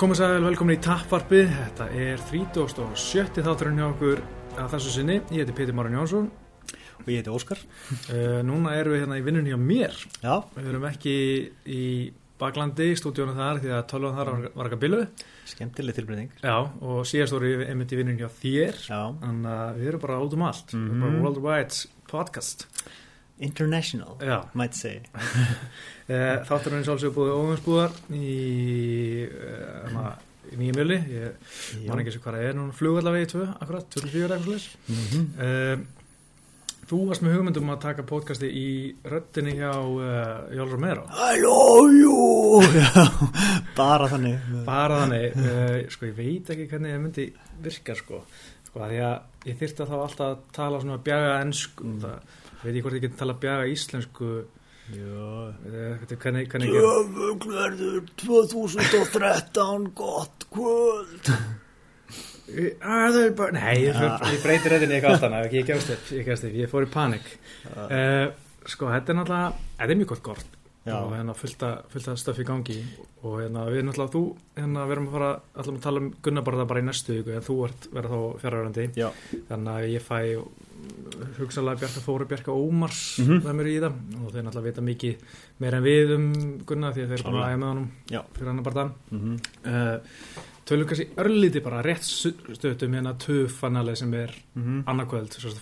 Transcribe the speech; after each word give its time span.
komið 0.00 0.16
sæl, 0.16 0.44
velkomin 0.46 0.78
í 0.78 0.80
Tapparpið. 0.80 1.50
Þetta 1.52 1.86
er 1.92 2.20
37. 2.30 3.42
þátturinn 3.44 3.80
hjá 3.80 3.84
okkur 3.90 4.22
að 4.56 4.70
þessu 4.72 4.94
sinni. 4.94 5.18
Ég 5.28 5.42
heiti 5.42 5.56
Pítur 5.58 5.76
Máran 5.76 5.98
Jónsson. 5.98 6.30
Og 7.02 7.10
ég 7.10 7.20
heiti 7.20 7.32
Óskar. 7.34 7.60
Uh, 8.08 8.38
núna 8.46 8.72
erum 8.78 8.94
við 8.94 9.02
hérna 9.04 9.18
í 9.20 9.24
vinnunni 9.26 9.52
hjá 9.52 9.58
mér. 9.60 9.98
Já. 10.22 10.38
Við 10.56 10.70
erum 10.72 10.86
ekki 10.88 11.14
í 11.68 11.82
baklandi, 12.40 12.94
stúdíónu 12.96 13.36
þar, 13.36 13.60
því 13.60 13.74
að 13.76 13.84
tölvan 13.92 14.16
þar 14.16 14.32
var, 14.32 14.70
ekki 14.70 14.78
að 14.78 14.82
bilu. 14.86 15.02
Skemmtileg 15.52 15.98
tilbreyning. 15.98 16.32
Já, 16.40 16.56
og 16.80 17.02
síðast 17.10 17.36
voru 17.36 17.52
við 17.60 17.66
einmitt 17.68 17.92
í 17.92 18.00
vinnunni 18.00 18.24
hjá 18.24 18.30
þér. 18.40 18.80
Já. 18.86 19.00
Þannig 19.20 19.52
að 19.58 19.82
við 19.82 19.92
erum 19.92 20.04
bara 20.06 20.20
út 20.24 20.38
um 20.38 20.46
allt. 20.48 20.72
Mm 20.72 20.86
Mhm. 20.88 21.04
Bara 21.04 21.24
worldwide 21.26 21.84
podcast. 22.08 22.69
International, 23.40 24.16
Já. 24.20 24.40
might 24.54 24.74
say. 24.76 25.00
Uh, 25.16 26.40
þátturinn 26.48 26.82
er 26.82 26.88
svolítið 26.88 27.14
búið 27.16 27.30
óvinsbúðar 27.36 27.94
í, 28.16 29.28
uh, 29.30 30.10
í 30.50 30.58
nýjum 30.60 30.76
mjöli. 30.80 30.98
Ég 31.14 31.86
man 31.88 32.02
ekki 32.02 32.12
sem 32.16 32.22
hvað 32.24 32.36
það 32.36 32.48
er 32.50 32.58
núna 32.58 32.76
flugallavegi 32.76 33.30
2, 33.32 33.46
akkurat, 33.64 33.88
24 33.96 34.36
eitthvað. 34.36 34.68
Mm 34.90 35.08
-hmm. 35.08 35.24
Uh, 35.40 35.86
þú 36.90 36.98
varst 37.06 37.22
með 37.22 37.34
hugmyndum 37.38 37.68
að 37.70 37.80
taka 37.84 38.02
podcasti 38.02 38.48
í 38.50 38.70
röttinni 39.06 39.52
hjá 39.54 39.70
uh, 39.78 40.54
Jólf 40.56 40.72
Romero 40.72 41.04
I 41.06 41.38
love 41.38 41.92
you! 41.94 42.62
Já, 42.74 43.04
bara 43.76 44.08
þannig. 44.10 44.38
bara 44.66 44.96
þannig, 45.04 45.36
uh, 45.36 45.88
sko 45.88 46.06
ég 46.06 46.16
veit 46.16 46.50
ekki 46.50 46.66
hvernig 46.66 46.90
það 46.96 47.00
myndi 47.04 47.28
virka 47.62 47.94
sko 47.94 48.24
sko 48.66 48.80
því 48.90 48.98
að 49.06 49.46
ég 49.46 49.58
þyrfti 49.60 49.82
að 49.84 49.88
þá 49.92 49.96
alltaf 50.02 50.26
að 50.26 50.38
tala 50.52 50.80
svona 50.80 50.98
bjaga 50.98 51.40
ennsku 51.44 51.84
Mm. 51.84 52.00
það 52.02 52.18
veit 52.62 52.74
ég 52.74 52.84
hvort 52.84 52.98
ég 52.98 53.04
geti 53.06 53.18
tala 53.20 53.36
bjaga 53.40 53.68
íslensku. 53.70 54.30
Hvernig 56.50 56.70
ég 56.70 56.76
Djöfuglverður 56.76 58.12
2013 58.24 59.90
gott 59.94 60.46
kvöld. 60.50 61.32
að 62.82 63.14
það 63.14 63.34
bara, 63.38 63.54
nei, 63.54 63.74
ég, 63.84 63.94
fyrir, 63.94 64.32
ég 64.34 64.40
breyti 64.42 64.72
röttinni 64.72 64.96
eitthvað 64.96 65.16
allt 65.16 65.26
annað, 65.28 65.52
ég 65.54 65.68
gefst 65.68 65.92
upp, 65.94 66.08
ég 66.16 66.24
gefst 66.26 66.48
upp 66.48 66.56
ég 66.58 66.72
fór 66.72 66.88
í 66.88 66.90
panik. 66.90 67.28
Uh, 67.70 68.24
sko, 68.66 68.90
þetta 68.90 69.14
er 69.14 69.20
náttúrulega, 69.20 69.68
þetta 69.76 69.94
er 69.94 70.00
mjög 70.00 70.10
gott 70.16 70.26
gort 70.32 70.59
Já. 70.86 70.94
og 70.96 71.12
hérna 71.12 71.34
fullt 71.36 71.62
að 71.62 72.16
stöfi 72.16 72.40
í 72.40 72.46
gangi 72.48 72.78
og 73.22 73.34
hérna 73.40 73.66
við 73.68 73.82
náttúrulega 73.84 74.14
þú 74.14 74.22
hérna 74.56 74.86
við 74.86 74.92
erum 74.96 75.08
að 75.08 75.12
fara 75.12 75.30
allar 75.60 75.74
að 75.76 75.82
tala 75.82 76.00
um 76.00 76.10
Gunnabarða 76.24 76.66
bara 76.70 76.80
í 76.80 76.86
næstu 76.86 77.12
viku 77.18 77.34
en 77.36 77.42
þú 77.44 77.56
ert 77.66 77.88
verið 77.92 78.10
þá 78.10 78.20
fjárhverjandi 78.40 78.86
Já. 78.96 79.10
þannig 79.50 79.74
að 79.74 79.90
ég 79.92 80.02
fæ 80.02 80.18
hugsalega 81.38 81.80
Bjarka 81.82 82.00
Þóru, 82.04 82.26
Bjarka 82.30 82.52
Ómars 82.56 83.18
Mhm. 83.20 83.42
með 83.44 83.54
mér 83.58 83.68
í 83.68 83.76
það 83.80 83.92
og 84.24 84.32
þeir 84.32 84.44
náttúrulega 84.46 84.68
vita 84.70 84.80
mikið 84.80 85.16
meira 85.60 85.76
en 85.76 85.84
við 85.84 86.14
um 86.16 86.58
Gunnar 86.66 86.92
því 86.94 87.02
að 87.04 87.08
þeir 87.10 87.18
eru 87.18 87.22
bara 87.24 87.32
Klárlega. 87.32 87.46
aðeins 87.46 87.60
með 87.60 87.68
honum 87.68 87.90
Já. 88.10 88.22
fyrir 88.34 88.46
hann 88.48 88.62
bara 88.62 88.74
Mm 89.10 89.20
-hmm. 89.20 89.38
uh, 89.66 89.98
tölum 90.66 90.86
kannski 90.86 91.08
örlíti 91.16 91.62
bara 91.62 91.82
rétt 91.82 92.02
stöðum 92.02 92.94
hérna 92.94 93.14
töfanalið 93.18 93.96
sem 93.96 94.14
er 94.14 94.30
Mm 94.56 94.62
-hmm. 94.64 94.84
annarkvöld, 94.86 95.32
svo 95.32 95.50
að 95.50 95.60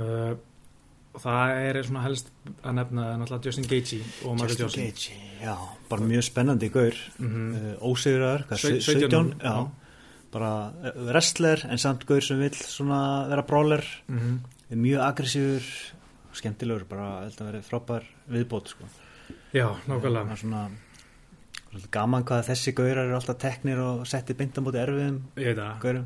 uh, 0.00 0.36
og 1.16 1.22
það 1.24 1.54
er 1.64 1.78
svona 1.88 2.02
helst 2.04 2.28
að 2.62 2.74
nefna 2.76 3.06
náttúrulega 3.16 3.48
Justin 3.48 3.66
Gaethje 3.70 3.98
og 4.28 4.36
Michael 4.36 4.50
Justin 4.50 4.66
Johnson 4.66 4.84
Gage. 4.84 5.22
Já, 5.42 5.54
bara 5.90 6.06
mjög 6.12 6.24
spennandi 6.28 6.68
gaur. 6.74 6.96
mm 7.18 7.46
Uh, 7.56 7.72
ósigrar, 7.90 8.44
hvað, 8.48 8.58
Sau- 8.60 8.80
17? 8.80 9.08
17, 9.08 9.34
Já. 9.40 9.50
já. 9.50 9.68
Bara 10.32 10.52
uh, 10.70 11.06
wrestler 11.08 11.64
en 11.70 11.78
samt 11.78 12.04
gaur 12.06 12.20
sem 12.20 12.38
vill 12.40 12.54
svona 12.54 13.28
vera 13.28 13.42
brawler. 13.42 13.84
-hmm. 14.08 14.38
Er 14.70 14.76
mjög 14.76 15.00
aggressífur, 15.00 15.62
skemmtilegur, 16.32 16.84
bara 16.88 17.20
held 17.22 17.40
að 17.40 17.46
vera 17.52 17.62
frábær 17.62 18.02
viðbót, 18.28 18.68
sko. 18.68 18.84
já, 19.54 19.68
nákvæmlega 19.88 20.36
svona 20.36 20.68
gaman 21.92 22.24
hvað 22.24 22.46
þessi 22.48 22.72
gaurar 22.78 23.04
eru 23.04 23.16
alltaf 23.18 23.36
teknir 23.42 23.78
og 23.82 24.06
setti 24.08 24.32
binda 24.38 24.62
mútið 24.64 24.80
erfiðum 24.86 25.16
ég 25.36 25.48
veit 25.50 25.58
það, 25.58 25.72
gaurum. 25.82 26.04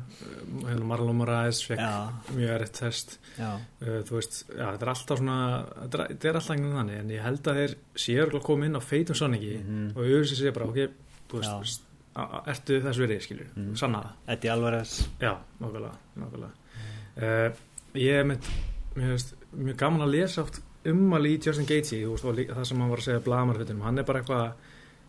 hérna 0.67 0.87
Marlon 0.89 1.15
Moraes 1.21 1.61
fekk 1.63 1.79
Já, 1.79 1.91
mjög 2.35 2.49
erriðt 2.55 2.73
test 2.81 3.13
uh, 3.39 3.59
þú 4.07 4.17
veist, 4.17 4.39
já, 4.49 4.65
þetta 4.73 4.83
er 4.87 4.91
alltaf 4.95 5.21
svona 5.21 5.37
þetta 5.85 6.01
er, 6.31 6.35
alltaf 6.35 6.49
einhvern 6.55 6.75
þannig, 6.81 6.97
en 7.05 7.13
ég 7.15 7.23
held 7.23 7.47
að 7.47 7.59
þeir 7.61 7.75
séu 7.95 8.17
örugglega 8.23 8.41
að 8.43 8.47
koma 8.49 8.65
inn 8.67 8.75
á 8.75 8.81
feitum 8.83 9.15
sonningi 9.21 9.53
Mhm. 9.61 9.85
og 9.95 10.01
auðvitað 10.03 10.41
sé 10.41 10.51
bara, 10.57 10.65
ok, 10.65 10.81
þú 11.31 11.39
veist, 11.39 11.55
veist 11.61 11.87
ertu 12.51 12.81
þess 12.83 12.99
verið, 13.05 13.21
skilur, 13.27 13.47
Mhm. 13.55 13.75
sanna 13.79 14.01
það 14.03 14.33
Eddie 14.35 14.51
Alvarez 14.51 14.97
Já, 15.21 15.33
nákvæmlega, 15.61 15.95
nákvæmlega. 16.19 16.51
Uh, 17.21 17.55
ég 17.95 18.19
er 18.19 18.23
mynd, 18.25 18.43
mér 18.95 19.13
finnst 19.15 19.33
mjög 19.55 19.77
gaman 19.77 20.01
að 20.07 20.11
lesa 20.17 20.41
oft 20.41 20.59
ummali 20.85 21.37
í 21.37 21.39
Justin 21.45 21.65
Gaethje, 21.69 22.03
þú 22.03 22.17
veist, 22.35 22.49
það 22.55 22.65
sem 22.67 22.79
hann 22.79 22.89
var 22.89 22.97
að 22.97 23.03
segja 23.07 23.23
blamarfittunum, 23.23 23.81
hann 23.83 23.99
er 23.99 24.03
bara 24.03 24.19
eitthvað 24.21 24.53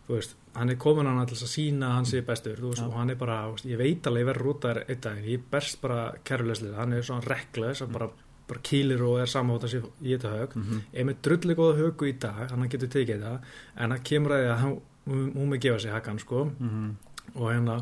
þú 0.07 0.17
veist, 0.17 0.35
hann 0.55 0.69
er 0.69 0.75
komin 0.75 1.05
hann 1.07 1.19
þess 1.31 1.43
að 1.47 1.53
sína 1.53 1.93
hann 1.95 2.05
sé 2.05 2.21
bestur, 2.27 2.57
þú 2.59 2.73
veist, 2.73 2.81
Já. 2.83 2.87
og 2.87 2.93
hann 2.99 3.09
er 3.09 3.15
bara 3.15 3.37
veist, 3.51 3.65
ég 3.65 3.77
veit 3.79 4.07
alveg, 4.09 4.25
verður 4.25 4.45
rútaður 4.49 4.83
einn 4.89 5.01
dag 5.01 5.17
ég 5.25 5.39
er 5.39 5.45
best 5.51 5.81
bara 5.81 6.13
kæruleslið, 6.27 6.73
hann 6.75 6.93
er 6.93 7.01
svona 7.07 7.27
rekles, 7.27 7.79
hann 7.79 7.91
bara, 7.95 8.09
bara 8.47 8.59
kýlir 8.59 9.01
og 9.07 9.19
er 9.21 9.25
sé 9.71 9.79
í 10.03 10.11
þetta 10.17 10.33
hög 10.35 10.55
mm 10.55 10.63
-hmm. 10.63 10.81
er 10.93 11.05
með 11.05 11.15
drullu 11.23 11.55
góða 11.55 11.77
högu 11.79 12.05
í 12.09 12.19
dag, 12.19 12.49
hann 12.51 12.69
getur 12.69 12.87
tekið 12.89 13.21
það 13.23 13.39
en 13.77 13.89
það 13.91 14.03
kemur 14.03 14.31
að 14.31 14.43
því 14.43 14.49
að 14.51 14.57
hann, 14.63 14.79
hún, 15.07 15.31
með 15.49 15.59
gefa 15.61 15.79
sig 15.79 15.91
hakan, 15.91 16.19
sko 16.19 16.43
Mhm. 16.59 16.95
og 17.35 17.51
hérna, 17.51 17.77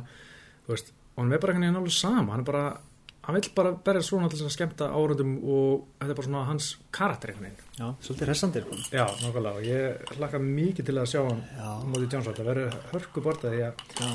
þú 0.67 0.69
veist 0.69 0.93
og 1.15 1.23
hann 1.23 1.33
er 1.33 1.39
bara 1.39 1.53
hann 1.53 1.75
alveg 1.75 1.91
sama, 1.91 2.31
hann 2.31 2.39
er 2.39 2.43
bara 2.51 2.77
hann 3.21 3.37
vill 3.37 3.49
bara 3.55 3.71
berja 3.85 4.01
svona 4.05 4.29
til 4.29 4.39
þess 4.39 4.49
að 4.49 4.55
skemmta 4.55 4.87
árundum 4.97 5.33
og 5.43 5.83
þetta 5.99 6.13
er 6.13 6.17
bara 6.19 6.27
svona 6.29 6.45
hans 6.47 6.69
karakter 6.95 7.33
einhvern 7.33 7.49
veginn. 7.51 7.67
Já, 7.77 7.87
svolítið 8.07 8.31
hressandi 8.31 8.63
sko. 8.65 8.79
Já, 8.95 9.05
nákvæmlega, 9.21 9.51
og 9.57 9.67
ég 9.67 10.15
hlakka 10.17 10.39
mikið 10.45 10.89
til 10.89 10.97
að 11.01 11.11
sjá 11.11 11.21
hann 11.27 11.43
Já, 11.57 11.67
mótið 11.91 12.15
Johnson, 12.15 12.37
það 12.39 12.49
verður 12.51 12.79
hörku 12.93 13.25
borta 13.25 13.51
því 13.53 13.61
að 13.67 13.85
já, 14.01 14.09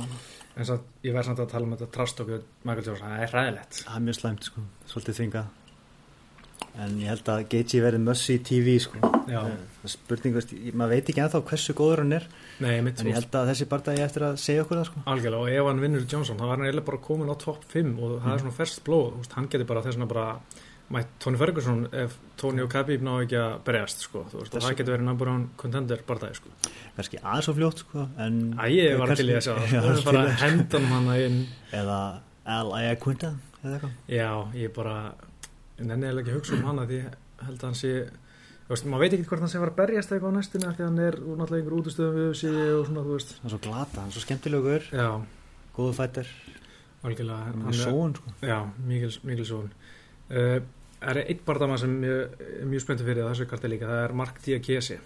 eins 0.56 0.72
og 0.72 1.06
ég 1.06 1.14
verð 1.14 1.30
samt 1.30 1.44
að 1.44 1.50
tala 1.52 1.68
um 1.68 1.76
þetta 1.76 1.90
trast 1.98 2.20
okkur 2.24 2.42
Michael 2.64 2.86
Johnson, 2.90 3.06
það 3.12 3.22
er 3.26 3.34
ræðilegt 3.36 3.80
það 3.84 3.96
er 3.98 4.04
mjög 4.08 4.18
slæmt 4.20 4.50
sko. 4.50 4.66
svolítið 4.90 5.18
þvingað 5.20 5.54
en 6.82 6.98
ég 7.00 7.08
held 7.08 7.28
að 7.32 7.44
Gagey 7.52 7.80
verði 7.84 8.00
mössi 8.04 8.36
í 8.36 8.42
TV 8.44 8.74
sko. 8.82 9.00
Er 9.26 9.56
spurning, 9.90 10.34
veist, 10.36 10.52
maður 10.76 10.92
veit 10.96 11.08
ekki 11.12 11.22
ennþá 11.24 11.40
hversu 11.48 11.74
góður 11.78 12.02
hann 12.04 12.12
er 12.18 12.24
Nei, 12.62 12.76
en 12.80 12.90
ég 12.90 13.16
held 13.16 13.34
að 13.38 13.50
þessi 13.52 13.66
bardagi 13.70 14.02
eftir 14.04 14.24
að 14.28 14.38
segja 14.42 14.62
okkur 14.64 14.80
það 14.80 14.86
sko. 14.90 15.02
algjörlega, 15.12 15.42
og 15.42 15.50
ef 15.56 15.68
hann 15.70 15.82
vinnur 15.82 16.06
Johnson 16.10 16.38
þá 16.40 16.44
var 16.46 16.56
hann 16.56 16.66
eiginlega 16.68 16.88
bara 16.90 17.02
komin 17.06 17.30
á 17.32 17.36
topp 17.38 17.66
5 17.72 17.92
og 17.98 18.14
það 18.24 18.32
er 18.36 18.42
svona 18.44 18.56
ferskt 18.60 18.82
blóð, 18.86 19.10
veist, 19.20 19.36
hann 19.38 19.48
getur 19.52 19.68
bara 19.70 19.82
þess 19.86 19.96
vegna 19.98 20.08
bara 20.10 20.26
mætt 20.94 21.14
Tony 21.18 21.38
Ferguson 21.40 21.80
ef 21.98 22.12
Tony 22.38 22.62
og 22.62 22.70
Khabib 22.70 23.02
ná 23.02 23.12
ekki 23.24 23.38
að 23.42 23.54
berjast 23.66 24.04
sko, 24.06 24.22
veist, 24.30 24.54
og 24.54 24.62
það 24.62 24.76
getur 24.78 24.94
verið 24.96 25.08
number 25.08 25.30
one 25.32 25.48
contender 25.58 26.02
bardagi 26.06 26.38
sko. 26.38 26.52
kannski 26.98 27.18
aðeins 27.22 27.48
og 27.50 27.56
fljótt 27.58 27.82
sko, 27.82 28.04
Æ, 28.18 28.66
ég 28.70 28.98
var 29.00 29.14
til 29.18 29.26
í 29.30 29.34
að 29.34 29.48
Já, 29.74 29.82
sko, 29.82 29.94
til 29.96 30.04
bara 30.10 30.22
að- 30.26 30.36
hendan 30.44 30.86
hann 30.92 31.10
inn 31.18 31.40
eða 31.74 32.00
Al 32.46 32.70
Quinta 33.02 33.32
eða 33.66 33.90
Já, 34.06 34.30
ég 34.54 34.70
bara 34.76 34.98
ég 35.76 35.86
nenni 35.86 36.08
eiginlega 36.08 36.24
ekki 36.24 36.34
að 36.34 36.38
hugsa 36.40 36.56
um 36.56 36.68
hana 36.70 36.86
því 36.88 37.00
held 37.46 37.58
að 37.58 37.66
hann 37.68 37.78
sé 37.80 37.92
veist, 38.68 38.86
maður 38.88 39.04
veit 39.04 39.16
ekki 39.16 39.28
hvort 39.30 39.44
hann 39.44 39.52
sé 39.52 39.58
að 39.58 39.64
fara 39.64 39.74
að 39.74 39.80
berjast 39.80 40.14
eitthvað 40.14 40.32
á 40.32 40.36
næstunni 40.36 40.68
af 40.68 40.76
því 40.76 40.86
hann 40.86 41.02
er 41.06 41.18
úr 41.22 41.40
náttúrulega 41.40 41.62
einhver 41.62 41.78
útustöðum 41.80 42.16
við 42.20 42.30
sig 42.40 42.56
og 42.56 42.86
svona, 42.88 43.04
þú 43.06 43.16
veist. 43.16 43.34
Hann 43.40 43.50
er 43.50 43.54
svo 43.54 43.60
glata, 43.66 44.00
hann 44.00 44.10
er 44.10 44.16
svo 44.16 44.24
skemmtilegur. 44.24 44.88
Já, 44.90 45.10
góðu 45.76 45.96
fættir, 46.00 46.32
hann 47.02 47.68
er 47.70 47.78
sóun 47.78 48.16
sko. 48.16 48.34
Já, 48.42 48.58
mikil, 48.88 49.44
són 49.46 49.68
uh, 49.70 50.58
Það 50.96 51.10
er 51.12 51.18
eitt 51.28 51.42
bardama 51.44 51.76
sem 51.78 51.92
ég 52.06 52.40
er 52.40 52.64
mjög 52.66 52.82
spenntur 52.82 53.06
fyrir 53.06 53.26
þessu 53.28 53.46
karti 53.50 53.68
líka, 53.68 53.88
það 53.90 54.02
er 54.06 54.14
Mark 54.16 54.38
Diakese 54.42 54.96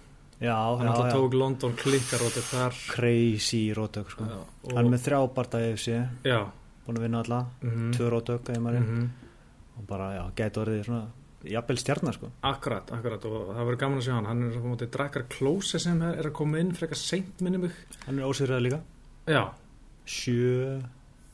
já, 0.41 0.55
hann 0.55 0.87
já, 0.87 0.93
já. 0.95 1.11
tók 1.11 1.35
London 1.35 1.75
klikkarótið 1.77 2.45
þar. 2.47 2.77
Crazy 2.95 3.59
rótök 3.77 4.13
sko. 4.13 4.27
Hann 4.71 4.79
er 4.85 4.89
með 4.89 5.03
þrjá 5.05 5.19
barndagi 5.35 5.73
FC 5.75 5.97
Já, 6.25 6.39
búin 6.85 6.97
að 6.97 7.05
vinna 7.05 7.25
alla, 7.25 7.41
mm 7.61 7.91
tvö 7.97 8.07
rótök 8.15 8.53
maður. 8.63 8.87
-hmm. 8.87 9.09
Og 9.81 9.87
bara, 9.89 10.11
já, 10.15 10.23
gæti 10.39 10.61
orðið 10.61 10.83
svona 10.87 11.07
jafnvel 11.51 11.79
stjarnar 11.81 12.13
sko. 12.13 12.29
Akkurat, 12.45 12.91
akkurat. 12.93 13.23
Og 13.25 13.47
það 13.55 13.65
verður 13.65 13.79
gaman 13.81 13.97
að 14.01 14.05
sjá 14.05 14.13
hann. 14.13 14.27
Hann 14.29 14.43
er 14.45 14.51
svona 14.53 14.73
mótið 14.75 14.91
Drakar 14.93 15.23
Klose 15.33 15.79
sem 15.81 16.01
er, 16.05 16.19
að 16.29 16.35
koma 16.37 16.59
inn 16.61 16.69
frekar 16.77 16.99
seint 17.01 17.41
minni 17.41 17.57
mig. 17.63 17.71
Hann 18.05 18.19
er 18.21 18.29
ósýrðað 18.29 18.61
líka, 18.67 18.81
Já, 19.29 19.41
sjö 20.05 20.77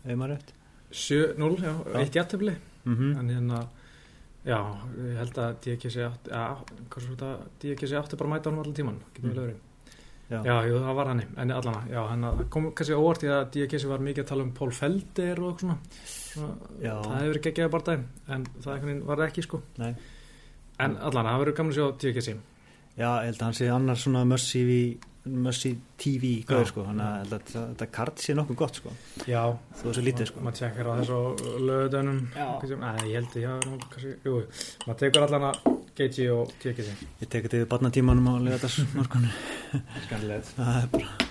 ef 0.08 0.16
maður 0.16 0.34
rétt. 0.38 0.54
7-0, 0.92 1.58
já, 1.60 1.74
Já. 1.92 2.00
eitt 2.00 2.16
jættefli 2.16 2.54
mm 2.88 3.18
en 3.20 3.30
hérna 3.30 3.58
já, 4.48 4.60
ég 5.04 5.18
held 5.20 5.40
að 5.44 5.56
DKC 5.66 5.98
átti 6.08 6.32
já, 6.32 6.44
hvað 6.88 7.04
svo 7.04 7.16
þetta, 7.18 7.32
DKC 7.60 7.98
átti 8.00 8.16
bara 8.22 8.30
að 8.30 8.34
mæta 8.38 8.50
honum 8.50 8.62
allan 8.64 8.78
tíman, 8.78 9.00
getur 9.14 9.28
Mm. 9.28 9.34
vel 9.36 9.44
verið 9.44 9.58
Já. 10.28 10.42
já, 10.44 10.56
jú, 10.68 10.80
það 10.84 10.98
var 10.98 11.08
hann 11.08 11.22
en 11.24 11.52
allana, 11.56 11.82
já, 11.88 12.02
hann 12.10 12.50
kom 12.52 12.66
kannski 12.76 12.96
óvart 13.00 13.24
í 13.24 13.30
að 13.32 13.46
DKC 13.54 13.88
var 13.88 14.02
mikið 14.04 14.26
að 14.26 14.30
tala 14.34 14.44
um 14.44 14.50
Pól 14.58 14.74
Felder 14.76 15.40
og 15.48 15.62
svona, 15.62 15.78
svona 16.04 16.50
það 16.84 17.22
hefur 17.22 17.40
ekki 17.40 17.64
að 17.64 17.72
bara 17.78 17.96
en 18.36 18.44
það 18.66 18.90
var 19.08 19.24
ekki 19.30 19.46
sko. 19.46 19.62
Nei. 19.80 19.94
en 20.84 20.98
allana, 21.00 21.32
það 21.32 21.44
verður 21.46 21.58
gaman 21.62 21.72
að 21.72 21.80
sjá 21.80 21.88
DKC 22.04 22.36
já, 22.98 23.08
ég 23.08 23.30
held 23.30 23.40
að 23.40 23.46
hann 23.46 23.58
sé 23.62 23.70
annars 23.72 24.04
svona 24.04 24.26
mössi 24.28 24.66
mössi 25.28 25.74
TV 25.98 26.32
gauður 26.48 26.70
sko 26.72 26.86
þannig 26.88 27.08
að 27.08 27.18
ég 27.18 27.34
að 27.34 27.66
þetta- 27.72 27.90
kart 27.98 28.24
sé 28.24 28.36
nokkuð 28.38 28.60
gott 28.62 28.76
sko. 28.82 28.94
Já, 29.28 29.44
þó 29.80 29.84
þessu 29.90 30.06
lítið 30.06 30.32
sko. 30.32 30.46
Maður 30.46 30.60
tekkar 30.62 30.88
á 30.88 30.94
þessu 31.02 31.20
löðunum 31.68 32.22
Já. 32.36 32.48
ég 33.08 33.16
held 33.18 33.34
að, 33.34 33.42
já, 33.42 33.54
nú, 33.66 33.80
kannski, 33.90 34.16
jú. 34.24 34.40
Maður 34.86 35.00
tekur 35.04 35.28
allana 35.28 35.52
GG 35.98 36.28
og 36.30 36.52
DKC 36.62 36.92
ég 37.24 37.30
tek 37.32 37.48
þetta 37.48 37.58
yfir 37.58 37.70
barnatímanum 37.72 38.28
á 38.30 38.34
leðadags 38.46 38.78
morgunni 38.94 39.32
skandilegt 40.06 40.52
það 40.54 40.78
er 40.84 40.92
bara 40.94 41.28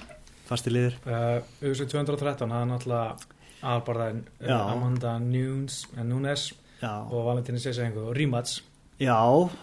fasti 0.48 0.72
liður 0.74 0.96
uh, 1.06 1.38
USA 1.62 1.86
213, 1.86 2.50
það 2.50 2.62
er 2.64 2.70
náttúrulega 2.72 3.70
aðbarðaðin 3.72 4.22
uh, 4.26 4.48
Já. 4.50 4.56
Amanda 4.74 5.12
Nunes, 5.22 5.78
uh, 5.94 6.02
Nunes 6.06 6.48
og 6.82 7.20
Valentín 7.28 7.62
Sessenko 7.62 8.08
og 8.10 8.16
Rímats 8.18 8.58
Já 8.98 9.16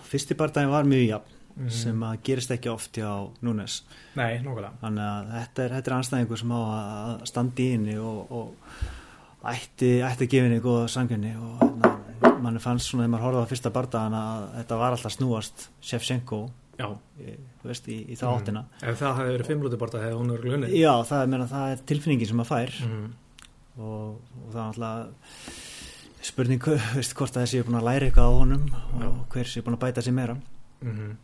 fyrsti 0.08 0.38
bardaginn 0.40 0.72
var 0.72 0.88
mjög 0.88 1.06
jafn 1.10 1.40
Mhm. 1.56 1.70
sem 1.70 2.00
að 2.04 2.18
gerist 2.24 2.52
ekki 2.52 2.70
oft 2.72 2.98
hjá 2.98 3.10
Núnes 3.46 3.82
Nei, 4.16 4.40
nokkulega 4.42 4.72
þannig 4.82 5.04
að 5.06 5.32
þetta 5.38 5.64
er, 5.68 5.74
er 5.78 5.94
anstæðingur 6.00 6.40
sem 6.42 6.50
á 6.56 6.60
að 6.64 7.26
standa 7.30 7.62
í 7.62 7.72
henni 7.76 7.98
og, 8.02 8.32
og 8.32 9.46
ætti, 9.54 9.92
ætti 10.02 10.26
að 10.26 10.32
gefa 10.34 10.48
henni 10.48 10.60
góða 10.64 10.88
sangunni 10.90 11.34
og 11.38 11.62
hérna, 11.62 12.34
mann 12.42 12.60
fannst 12.64 12.90
svona 12.90 13.04
þegar 13.06 13.14
maður 13.14 13.26
horfði 13.28 13.44
á 13.46 13.52
fyrsta 13.54 13.72
bardagan 13.76 14.18
að 14.18 14.44
þetta 14.58 14.78
var 14.82 14.96
alltaf 14.98 15.14
snúast 15.18 15.68
Shevchenko 15.82 16.42
Já, 16.74 16.88
þú 17.62 17.70
veist, 17.70 17.88
í, 17.94 18.00
í 18.10 18.16
þá 18.18 18.24
Mhm. 18.26 18.40
áttina 18.40 18.64
ef 18.82 18.98
það 19.04 19.18
hefði 19.20 19.34
verið 19.38 19.50
fimmlúti 19.52 19.78
bara 19.84 20.02
hefði 20.08 20.18
hún 20.18 20.32
verið 20.34 20.48
glunni 20.50 20.72
Já, 20.82 20.94
það 21.06 21.22
er, 21.22 21.28
meina, 21.36 21.46
það 21.52 21.72
er 21.76 21.84
tilfinningin 21.92 22.28
sem 22.32 22.38
maður 22.42 22.52
fær 22.56 22.74
mm. 22.88 23.12
og, 23.78 24.18
og 24.42 24.48
það 24.56 24.64
er 24.64 24.66
alltaf 24.72 25.54
spurning 26.24 26.66
veist, 26.98 27.14
hvort 27.20 27.38
að 27.38 27.44
þessi 27.46 27.60
er 27.62 27.68
búin 27.68 27.78
að 27.78 27.88
læra 27.92 28.08
eitthvað 28.10 28.26
á 28.26 28.34
honum 28.40 28.66
Já. 28.74 29.06
og 29.12 29.22
hver 29.36 29.46
sé 29.54 29.62
búin 29.62 29.78
að 29.78 29.84
bæta 29.86 30.02
sér 30.02 30.18
meira 30.18 30.38
Mm 30.84 31.16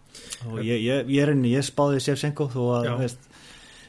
og 0.50 0.60
ég, 0.64 0.80
ég, 0.82 1.08
ég 1.10 1.22
er 1.24 1.30
enni, 1.34 1.52
ég 1.54 1.64
spáði 1.68 2.00
Shevchenko 2.02 2.48
þó 2.50 2.62
að 2.80 2.98
veist, 3.00 3.20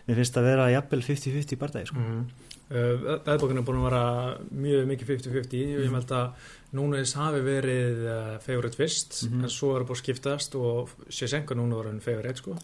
mér 0.06 0.16
finnst 0.18 0.36
að 0.36 0.44
vera 0.50 0.70
jafnvel 0.72 1.02
50-50 1.06 1.58
bardagi 1.60 1.86
sko. 1.86 1.96
-hmm. 2.00 2.24
uh, 2.70 3.18
Veðbókin 3.26 3.58
er 3.60 3.66
búin 3.66 3.78
að 3.80 3.86
vera 3.88 4.02
mjög 4.50 4.86
mikið 4.90 5.08
50-50 5.12 5.76
og 5.76 5.84
ég 5.84 5.94
held 5.94 6.10
að 6.12 6.48
Núnes 6.72 7.14
hafi 7.18 7.40
verið 7.42 8.04
uh, 8.06 8.38
favorite 8.38 8.76
fyrst 8.78 9.24
Mhm. 9.30 9.42
en 9.44 9.50
svo 9.50 9.72
er 9.76 9.80
það 9.82 9.86
búin 9.88 9.96
að 9.98 10.02
skiptast 10.02 10.54
og 10.54 10.88
Sessenko 11.08 11.54
núna 11.54 11.74
var 11.76 11.86
hann 11.86 12.00
favorite 12.00 12.38
sko 12.38 12.54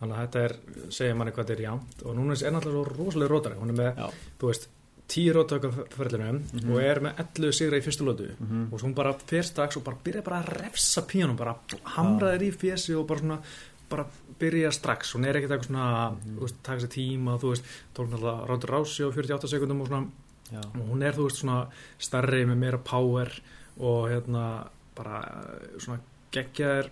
þannig 0.00 0.14
að 0.16 0.22
þetta 0.22 0.44
er, 0.44 0.52
segja 0.90 1.14
manni 1.14 1.32
hvað 1.32 1.46
þetta 1.46 1.58
er 1.58 1.66
jámt 1.68 2.02
og 2.04 2.16
Núnes 2.16 2.42
er 2.42 2.50
náttúrulega 2.52 2.96
rosalega 2.98 3.30
rótari 3.30 3.54
hún 3.60 3.70
er 3.70 3.78
með, 3.82 3.96
Já. 3.96 4.08
þú 4.40 4.46
veist, 4.50 4.68
tíu 5.12 5.32
róttökaferðlinum 5.36 6.38
Mhm. 6.52 6.72
og 6.72 6.80
er 6.80 7.00
með 7.04 7.18
11 7.20 7.52
sigra 7.52 7.76
í 7.78 7.84
fyrstu 7.84 8.04
lótu 8.06 8.30
Mhm. 8.38 8.72
og 8.72 8.80
svo 8.80 8.86
hún 8.88 8.94
bara 8.94 9.12
fyrst 9.14 9.54
dags 9.56 9.76
og 9.76 9.84
bara 9.84 9.96
byrja 10.04 10.22
bara 10.24 10.42
að 10.42 10.62
refsa 10.62 11.02
píanum, 11.02 11.36
bara 11.36 11.56
hamra 11.84 12.32
þér 12.36 12.42
í 12.48 12.52
fjösi 12.56 12.94
og 12.98 13.06
bara 13.06 13.20
svona 13.20 13.38
bara 13.90 14.06
byrja 14.40 14.70
strax, 14.72 15.12
hún 15.14 15.26
er 15.26 15.34
ekkert 15.36 15.50
eitthvað 15.52 15.66
svona 15.68 16.10
Mhm. 16.12 16.36
þú 16.38 16.40
veist, 16.40 16.54
taka 16.62 16.80
sér 16.80 16.88
tíma, 16.88 17.38
þú 17.38 17.50
veist 17.52 17.64
tók 17.94 18.08
náttúrulega 18.08 18.46
Rátur 18.48 18.70
Rási 18.70 19.04
á 19.04 19.12
48 19.12 19.48
sekundum 19.48 19.80
og 19.82 19.88
svona 19.88 20.08
Já. 20.50 20.58
og 20.64 20.88
hún 20.90 21.02
er, 21.02 21.12
þú 21.12 21.24
veist, 21.28 21.36
svona 21.44 21.66
starri 21.98 22.44
með 22.46 22.56
meira 22.58 22.78
power 22.78 23.28
og 23.78 24.08
hérna 24.08 24.66
bara 24.94 25.44
svona 25.78 26.00
geggjaðir 26.32 26.90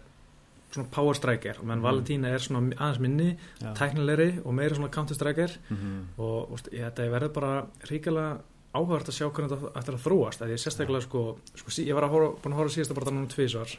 svona 0.71 0.89
power 0.91 1.15
striker, 1.15 1.57
og 1.59 1.65
menn 1.67 1.79
Mhm. 1.81 1.85
Valentína 1.87 2.29
er 2.35 2.39
svona 2.39 2.75
aðeins 2.77 2.99
minni, 3.01 3.37
Já. 3.61 3.75
tæknilegri 3.75 4.41
og 4.45 4.55
meira 4.55 4.75
svona 4.75 4.91
counter 4.91 5.15
striker 5.15 5.51
Mhm. 5.71 6.07
og 6.19 6.49
þú 6.49 6.53
veist, 6.53 6.69
ég, 6.73 6.93
þetta 6.93 7.11
verður 7.11 7.33
bara 7.33 7.67
ríkilega 7.91 8.41
áhugart 8.75 9.09
að 9.09 9.17
sjá 9.19 9.31
hvernig 9.33 9.51
þetta 9.51 9.73
ættir 9.75 9.95
að 9.95 10.05
þróast 10.07 10.41
að 10.43 10.51
ég 10.51 10.59
sérstaklega 10.63 11.03
sko, 11.03 11.39
sko 11.57 11.71
sí, 11.71 11.87
ég 11.87 11.95
var 11.95 12.05
að 12.05 12.11
horfa, 12.11 12.41
búin 12.43 12.53
að 12.55 12.57
horfa 12.57 12.75
síðasta 12.77 12.95
bara 12.95 13.11
núna 13.11 13.27
tvísvar 13.29 13.77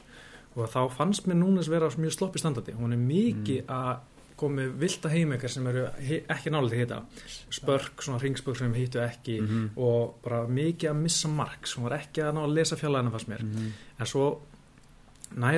og 0.58 0.70
þá 0.70 0.92
fannst 0.92 1.28
mér 1.28 1.38
núna 1.40 1.60
vera 1.70 1.88
mjög 1.90 2.12
slopp 2.18 2.36
í 2.36 2.40
standandi, 2.40 2.74
hún 2.76 2.92
er 2.92 2.98
mikið 2.98 3.66
að 3.68 4.00
komi 4.38 4.68
vilda 4.68 5.08
heimekar 5.10 5.50
sem 5.50 5.66
eru 5.68 5.86
ekki 6.28 6.50
nálega 6.50 6.70
til 6.70 6.80
hita 6.80 7.04
spörk, 7.52 8.02
svona 8.02 8.20
ringspörk 8.20 8.58
sem 8.58 8.74
hittu 8.74 9.00
ekki 9.00 9.40
Mhm. 9.42 9.70
og 9.78 10.16
bara 10.24 10.46
mikið 10.48 10.90
að 10.90 10.96
missa 10.96 11.28
marks 11.30 11.76
hún 11.76 11.84
var 11.84 12.00
ekki 12.00 12.22
að 12.24 12.34
ná 12.34 12.40
að 12.46 12.54
lesa 12.56 12.76
fjallæðina 12.76 13.12
fannst 13.12 13.28
mér 13.30 13.40
Mhm. 13.44 13.72
en 14.00 14.06
svo 14.06 14.40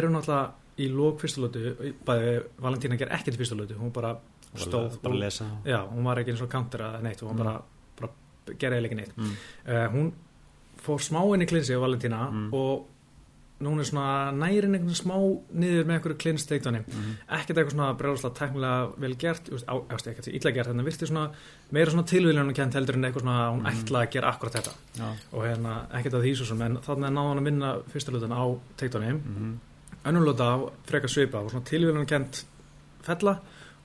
hún 0.07 0.15
alltaf 0.17 0.51
í 0.79 0.87
lók 0.89 1.19
fyrstulötu 1.21 1.93
bæði 2.05 2.43
Valentína 2.61 2.97
ger 2.97 3.11
ekkert 3.13 3.37
fyrstulötu 3.37 3.75
hún 3.77 3.91
bara 3.93 4.15
stóð 4.55 4.99
bara 5.01 5.13
að 5.15 5.19
lesa 5.19 5.45
Já, 5.65 5.79
hún 5.89 6.03
var 6.03 6.17
ekki 6.17 6.31
eins 6.33 6.41
og 6.41 6.49
counter 6.49 6.79
að 6.81 7.01
neitt 7.03 7.21
hún 7.21 7.33
Mm. 7.33 7.37
bara, 7.43 7.61
bara 7.99 8.11
gerði 8.59 8.79
eiginlega 8.79 8.89
ekki 8.89 9.01
neitt 9.01 9.17
mm. 9.17 9.35
uh, 9.67 9.87
hún 9.93 10.11
fór 10.83 10.99
smá 10.99 11.21
inn 11.33 11.41
í 11.45 11.47
klinsi 11.47 11.73
á 11.77 11.79
Valentína 11.83 12.29
Mm. 12.31 12.49
og 12.53 12.89
núna 13.63 13.79
er 13.79 13.85
svona 13.87 14.31
nærin 14.35 14.73
einhvern 14.75 14.97
smá 14.97 15.15
niður 15.55 15.85
með 15.87 15.95
einhverju 15.99 16.17
klins 16.19 16.43
teiktóni 16.49 16.81
Mhm. 16.83 17.11
ekkert 17.29 17.57
eitthvað 17.57 17.71
svona 17.77 17.97
brjóðslega 17.97 18.35
tæknilega 18.35 18.99
vel 18.99 19.15
gert 19.15 19.47
illa 19.47 20.51
gert, 20.51 20.67
þannig 20.67 20.83
að 20.83 20.89
virti 20.89 21.07
svona 21.07 21.31
meira 21.71 21.91
svona 21.91 22.03
tilvíðlega 22.03 22.55
kent 22.55 22.73
heldur 22.73 22.95
en 22.95 23.03
eitthvað 23.05 23.21
svona 23.21 23.51
hún 23.53 23.61
Mhm. 23.63 23.71
ætla 23.71 24.01
að 24.03 24.11
gera 24.11 24.31
akkurat 24.33 24.53
þetta 24.53 24.73
Já. 24.97 25.13
og 25.31 25.43
hérna 25.45 25.87
ekkert 25.93 26.13
að 26.13 26.23
því 26.25 26.35
svo 26.35 26.45
sem 26.45 26.61
en 26.61 26.75
þannig 26.77 27.07
að 27.07 27.13
náða 27.13 27.29
hann 27.29 27.39
að 27.39 27.43
vinna 27.45 27.75
fyrsta 27.93 28.11
lutan 28.11 28.31
á 28.35 28.43
teiktóni 28.75 29.59
Mhm. 30.03 30.09
önnur 30.15 30.25
luta 30.25 30.59
frekar 30.85 31.09
svipa 31.09 31.39
og 31.39 31.51
svona 31.51 31.63
tilvíðlega 31.65 32.05
kent 32.07 32.45
fella 33.01 33.39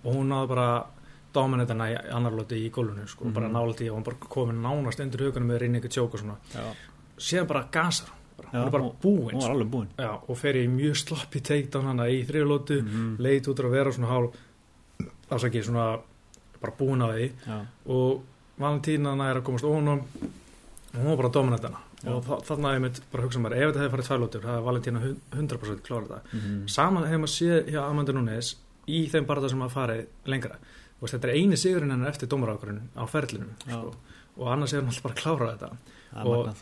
og 0.04 0.14
hún 0.14 0.28
náði 0.28 0.48
bara 0.48 0.86
dominetana 1.34 1.90
í 1.92 1.96
annar 2.14 2.32
luti 2.32 2.54
í 2.66 2.70
gólfinu 2.70 3.06
sko, 3.08 3.24
Mhm. 3.24 3.32
bara 3.34 3.48
nála 3.48 3.74
því 3.74 3.90
og 3.90 3.96
hún 3.98 4.04
bara 4.04 4.16
komin 4.28 4.62
nánast 4.62 5.00
undir 5.00 5.20
hugunum 5.20 5.48
með 5.48 5.58
reyningu 5.60 5.88
tjók 5.88 6.14
og 6.14 6.20
svona 6.20 6.36
Já. 6.54 6.74
síðan 7.18 7.46
bara 7.46 7.68
gasar 7.72 8.08
hún 8.38 8.50
hún 8.52 8.66
er 8.66 8.70
bara 8.70 8.84
hún- 8.84 8.96
búin 9.02 9.34
hún 9.34 9.50
alveg 9.50 9.70
búin 9.70 9.88
Já, 9.98 10.20
og 10.28 10.36
fer 10.38 10.54
í 10.54 10.68
mjög 10.68 10.94
sloppi 10.96 11.40
takedown 11.40 11.84
hana 11.86 12.04
í 12.08 12.24
þriðlótu, 12.26 12.82
Mhm. 12.82 13.16
leit 13.18 13.44
út 13.48 13.56
að 13.58 13.70
vera 13.70 13.90
svona 13.92 14.08
hálf 14.08 14.34
ásaki 15.30 15.62
svona 15.62 16.00
bara 16.60 16.72
búin 16.78 17.02
á 17.02 17.08
því 17.12 17.30
Já. 17.46 17.66
og 17.86 18.22
Valentína 18.58 19.30
er 19.30 19.40
að 19.40 19.42
komast 19.44 19.64
og 19.64 19.74
hún 19.76 20.02
var 20.94 21.16
bara 21.16 21.28
dominantana 21.28 21.76
Já. 21.76 21.88
Og 22.06 22.24
þa- 22.24 22.42
þarna 22.46 22.70
hefði 22.74 22.80
mitt 22.84 23.00
bara 23.12 23.22
hugsað 23.24 23.42
mér 23.42 23.52
ef 23.58 23.74
þetta 23.74 23.82
hefði 23.84 23.92
farið 23.94 24.08
tvælótur, 24.08 24.42
það 24.42 24.54
hefði 24.54 24.66
Valentína 24.68 25.00
hun- 25.02 25.20
100% 25.34 25.80
klárað 25.82 26.08
þetta. 26.08 26.20
Mhm. 26.38 26.68
Saman 26.70 27.02
hefði 27.08 27.20
maður 27.24 27.34
séð 27.38 27.70
hjá 27.72 27.80
Amanda 27.90 28.12
Nunes 28.12 28.54
í 28.86 29.10
þeim 29.10 29.26
barða 29.26 29.48
sem 29.50 29.60
hafa 29.60 29.74
farið 29.80 30.06
lengra 30.26 30.56
og 31.02 31.08
þetta 31.08 31.24
er 31.28 31.34
eini 31.34 31.56
sigurinn 31.56 31.90
hennar 31.90 32.08
eftir 32.12 32.28
dómarákurinn 32.28 32.80
á 32.96 33.04
ferlinum 33.06 33.50
sko. 33.68 33.94
og 34.38 34.46
annars 34.46 34.72
hefði 34.72 34.82
hann 34.84 34.88
alltaf 34.88 35.02
bara 35.02 35.14
klárað 35.14 35.58
þetta 35.58 35.76
Það 36.08 36.20
er 36.20 36.26
og 36.26 36.56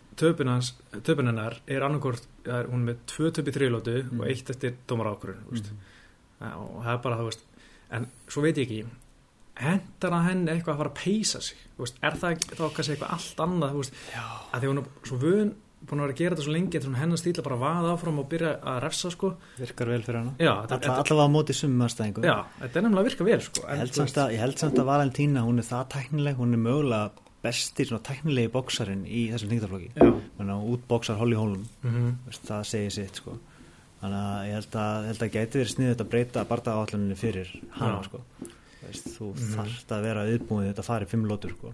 töpun 1.04 1.26
hennar 1.26 1.54
er 1.68 1.80
annarkort 1.82 2.26
er, 2.46 2.64
hún 2.66 2.88
er 2.88 2.94
með 2.94 2.96
tvö 3.06 3.30
töp 3.30 3.46
í 3.46 3.52
þriðlótu 3.52 4.10
Mm. 4.10 4.20
og 4.20 4.26
eitt 4.26 4.50
eftir 4.50 4.74
dómarákurinn 4.88 5.44
mm. 5.44 5.60
Mhm. 6.40 6.58
og 6.58 6.84
það 6.84 6.94
er 6.94 7.02
bara 7.02 7.16
það 7.16 7.24
veist, 7.28 7.40
en 7.92 8.06
svo 8.28 8.42
veit 8.42 8.56
ég 8.56 8.66
ekki 8.68 8.86
hendar 9.60 10.16
að 10.16 10.26
henni 10.30 10.52
eitthvað 10.52 10.74
að 10.74 10.80
fara 10.82 10.92
að 10.92 10.98
peysa 11.02 11.42
sig? 11.44 11.62
Veist, 11.76 12.00
er 12.04 12.18
það 12.20 12.42
þá 12.48 12.64
kannski 12.66 12.96
eitthvað 12.96 13.14
allt 13.16 13.46
annað 13.46 13.78
veist, 13.80 14.02
að 14.16 14.60
því 14.60 14.72
hún 14.72 14.82
er 14.82 14.90
svo 15.10 15.20
vön 15.22 15.54
búin 15.86 16.00
að 16.00 16.06
vera 16.06 16.14
að 16.14 16.20
gera 16.20 16.34
þetta 16.34 16.44
svo 16.46 16.54
lengi 16.54 16.78
að 16.80 16.86
hennar 16.98 17.20
stíla 17.20 17.44
bara 17.46 17.56
að 17.56 17.62
vaða 17.62 17.90
áfram 17.94 18.20
og 18.22 18.28
byrja 18.30 18.52
að 18.72 18.78
refsa 18.82 19.10
sko. 19.12 19.30
Virkar 19.60 19.90
vel 19.92 20.00
fyrir 20.06 20.18
þetta, 20.64 20.78
Alla, 20.78 20.96
allavega 21.02 21.26
á 21.28 21.34
móti 21.36 21.56
já, 22.26 22.36
þetta 22.62 22.80
er 22.80 22.86
nefnilega 22.86 23.02
að 23.02 23.08
virka 23.10 23.26
vel 23.28 23.38
sko. 23.44 23.62
Ég 23.66 23.82
held, 23.82 23.94
samt 24.00 24.18
að, 24.22 24.32
ég 24.34 24.42
held 24.42 24.62
samt 24.62 24.80
að 24.80 24.88
Valentína 24.90 25.44
hún 25.46 25.62
er 25.62 25.68
það 25.68 25.84
tæknileg, 25.94 26.40
hún 26.40 26.56
er 26.56 26.62
mögulega 26.64 27.26
besti 27.46 27.86
svona 27.86 28.06
tæknilegi 28.08 28.52
bóksarinn 28.56 29.04
í 29.06 29.26
þessum 29.30 29.52
þingtaflokki 29.52 29.90
þannig 30.40 30.70
útbóksar 30.74 31.20
Holly 31.20 31.38
Holm. 31.38 31.66
Mm 31.84 31.92
veist, 32.26 32.48
það 32.48 32.68
segir 32.72 32.96
sitt 32.96 33.22
sko. 33.22 33.36
Þannig 34.00 34.22
að 34.24 34.46
ég 34.48 34.58
held 34.58 34.78
að, 34.82 35.06
held 35.10 35.22
að 35.22 35.34
gæti 35.36 35.60
verið 35.60 35.74
sniðið 35.74 36.02
að 36.02 36.10
breyta 36.12 36.44
barða 36.48 36.78
áalluninni 36.80 37.16
fyrir 37.20 37.52
hana 37.78 38.02
veist, 38.86 39.06
þú 39.18 39.34
Mhm. 39.34 39.54
þarft 39.56 39.88
að 39.96 40.02
vera 40.02 40.24
viðbúið 40.26 40.72
þetta 40.72 40.84
farið 40.90 41.08
fimm 41.08 41.26
lótur 41.26 41.50
sko 41.56 41.72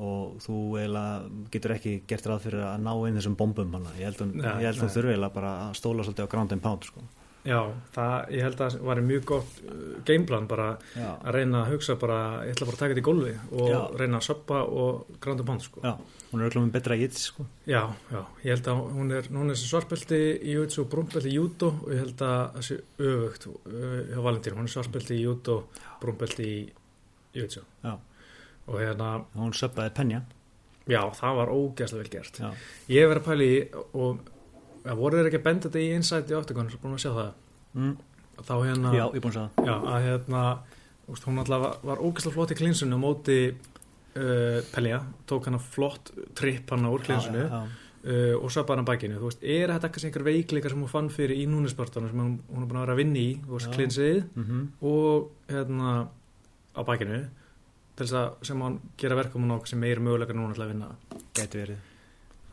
og 0.00 0.38
þú 0.40 0.56
eiginlega 0.80 1.30
getur 1.50 1.70
ekki 1.76 2.02
gert 2.06 2.24
ráð 2.26 2.40
fyrir 2.46 2.62
að 2.64 2.80
ná 2.82 2.92
inn 3.08 3.16
þessum 3.18 3.36
bombum 3.36 3.72
hana. 3.72 3.90
ég 3.98 4.04
held 4.08 4.18
að 4.20 4.34
nei. 4.34 4.94
þurfi 4.94 5.12
eiginlega 5.14 5.34
bara 5.34 5.50
að 5.70 5.74
stóla 5.80 6.04
svolítið 6.04 6.26
á 6.26 6.28
ground 6.28 6.52
and 6.52 6.62
pound 6.62 6.82
sko. 6.84 7.00
Já 7.46 7.58
það, 7.94 8.14
ég 8.34 8.44
held 8.44 8.58
að 8.60 8.74
það 8.74 8.82
var 8.84 9.00
mjög 9.04 9.22
gott 9.30 9.60
uh, 9.64 9.76
gameplan 10.08 10.48
bara 10.48 10.66
já. 10.92 11.06
að 11.16 11.36
reyna 11.36 11.60
að 11.62 11.70
hugsa 11.72 11.94
bara, 12.00 12.18
ég 12.44 12.52
ætla 12.52 12.66
bara 12.68 12.76
að 12.76 12.82
taka 12.82 12.90
þetta 12.92 13.00
í 13.00 13.04
gólfi 13.06 13.34
og 13.50 13.70
Já. 13.70 13.78
reyna 14.00 14.18
að 14.18 14.26
söppa 14.26 14.58
og 14.82 15.14
grænda 15.24 15.46
band 15.48 15.64
sko. 15.64 15.84
já, 15.84 15.94
hún 16.32 16.42
er 16.42 16.50
öllum 16.50 16.66
með 16.66 16.74
betra 16.74 16.98
jits 17.00 17.22
sko. 17.30 17.46
já, 17.64 17.80
já, 18.12 18.20
ég 18.44 18.52
held 18.52 18.68
að 18.72 18.82
hún 18.98 19.14
er 19.16 19.30
hún 19.32 19.54
er 19.54 19.60
sem 19.60 19.70
svartbelti 19.70 20.18
í 20.36 20.56
jutsu 20.58 20.82
og 20.84 20.90
brúnbelti 20.92 21.32
í 21.32 21.38
judo 21.38 21.70
og 21.78 21.94
ég 21.94 22.02
held 22.04 22.26
að 22.26 22.42
það 22.58 22.66
sé 22.68 22.78
öfugt 22.98 23.46
uh, 23.48 23.86
hjá 24.10 24.20
Valentín, 24.26 24.58
hún 24.58 24.68
er 24.68 24.74
svartbelti 24.74 25.16
í 25.16 25.22
judo 25.24 25.56
brúnbelti 26.02 26.50
í 26.50 26.60
jutsu 27.40 27.64
Já. 27.84 27.94
og 28.66 28.76
hérna, 28.76 29.14
hún 29.38 29.56
söppaði 29.56 29.94
penja 29.96 30.20
já, 30.90 31.00
það 31.16 31.40
var 31.40 31.54
ógæslega 31.54 32.02
vel 32.02 32.12
gert 32.12 32.42
já, 32.42 32.52
ég 32.92 33.08
verið 33.08 33.22
að 33.22 33.30
pæla 33.30 33.48
í 33.48 33.58
og 34.04 34.28
ja, 34.84 34.94
voru 34.98 35.18
þeir 35.20 35.28
ekki 35.30 35.40
að 35.40 35.46
benda 35.48 35.68
þetta 35.68 35.82
í 35.82 35.90
Insight 35.96 36.30
í 36.30 36.36
Octagon, 36.38 36.70
búin 36.82 36.94
að 36.96 37.02
sjá 37.04 37.10
það? 37.16 37.32
Mm. 37.74 37.96
þá 38.40 38.54
hérna, 38.64 38.92
já 38.96 39.04
ég 39.14 39.20
búin 39.24 39.32
að 39.32 39.36
segja 39.36 39.50
það. 39.56 39.66
Já, 39.68 39.74
að 39.94 40.06
hérna 40.08 40.44
úst, 41.10 41.26
hún 41.28 41.42
alltaf 41.42 41.60
var, 41.64 41.76
var 41.90 42.00
ógæslega 42.06 42.34
flott 42.36 42.54
í 42.54 42.58
klinsinu 42.60 42.96
á 42.96 43.00
móti 43.02 43.38
uh, 43.50 44.58
Pelja, 44.72 45.02
tók 45.30 45.46
hana 45.50 45.60
flott 45.60 46.12
tripp 46.38 46.70
hana 46.74 46.90
úr 46.94 47.04
klinsinu. 47.04 47.44
já, 47.44 47.50
já, 47.50 47.62
uh, 48.04 48.36
og 48.40 48.50
svo 48.54 48.64
bara 48.68 48.80
hann 48.80 48.88
bækinu, 48.88 49.18
þú 49.20 49.28
veist, 49.28 49.42
er 49.44 49.74
þetta 49.74 49.90
kannski 49.92 50.08
einhver 50.10 50.26
veikleika 50.30 50.72
sem 50.72 50.80
hún 50.80 50.92
fann 50.92 51.10
fyrir 51.12 51.36
í 51.36 51.44
núnispartanum 51.50 52.10
sem 52.12 52.22
hún, 52.22 52.38
hún 52.48 52.64
er 52.64 52.70
búin 52.70 52.80
að 52.80 52.86
vera 52.86 52.96
að 52.96 53.02
vinna 53.02 53.20
í, 53.20 53.28
þú 53.44 53.58
veist, 53.58 53.72
klinsið? 53.76 54.22
Mhm. 54.40 54.64
og 54.80 55.30
hérna 55.50 55.94
á 56.70 56.80
bækinu 56.86 57.20
til 57.96 58.06
þess 58.06 58.16
að 58.16 58.46
sem 58.48 58.60
hann 58.64 58.78
gera 58.96 59.18
verkum 59.18 59.44
og 59.44 59.50
nokkuð 59.52 59.74
sem 59.74 59.82
meiri 59.82 60.00
möguleika 60.00 60.32
núna 60.32 60.54
til 60.56 60.64
að 60.64 60.70
vinna. 60.72 60.94
Gæti 61.36 61.60
verið. 61.60 61.82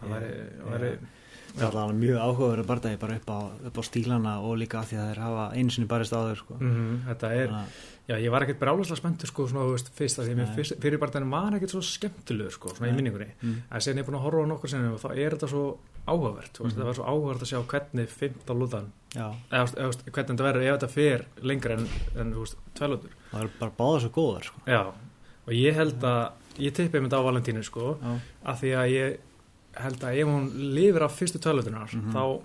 Það 0.01 0.73
væri. 0.73 0.91
Það 1.57 1.77
alveg 1.83 1.99
mjög 2.01 2.17
áhugaverið 2.27 2.67
bardagi 2.69 2.97
bara 3.01 3.15
upp 3.19 3.29
á, 3.33 3.39
upp 3.67 3.77
á 3.77 3.83
stílana 3.87 4.33
og 4.45 4.57
líka 4.61 4.79
af 4.79 4.89
því 4.91 4.97
að 5.01 5.07
þeir 5.11 5.21
hafa 5.25 5.45
einu 5.57 5.69
sinni 5.73 5.87
barist 5.89 6.13
á 6.13 6.19
þau 6.21 6.35
sko. 6.37 6.57
mm 6.59 6.97
þetta 7.07 7.31
er, 7.33 7.49
að- 7.49 7.77
já 8.07 8.15
ég 8.23 8.31
var 8.31 8.41
ekkert 8.45 8.59
brjálæslega 8.61 8.97
spenntur 9.01 9.27
sko 9.27 9.47
svona, 9.47 9.65
veist, 9.71 9.89
fyrst 9.97 10.19
að 10.19 10.29
því 10.29 10.45
að 10.45 10.79
fyrir 10.79 10.99
barndaginn 11.01 11.29
var 11.33 11.57
ekkert 11.57 11.73
svo 11.75 11.81
skemmtilegur 11.83 12.51
sko, 12.55 12.69
svona 12.75 12.87
í 12.87 12.91
Nei. 12.93 12.97
minningunni 13.01 13.29
mm. 13.41 13.55
að 13.71 13.81
sen 13.83 13.97
ég 13.97 14.03
er 14.05 14.07
búin 14.07 14.19
að 14.19 14.25
horfa 14.27 14.43
á 14.47 14.51
nokkur 14.53 14.69
sinnum 14.71 14.93
og 14.95 15.01
þá 15.03 15.09
er 15.17 15.35
þetta 15.35 15.49
svo 15.51 15.65
áhugavert, 16.07 16.53
veist, 16.61 16.75
Mhm. 16.77 16.79
það 16.79 16.85
var 16.87 16.95
svo 16.95 17.03
áhugavert 17.11 17.41
að 17.43 17.51
sjá 17.51 17.59
hvernig 17.67 18.07
15 18.07 18.59
lútan, 18.61 18.85
Já, 19.15 19.27
eða 19.51 19.91
hvernig 20.07 20.13
þetta 20.13 20.45
verður 20.47 20.63
ef 20.63 20.79
þetta 20.79 20.89
fer 20.93 21.25
lengra 21.41 21.73
en, 21.75 21.87
en 22.15 22.33
tveilútur 22.77 23.11
það 23.31 23.41
er 23.43 23.49
bara 23.59 23.71
báða 23.77 23.99
svo 24.05 24.09
góðar 24.15 24.43
sko. 24.47 24.61
já, 24.67 24.81
og 25.47 25.51
ég 25.53 25.73
held 25.75 25.99
að 26.03 26.31
ég 26.59 26.73
tippi 26.73 26.99
mynd 27.01 27.11
á 27.13 27.19
Valentínu 27.21 27.63
sko 27.63 27.97
af 28.45 28.61
því 28.61 28.71
að 28.77 28.87
ég 28.95 29.17
held 29.83 29.99
að 30.03 30.19
ef 30.21 30.27
hún 30.27 30.47
lifir 30.75 31.03
af 31.03 31.15
fyrstu 31.19 31.39
tveilútunar 31.39 31.93
Mhm. 31.93 32.13
þá 32.13 32.41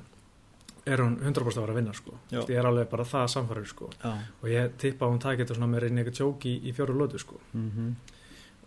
er 0.86 0.98
hún 0.98 1.16
100% 1.22 1.58
að 1.58 1.60
vera 1.62 1.72
að 1.72 1.76
vinna 1.76 1.92
sko. 1.94 2.12
Ég 2.32 2.50
er 2.58 2.64
alveg 2.66 2.88
bara 2.90 3.04
það 3.04 3.28
samfæður 3.30 3.66
sko. 3.68 3.90
Já, 4.02 4.12
og 4.42 4.48
ég 4.50 4.70
tippa 4.78 5.06
að 5.06 5.10
hún 5.12 5.20
taki 5.20 5.42
þetta 5.44 5.54
svona 5.54 5.70
með 5.76 5.80
reyni 5.84 6.02
eitthvað 6.02 6.16
tjók 6.18 6.46
í, 6.50 6.54
í 6.68 6.72
fjóru 6.74 6.94
lótu 6.98 7.18
sko. 7.18 7.38
Mm 7.54 7.94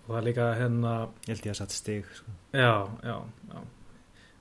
og 0.08 0.12
það 0.14 0.18
er 0.18 0.26
líka 0.28 0.56
hérna 0.56 0.92
ég 1.26 1.28
held 1.34 1.46
ég 1.46 1.52
að 1.52 1.56
setja 1.58 1.76
stig 1.76 2.06
sko. 2.14 2.32
já, 2.54 2.88
já, 3.04 3.22
já. 3.50 3.62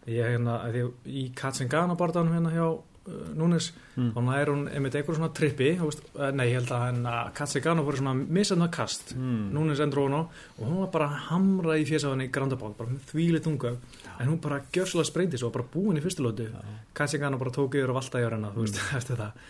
Ég 0.06 0.26
hérna, 0.36 0.58
því 0.70 0.92
í 1.06 1.34
Katsengana 1.34 1.96
borðanum 1.96 2.34
hérna 2.36 2.52
hjá 2.52 2.82
Núnes 3.04 3.66
mm. 3.98 4.12
og 4.16 4.22
nær 4.24 4.48
hún 4.48 4.62
einmitt 4.72 4.94
eitthvað 4.96 5.18
svona 5.18 5.32
trippi 5.36 5.66
eh, 5.74 6.30
nei, 6.32 6.46
ég 6.48 6.54
held 6.56 6.70
að 6.72 6.84
hérna 6.86 7.16
Katsengana 7.36 7.82
voru 7.84 8.00
svona 8.00 8.14
misendna 8.16 8.70
kast 8.72 9.12
mm. 9.12 9.50
Núnes 9.52 9.82
endur 9.84 10.06
hún 10.06 10.16
á 10.16 10.22
og 10.24 10.62
hún 10.62 10.78
var 10.78 10.92
bara 10.94 11.08
hamra 11.26 11.76
í 11.76 11.84
fjesaðan 11.84 12.24
í 12.24 12.30
grandabák 12.32 12.78
bara 12.78 12.94
með 12.94 13.10
þvíli 13.10 13.42
tunga 13.44 13.74
en 14.16 14.30
hún 14.30 14.40
bara 14.40 14.62
gjörslega 14.72 15.10
spreyti 15.10 15.40
svo 15.42 15.52
bara 15.52 15.68
búin 15.74 16.00
í 16.00 16.04
fyrstu 16.04 16.24
lótu 16.24 16.48
Já. 16.48 16.62
Katsengana 16.96 17.40
bara 17.40 17.52
tók 17.52 17.76
yfir 17.76 17.92
og 17.92 18.00
valta 18.00 18.22
í 18.22 18.24
örena 18.24 18.54
þú 18.56 18.64
veist, 18.64 18.80
eftir 19.02 19.20
það 19.20 19.44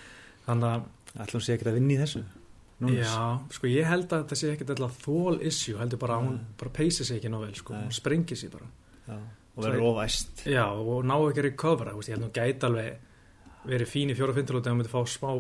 þannig 0.48 0.68
að 0.72 1.22
ætlum 1.28 1.46
sé 1.46 1.54
ekki 1.54 1.70
að 1.70 1.78
vinna 1.78 1.94
í 1.94 2.02
þessu 2.02 2.26
Núnes. 2.82 3.06
Já, 3.06 3.38
sko 3.54 3.70
ég 3.70 3.86
held 3.86 4.10
að 4.10 4.24
þetta 4.24 4.36
sé 4.40 4.48
ekkert 4.50 4.74
alltaf 4.74 4.96
þól 5.04 5.36
issue, 5.46 5.78
heldur 5.78 6.00
bara 6.02 6.18
að 6.18 6.24
hún 6.26 6.36
Nei. 6.40 6.52
bara 6.58 6.72
peysir 6.74 7.06
sig 7.06 7.20
ekki 7.20 7.30
nóg 7.30 7.44
vel, 7.46 7.54
sko, 7.54 7.76
Nei. 7.76 7.84
hún 7.86 7.94
sprengir 7.94 8.40
sig 8.40 8.50
bara 8.50 8.66
Já, 9.06 9.14
og 9.54 9.62
verður 9.62 9.84
ofæst 9.92 10.42
Já, 10.50 10.64
og 10.74 11.06
ná 11.06 11.14
ekki 11.14 11.44
að 11.44 11.46
recovera, 11.52 11.94
ég 11.94 12.10
held 12.10 12.18
að 12.18 12.26
hún 12.26 12.34
gæti 12.34 12.66
alveg 12.66 13.12
verið 13.66 13.88
fín 13.90 14.10
í 14.12 14.16
fjóra 14.18 14.34
finturlóti 14.36 14.68
að 14.68 14.74
hún 14.74 14.82
myndi 14.82 14.92
fá 14.92 15.02
smá 15.08 15.30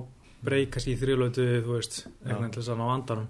breyk 0.44 0.70
kannski 0.74 0.92
í 0.94 1.00
þrjulóti, 1.00 1.44
þú 1.64 1.74
veist 1.78 1.98
einhvern 2.24 2.50
til 2.52 2.62
þess 2.62 2.72
að 2.74 2.80
ná 2.82 2.86
andanum. 2.94 3.28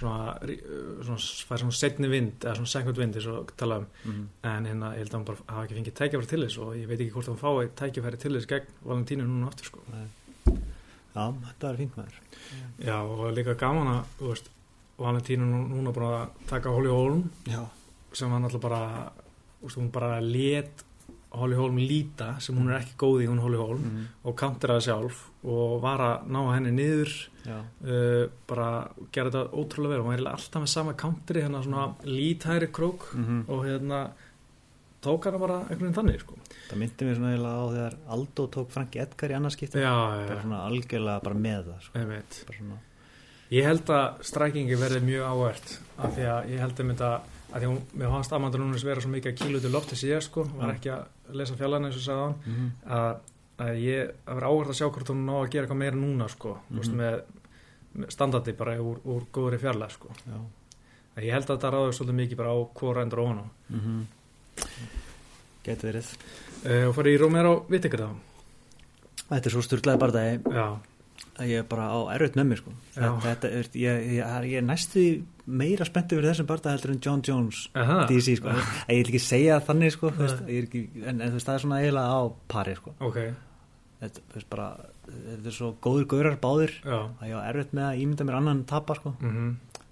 Svona, 0.00 0.34
uh, 0.40 1.00
svona, 1.04 1.18
fær 1.48 1.60
svona 1.60 1.76
setni 1.76 2.08
vind 2.08 2.44
eða 2.46 2.54
svona 2.56 2.70
second 2.72 2.96
vind, 2.96 3.16
eins 3.18 3.26
og 3.28 3.50
tala 3.60 3.80
um. 3.82 3.86
Mm. 4.06 4.22
en 4.48 4.68
hérna, 4.70 4.92
ég 4.96 5.02
held 5.02 5.10
að 5.12 5.18
hún 5.18 5.26
bara 5.28 5.44
hafa 5.50 5.64
ekki 5.66 5.76
fengið 5.76 5.96
tækifæri 5.98 6.30
til 6.30 6.40
þess 6.46 6.58
og 6.62 6.70
ég 6.78 6.86
veit 6.88 7.00
ekki 7.04 7.12
hvort 7.16 7.28
hún 7.28 7.40
fái 7.42 7.68
tækifæri 7.80 8.20
til 8.22 8.32
þess 8.38 8.48
gegn 8.48 8.70
Valentínu 8.86 9.26
núna 9.28 9.50
aftur, 9.50 9.66
sko. 9.66 9.82
Já, 11.10 11.24
þetta 11.50 11.68
er 11.72 11.76
fínt 11.80 11.96
maður. 11.98 12.20
Já, 12.86 12.96
og 13.02 13.24
líka 13.36 13.56
gaman 13.58 13.90
að, 13.92 14.00
þú 14.20 14.30
veist 14.30 14.50
Valentínu 15.00 15.48
nú- 15.50 15.68
núna 15.74 15.92
bara 15.96 16.28
taka 16.46 16.70
Holly 16.70 16.88
Holm 16.92 17.24
Já, 17.50 17.64
sem 18.12 18.30
var 18.30 18.40
náttúrulega 18.40 18.62
bara 18.62 19.12
úst, 19.64 19.76
hún 19.76 19.90
bara 19.92 20.20
let 20.20 20.84
Holly 21.30 21.58
Holm 21.58 21.76
líta 21.78 22.32
sem 22.42 22.56
hún 22.58 22.70
er 22.72 22.80
ekki 22.80 22.96
góð 22.98 23.20
í 23.24 23.28
hún 23.30 23.42
Holly 23.42 23.58
Holm 23.60 23.84
mm. 23.86 24.06
og 24.26 24.34
counteraði 24.38 24.88
sjálf 24.88 25.20
og 25.46 25.76
var 25.84 26.02
að 26.02 26.30
ná 26.34 26.40
henni 26.50 26.72
niður 26.74 27.12
uh, 27.46 28.24
bara 28.50 28.70
gera 29.14 29.30
þetta 29.30 29.44
ótrúlega 29.54 29.94
vel. 29.94 30.00
Og 30.02 30.08
hún 30.10 30.16
er 30.18 30.26
alltaf 30.32 30.64
með 30.64 30.72
sama 30.74 30.96
counteri 30.98 31.44
hérna 31.44 31.62
svona 31.66 31.86
lítæri 32.08 32.70
krók 32.74 33.12
mm 33.14 33.46
og 33.50 33.64
hérna 33.64 34.10
tók 35.00 35.24
hana 35.24 35.38
bara 35.40 35.58
einhvern 35.64 35.88
veginn 35.88 35.96
þannig 35.96 36.20
sko. 36.20 36.36
það 36.68 36.80
myndi 36.82 37.06
mér 37.06 37.16
svona 37.16 37.32
eiginlega 37.32 37.56
á 37.56 37.66
þegar 37.72 37.96
Aldo 38.16 38.46
tók 38.56 38.72
Franki 38.74 39.00
Edgar 39.00 39.32
í 39.32 39.36
annarskipti 39.38 39.80
já, 39.80 39.94
bara 40.28 40.40
svona 40.42 40.62
algjörlega 40.68 41.24
bara 41.24 41.40
með 41.46 41.70
það 41.70 41.84
sko. 41.86 41.98
ég 42.02 42.08
veit 42.10 42.40
bara 42.50 42.58
svona, 42.58 42.80
ég 43.56 43.68
held 43.70 43.92
að 43.96 44.24
strækingi 44.30 44.80
verði 44.80 45.00
mjög 45.06 45.28
áhvert 45.30 45.72
af 45.96 46.16
því 46.18 46.26
að 46.34 46.50
ég 46.52 46.64
held 46.66 46.82
að 46.84 47.30
að 47.50 47.64
því 47.64 47.66
að 47.66 47.70
hún, 47.72 47.80
mér 47.98 48.12
fannst 48.14 48.34
Amanda 48.36 48.60
Núnes 48.60 48.84
vera 48.86 49.02
svo 49.02 49.10
mikið 49.10 49.32
að 49.32 49.40
kílu 49.40 49.62
til 49.62 49.72
lofti 49.74 49.98
síðan 49.98 50.22
sko, 50.22 50.44
var 50.58 50.74
ekki 50.76 50.92
að 50.94 51.08
lesa 51.38 51.56
fjallan 51.58 51.84
eins 51.88 51.96
og 51.96 52.02
sagði 52.02 52.22
hann 52.24 52.36
mm 52.46 52.70
að, 52.96 53.18
að 53.60 53.74
ég 53.84 54.10
að 54.26 54.34
vera 54.38 54.48
áhvert 54.50 54.70
að 54.72 54.78
sjá 54.80 54.86
hvort 54.90 55.08
hún 55.12 55.26
ná 55.26 55.34
að 55.40 55.50
gera 55.50 55.64
eitthvað 55.66 55.82
meira 55.82 55.96
núna 55.96 56.28
sko, 56.32 56.56
mm 56.70 56.78
Mhm. 56.80 56.96
með, 56.96 57.20
með 58.00 58.10
standardi 58.14 58.52
bara 58.56 58.78
úr, 58.80 58.98
úr 59.04 59.22
góðri 59.32 59.58
fjarlæð 59.60 59.90
sko. 59.98 60.08
ég 61.20 61.32
held 61.32 61.44
að 61.50 61.56
þetta 61.58 61.70
ráður 61.74 61.92
svolítið 61.98 62.18
mikið 62.20 62.36
bara 62.36 62.52
á 62.54 62.58
hvora 62.80 63.02
endur 63.02 63.18
og 63.20 63.28
hana 63.28 63.44
mm 63.70 64.06
Gæti 65.64 65.84
verið. 65.90 66.06
Uh, 66.64 66.86
og 66.88 66.94
farið 66.96 67.14
í 67.14 67.18
Romero 67.20 67.50
Vittikur 67.68 68.00
þá? 68.00 68.10
Þetta 69.30 69.46
er 69.46 69.52
svo 69.54 69.62
styrlaði 69.64 70.00
bardagi 70.00 70.38
já, 70.56 70.64
að 71.40 71.48
ég 71.52 71.62
er 71.62 71.66
bara 71.70 71.86
á 71.92 71.98
erfitt 72.14 72.36
með 72.36 72.48
mér 72.50 72.58
sko. 72.60 72.72
Þetta 73.24 73.50
er, 73.60 73.68
ég, 73.80 74.00
ég, 74.16 74.22
er- 74.26 74.48
ég 74.50 74.56
er 74.60 74.66
næstu 74.66 75.04
meira 75.50 75.86
spenntið 75.88 76.18
fyrir 76.20 76.30
þessum 76.30 76.48
bardagi 76.50 76.76
heldur 76.76 76.92
en 76.94 77.00
John 77.06 77.22
Jones 77.26 77.62
Aha. 77.74 78.00
DC 78.10 78.36
sko. 78.38 78.52
ég 78.52 79.00
vil 79.00 79.06
ekki 79.10 79.22
segja 79.24 79.60
þannig 79.66 79.94
sko, 79.96 80.10
veist, 80.18 80.42
er 80.46 80.66
ekki, 80.68 80.82
en, 81.04 81.20
en 81.20 81.32
veist, 81.34 81.46
það 81.48 81.54
er 81.56 81.64
svona 81.64 81.80
eiginlega 81.80 82.12
á 82.14 82.20
pari 82.52 82.74
sko. 82.78 82.92
ok, 83.00 83.18
þetta, 84.04 84.26
veist, 84.36 84.48
bara, 84.52 84.68
þetta 85.08 85.50
er 85.50 85.56
svo 85.56 85.72
góður 85.82 86.06
gaurar 86.12 86.36
báðir 86.44 86.76
já 86.84 86.98
að 87.00 87.26
ég 87.32 87.34
á 87.34 87.40
erfitt 87.50 87.74
með 87.74 87.88
að 87.88 88.04
ímynda 88.04 88.28
mér 88.28 88.38
annan 88.42 88.62
tapa 88.70 88.94
sko. 89.00 89.14
mm 89.20 89.50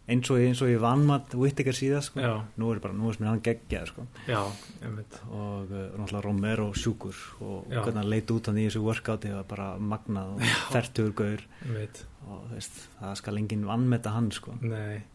eins 0.09 0.31
og, 0.33 0.39
eins 0.41 0.63
og 0.65 0.71
ég 0.73 0.81
vannmatt 0.83 1.35
Whittaker 1.37 1.77
síðast 1.77 2.13
sko. 2.13 2.23
nú 2.57 2.71
er 2.73 2.81
bara, 2.85 2.97
nú 2.97 3.11
er 3.11 3.19
mér 3.21 3.31
hann 3.33 3.43
geggjað 3.45 3.91
sko. 3.93 4.07
og 5.31 5.71
uh, 5.73 5.85
náttúrulega 5.99 6.25
Romero 6.25 6.71
sjúkur 6.75 7.17
og 7.41 7.69
Já. 7.69 7.83
hvernig 7.83 8.01
hann 8.03 8.11
leit 8.11 8.31
út 8.35 8.47
hann 8.49 8.59
í 8.59 8.67
þessu 8.69 8.83
workouti 8.87 9.35
var 9.35 9.45
bara 9.51 9.69
magnað 9.79 10.35
og 10.37 10.43
fertur 10.73 11.13
gaur 11.13 11.45
og 12.29 12.49
veist, 12.55 12.89
það 13.01 13.15
skal 13.21 13.39
enginn 13.43 13.67
vannmeta 13.69 14.11
hann 14.17 14.31
sko. 14.33 14.57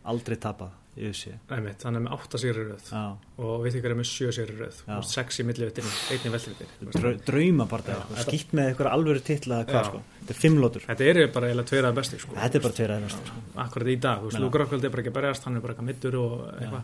aldrei 0.04 0.38
tapað 0.38 0.72
í 0.94 1.08
þessi 1.10 1.32
hann 1.50 1.98
er 1.98 2.02
með 2.06 2.12
8 2.14 2.40
sigri 2.42 2.64
röð. 2.68 2.90
Já. 2.94 3.02
og 3.42 3.64
Vittikur 3.66 3.94
er 3.94 3.98
með 3.98 4.08
7 4.12 4.34
sigri 4.36 4.56
röð. 4.60 4.82
Já. 4.86 4.98
og 5.00 5.06
6 5.10 5.40
í 5.42 5.46
millivitin, 5.48 5.88
einni 6.14 6.32
vellivitin 6.34 6.92
Drau, 6.94 7.14
drauma 7.26 7.66
bara 7.72 7.84
sko. 7.98 8.14
þetta- 8.14 8.26
skýtt 8.28 8.54
með 8.54 8.68
eitthvað 8.70 8.92
alvöru 8.94 9.24
eða 9.74 9.80
Já. 9.80 9.84
sko. 9.90 10.02
þetta 10.22 10.30
er 10.36 10.40
fimm 10.44 10.58
lótur 10.62 10.86
þetta 10.86 11.08
eru 11.10 11.28
bara 11.34 11.48
eiginlega 11.50 11.70
tveir 11.72 11.88
að 11.90 11.96
besti 11.98 12.20
sko. 12.22 12.36
þetta 12.36 12.56
er 12.60 12.64
bara 12.68 12.78
tveir 12.78 12.94
aðeins 12.94 13.16
sko. 13.18 13.42
akkurat 13.66 13.88
í 13.88 14.00
dag, 14.00 14.22
Rockhold 14.64 14.84
er 14.86 14.90
bara 14.94 15.02
ekki 15.04 15.12
að 15.14 15.18
berjast 15.18 15.44
hann 15.44 15.56
er 15.58 15.62
bara 15.62 15.74
eitthvað 15.74 15.90
mittur 15.90 16.16
og 16.22 16.62
eitthvað. 16.62 16.84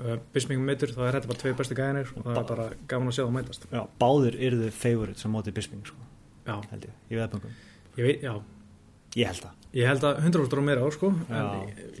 Uh, 0.00 0.16
Bisming 0.32 0.64
mittur, 0.64 0.88
þá 0.88 1.02
er 1.08 1.12
þetta 1.20 1.28
bara 1.28 1.40
tveir 1.44 1.56
bestu 1.60 1.74
gæðinir 1.74 2.08
og 2.16 2.24
það 2.24 2.40
er 2.42 2.48
bara 2.56 2.68
gaman 2.88 3.08
að 3.08 3.16
sjá 3.18 3.24
það 3.26 3.36
mætast. 3.36 3.68
Já, 3.70 3.82
báður 4.00 4.40
eru 4.40 4.56
þau 4.64 4.72
favorite 4.72 5.18
sem 5.20 5.30
mótið 5.32 5.54
Bisping 5.60 5.84
sko, 5.84 5.96
held 6.46 6.88
ég, 6.88 6.96
í 7.10 7.20
veðböngum. 7.20 7.52
Ég 9.12 9.26
held 9.28 9.42
það. 9.44 9.52
Ég 9.76 9.86
held 9.88 10.04
að 10.04 10.20
100% 10.24 10.58
og 10.58 10.64
meira 10.64 10.80
á, 10.84 10.88
sko 10.92 11.12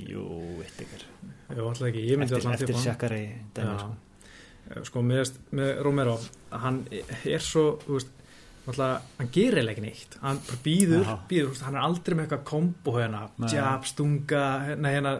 jú, 0.00 0.22
Whittaker 0.58 1.11
ég 1.52 1.62
alltaf 1.66 1.86
ekki, 1.90 2.06
ég 2.10 2.18
myndi 2.20 2.34
alltaf 2.38 2.56
eftir 2.58 2.74
Já. 3.68 3.76
sko. 3.82 3.92
Eh, 4.70 4.82
sko 4.88 5.02
með, 5.02 5.32
með 5.58 5.70
Romero 5.86 6.16
hann 6.64 6.82
er 6.92 7.42
svo 7.44 7.64
þú 7.84 7.96
veist, 7.98 8.10
alltaf, 8.70 9.06
hann 9.18 9.30
gerir 9.34 9.68
ekki 9.72 9.82
neitt. 9.84 10.18
Hann 10.22 10.38
býður, 10.64 11.06
býður 11.30 11.62
hann 11.66 11.78
er 11.78 11.82
aldrei 11.86 12.16
með 12.16 12.26
eitthvað 12.28 12.44
kombo 12.52 12.96
hérna. 12.98 13.24
Jab, 13.52 13.86
stunga, 13.90 14.44
nei 14.78 14.92
hérna 14.96 15.16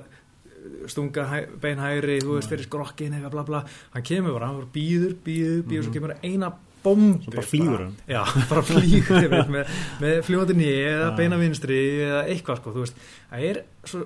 stunga 0.87 1.25
hæ, 1.27 1.39
beinhæri 1.63 2.21
þú 2.23 2.37
veist, 2.37 2.51
fyrir 2.53 2.69
skrokkin, 2.69 3.17
eitthvað 3.17 3.35
bla 3.35 3.43
bla. 3.49 3.63
Hann 3.97 4.05
kemur 4.07 4.37
bara, 4.39 4.53
hann 4.53 4.69
býður, 4.75 5.17
býður, 5.25 5.65
býður 5.67 5.89
svo 5.89 5.95
kemur 5.97 6.15
eina 6.23 6.53
bombu 6.83 7.23
Svo 7.23 7.31
bara 7.35 7.47
flýgur 7.47 7.83
hann. 7.85 7.93
já, 8.11 8.23
bara 8.51 8.63
flýgur 8.67 9.37
með, 9.55 9.69
með 10.03 10.17
fljóðandi 10.27 10.57
nýja 10.59 10.79
eða 10.93 11.05
Já. 11.05 11.13
beina 11.21 11.37
vinstri 11.39 11.77
eða 12.09 12.23
eitthvað 12.33 12.59
sko, 12.59 12.73
þú 12.75 12.83
veist, 12.87 12.97
það 13.31 13.45
er 13.51 13.61
svo 13.87 14.01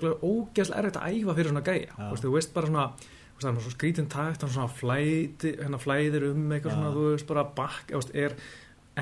ógeðslega 0.00 0.80
erfitt 0.80 0.98
að 1.00 1.16
æfa 1.18 1.36
fyrir 1.38 1.52
svona 1.52 1.64
gæja. 1.66 1.90
Já. 1.90 2.02
þú 2.02 2.10
veist, 2.12 2.24
þú 2.24 2.32
veist 2.36 2.54
bara 2.54 2.70
svona 2.70 2.86
þú 2.92 3.36
veist, 3.36 3.46
hann 3.46 3.56
er 3.56 3.66
svo 3.66 3.74
skrítin 3.74 4.10
takt, 4.12 4.42
hann 4.42 4.54
svona 4.56 4.72
flæði 4.72 5.54
hérna 5.60 5.80
flæðir 5.82 6.28
um 6.30 6.52
eitthvað 6.52 6.72
Já. 6.72 6.76
svona 6.78 6.92
þú 6.96 7.06
veist, 7.10 7.28
bara 7.28 7.44
bakk, 7.56 7.94
veist, 7.96 8.14
er 8.14 8.36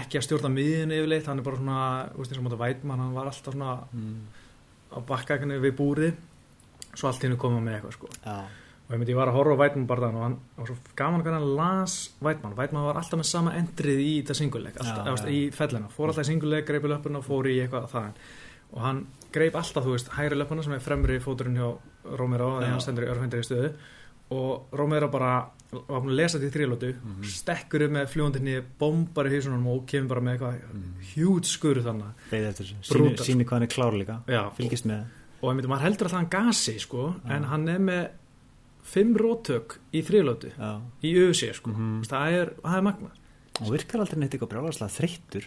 ekki 0.00 0.20
að 0.20 0.26
stjórna 0.26 0.52
miðinu 0.54 0.98
yfirleitt, 1.00 1.26
hann 1.26 1.42
er 1.42 1.46
bara 1.46 1.60
svona 1.60 1.82
þú 2.14 2.22
veist, 2.22 2.32
eins 2.32 2.40
og 2.40 2.46
móta 2.46 2.60
vætmann, 2.60 3.04
hann 3.04 3.14
var 3.16 3.30
alltaf 3.30 3.54
svona 3.54 3.76
mm, 3.90 4.18
á 4.90 4.98
bakka 5.06 5.38
við 5.50 5.76
búrið 5.78 6.18
svo 6.94 7.10
allt 7.10 7.22
hinn 7.22 7.38
koma 7.38 7.60
með 7.62 7.78
eitthvað 7.78 7.96
sko. 7.96 8.10
Já, 8.24 8.38
og 8.90 8.94
ég 8.96 8.98
myndi, 8.98 9.12
ég 9.14 9.18
var 9.20 9.30
að 9.30 9.36
horfa 9.38 9.54
á 9.54 9.60
Vætmann 9.60 9.86
bara 9.86 10.08
þann 10.08 10.16
og 10.18 10.24
hann 10.24 10.32
var 10.56 10.66
svo 10.66 10.94
gaman 10.98 11.22
hvernig 11.22 11.38
hann 11.38 11.52
las 11.54 11.92
Vætmann 12.18 12.56
Vætmann 12.58 12.86
var 12.88 12.98
alltaf 12.98 13.20
með 13.20 13.28
sama 13.28 13.52
endrið 13.54 14.00
í 14.02 14.08
þetta 14.16 14.34
singuleik 14.40 14.80
alltaf, 14.82 15.20
já. 15.22 15.28
í 15.30 15.42
fellina, 15.54 15.90
fór 15.94 16.10
alltaf 16.10 16.26
í 16.26 16.30
singuleik 16.32 16.66
greipið 16.66 16.96
löpuna 16.96 17.20
og 17.20 17.28
fór 17.28 17.46
í 17.52 17.60
eitthvað 17.62 17.86
þaðan 17.92 18.16
og 18.72 18.80
hann 18.82 19.06
greip 19.32 19.54
alltaf, 19.54 19.84
þú 19.84 19.92
veist, 19.94 20.08
hægri 20.16 20.36
löpuna 20.38 20.62
sem 20.64 20.72
er 20.72 20.80
fremri 20.80 21.18
fóturinn 21.22 21.56
hjá 21.56 21.78
Romero 22.18 22.58
þegar 22.60 22.70
hann 22.74 22.80
stendur 22.80 23.04
í 23.06 23.10
örfendir 23.12 23.42
í 23.42 23.46
stöðu. 23.46 23.72
Og 24.30 24.68
Romero 24.78 25.08
bara 25.10 25.50
var 25.70 26.00
búin 26.02 26.10
að 26.12 26.16
lesa 26.18 26.38
þetta 26.38 26.50
í 26.50 26.54
þrílótu 26.54 26.94
Mhm. 26.94 27.22
stekkur 27.24 27.82
upp 27.86 27.90
með 27.92 28.06
fljóndinni 28.10 28.62
bombar 28.78 29.26
í 29.26 29.34
hausunum 29.34 29.66
og 29.66 29.86
kemur 29.86 30.08
bara 30.08 30.20
með 30.20 30.38
eitthvað 30.38 30.60
Mm. 30.72 30.94
hjút 31.14 31.44
skur 31.46 31.76
þannig 31.82 32.12
síni, 32.82 33.18
síni 33.18 33.44
hvað 33.44 33.50
hann 33.50 33.62
er 33.62 33.66
klár 33.66 33.92
líka. 33.92 34.22
Já, 34.26 34.50
fylgist 34.54 34.84
með. 34.86 35.04
Og 35.42 35.54
myndi, 35.56 35.66
maður 35.68 35.80
heldur 35.86 36.06
að 36.06 36.10
það 36.10 36.18
hann 36.20 36.28
gasi 36.30 36.78
sko, 36.80 37.14
Já. 37.24 37.30
en 37.36 37.42
hann 37.44 37.68
er 37.68 37.78
með 37.78 38.10
fimm 38.82 39.14
rótök 39.16 39.78
í 39.92 40.02
þrílótu 40.02 40.50
já, 40.58 40.80
í 41.02 41.14
öðsí 41.14 41.54
sko. 41.54 41.70
Mhm. 41.70 42.02
það, 42.06 42.32
er, 42.32 42.54
er 42.64 42.82
magna 42.82 43.10
og 43.60 43.68
virkar 43.70 44.00
aldrei 44.00 44.18
neitt 44.18 44.30
eitthvað 44.34 44.48
brjálagslega 44.48 44.90
þreyttur 44.98 45.44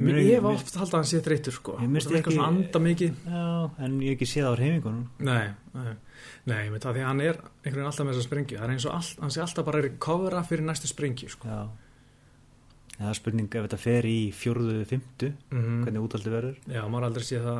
Mér 0.00 0.18
ég 0.20 0.32
hef 0.38 0.48
oft 0.50 0.74
haldið 0.74 0.94
að 0.94 0.98
hann 0.98 1.08
sé 1.10 1.20
þreytur 1.24 1.54
sko. 1.54 1.76
Það 1.78 1.98
er 2.00 2.16
eitthvað 2.18 2.36
svona 2.38 2.48
anda 2.50 2.80
mikið. 2.82 3.22
Já, 3.28 3.44
en 3.86 3.94
ég 4.02 4.10
hef 4.10 4.16
ekki 4.18 4.28
séð 4.30 4.48
á 4.50 4.52
reyfingunum 4.58 5.04
Nei, 5.28 5.46
nei, 5.74 5.94
nei, 6.50 6.58
ég 6.66 6.74
veit 6.74 6.84
það 6.86 6.96
því 6.98 7.04
að 7.04 7.08
hann 7.10 7.22
er 7.24 7.38
einhvern 7.38 7.78
veginn 7.78 7.90
alltaf 7.90 8.08
með 8.08 8.14
þessa 8.16 8.28
sprengju. 8.28 8.58
Það 8.58 8.66
er 8.66 8.74
eins 8.74 8.86
og 8.88 8.96
all, 8.98 9.10
hann 9.22 9.34
sé 9.34 9.42
alltaf 9.44 9.68
bara 9.68 9.80
að 9.80 9.86
recovera 9.88 10.44
fyrir 10.48 10.66
næstu 10.66 10.90
sprengju 10.90 11.30
sko. 11.34 11.50
já. 11.50 11.62
Það 12.94 13.08
er 13.10 13.18
spurning 13.18 13.54
ef 13.58 13.64
þetta 13.66 13.78
fer 13.82 14.06
í 14.06 14.18
fjórðu, 14.38 14.74
fymtu 14.86 15.30
mm 15.50 15.78
hvernig 15.82 16.04
útaldi 16.04 16.30
verður. 16.30 16.58
Já, 16.70 16.82
maður 16.86 17.08
aldrei 17.08 17.24
séð 17.26 17.48
það 17.48 17.56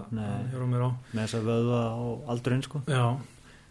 á. 0.87 0.91
Með 1.11 1.25
þess 1.25 1.39
að 1.39 1.49
vöðva 1.49 1.81
og 2.05 2.29
aldurinn 2.35 2.63
sko. 2.63 2.83
Já, 2.87 3.07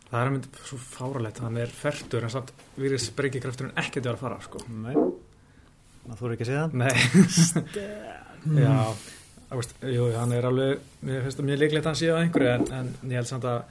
það 0.09 0.17
er 0.19 0.33
mynd 0.35 0.49
svo 0.67 0.79
fáralegt 0.83 1.39
Hann 1.39 1.61
er 1.63 1.71
fertur 1.71 2.27
en 2.27 2.33
samt 2.33 2.51
virðist 2.75 3.13
sprengjukrafturinn 3.13 3.77
ekkert 3.79 4.09
vera 4.09 4.19
að 4.19 4.25
fara 4.25 4.41
sko. 4.43 4.63
Nei, 4.67 4.91
það. 6.03 6.17
Þú 6.19 6.27
Nei 8.45 8.63
Já, 8.63 8.93
veist, 9.53 9.75
jú, 9.85 10.05
hann 10.17 10.31
er 10.35 10.45
alveg 10.49 10.79
Mér 11.05 11.21
finnst 11.25 11.39
það 11.39 11.45
mjög 11.49 11.59
líklegt 11.63 11.85
að 11.85 11.91
hann 11.91 11.99
sé 12.01 12.09
á 12.11 12.17
einhverju 12.19 12.53
en, 12.53 12.67
en 12.73 13.11
ég 13.11 13.19
held 13.21 13.29
samt 13.29 13.45
að 13.45 13.63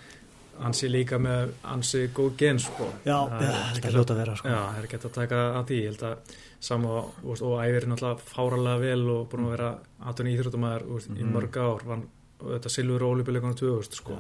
hann 0.63 0.75
sé 0.77 0.89
líka 0.93 1.19
með 1.19 1.53
ansi 1.65 2.03
góð 2.15 2.35
gen 2.39 2.59
sko. 2.63 2.87
Já, 3.09 3.17
Það 3.27 3.43
er 3.49 3.79
ekki 3.81 3.93
að 4.13 4.19
vera 4.21 4.35
sko. 4.37 4.49
Já, 4.53 4.59
það 4.69 4.79
er 4.79 4.85
ekki 4.87 4.99
að 5.01 5.15
taka 5.17 5.39
að 5.59 5.65
því, 5.71 5.79
ég 5.81 5.89
held 5.91 6.03
að 6.07 6.35
sama 6.63 6.91
og, 7.01 7.15
og, 7.33 7.55
æfir 7.65 7.87
náttúrulega 7.91 8.27
fáralega 8.29 8.83
vel 8.85 9.07
og 9.11 9.23
búin 9.33 9.47
að 9.49 9.55
vera 9.57 9.71
aðtunni 10.07 10.35
íþróttumæður 10.37 10.85
mm 10.93 11.17
í 11.17 11.23
Mhm. 11.25 11.33
mörg 11.35 11.57
ár, 11.57 11.83
vann 11.89 12.05
þetta 12.43 12.71
silfur 12.75 13.03
og 13.07 13.15
olíubileikunum 13.17 13.57
2000 13.59 13.97
sko. 13.97 14.19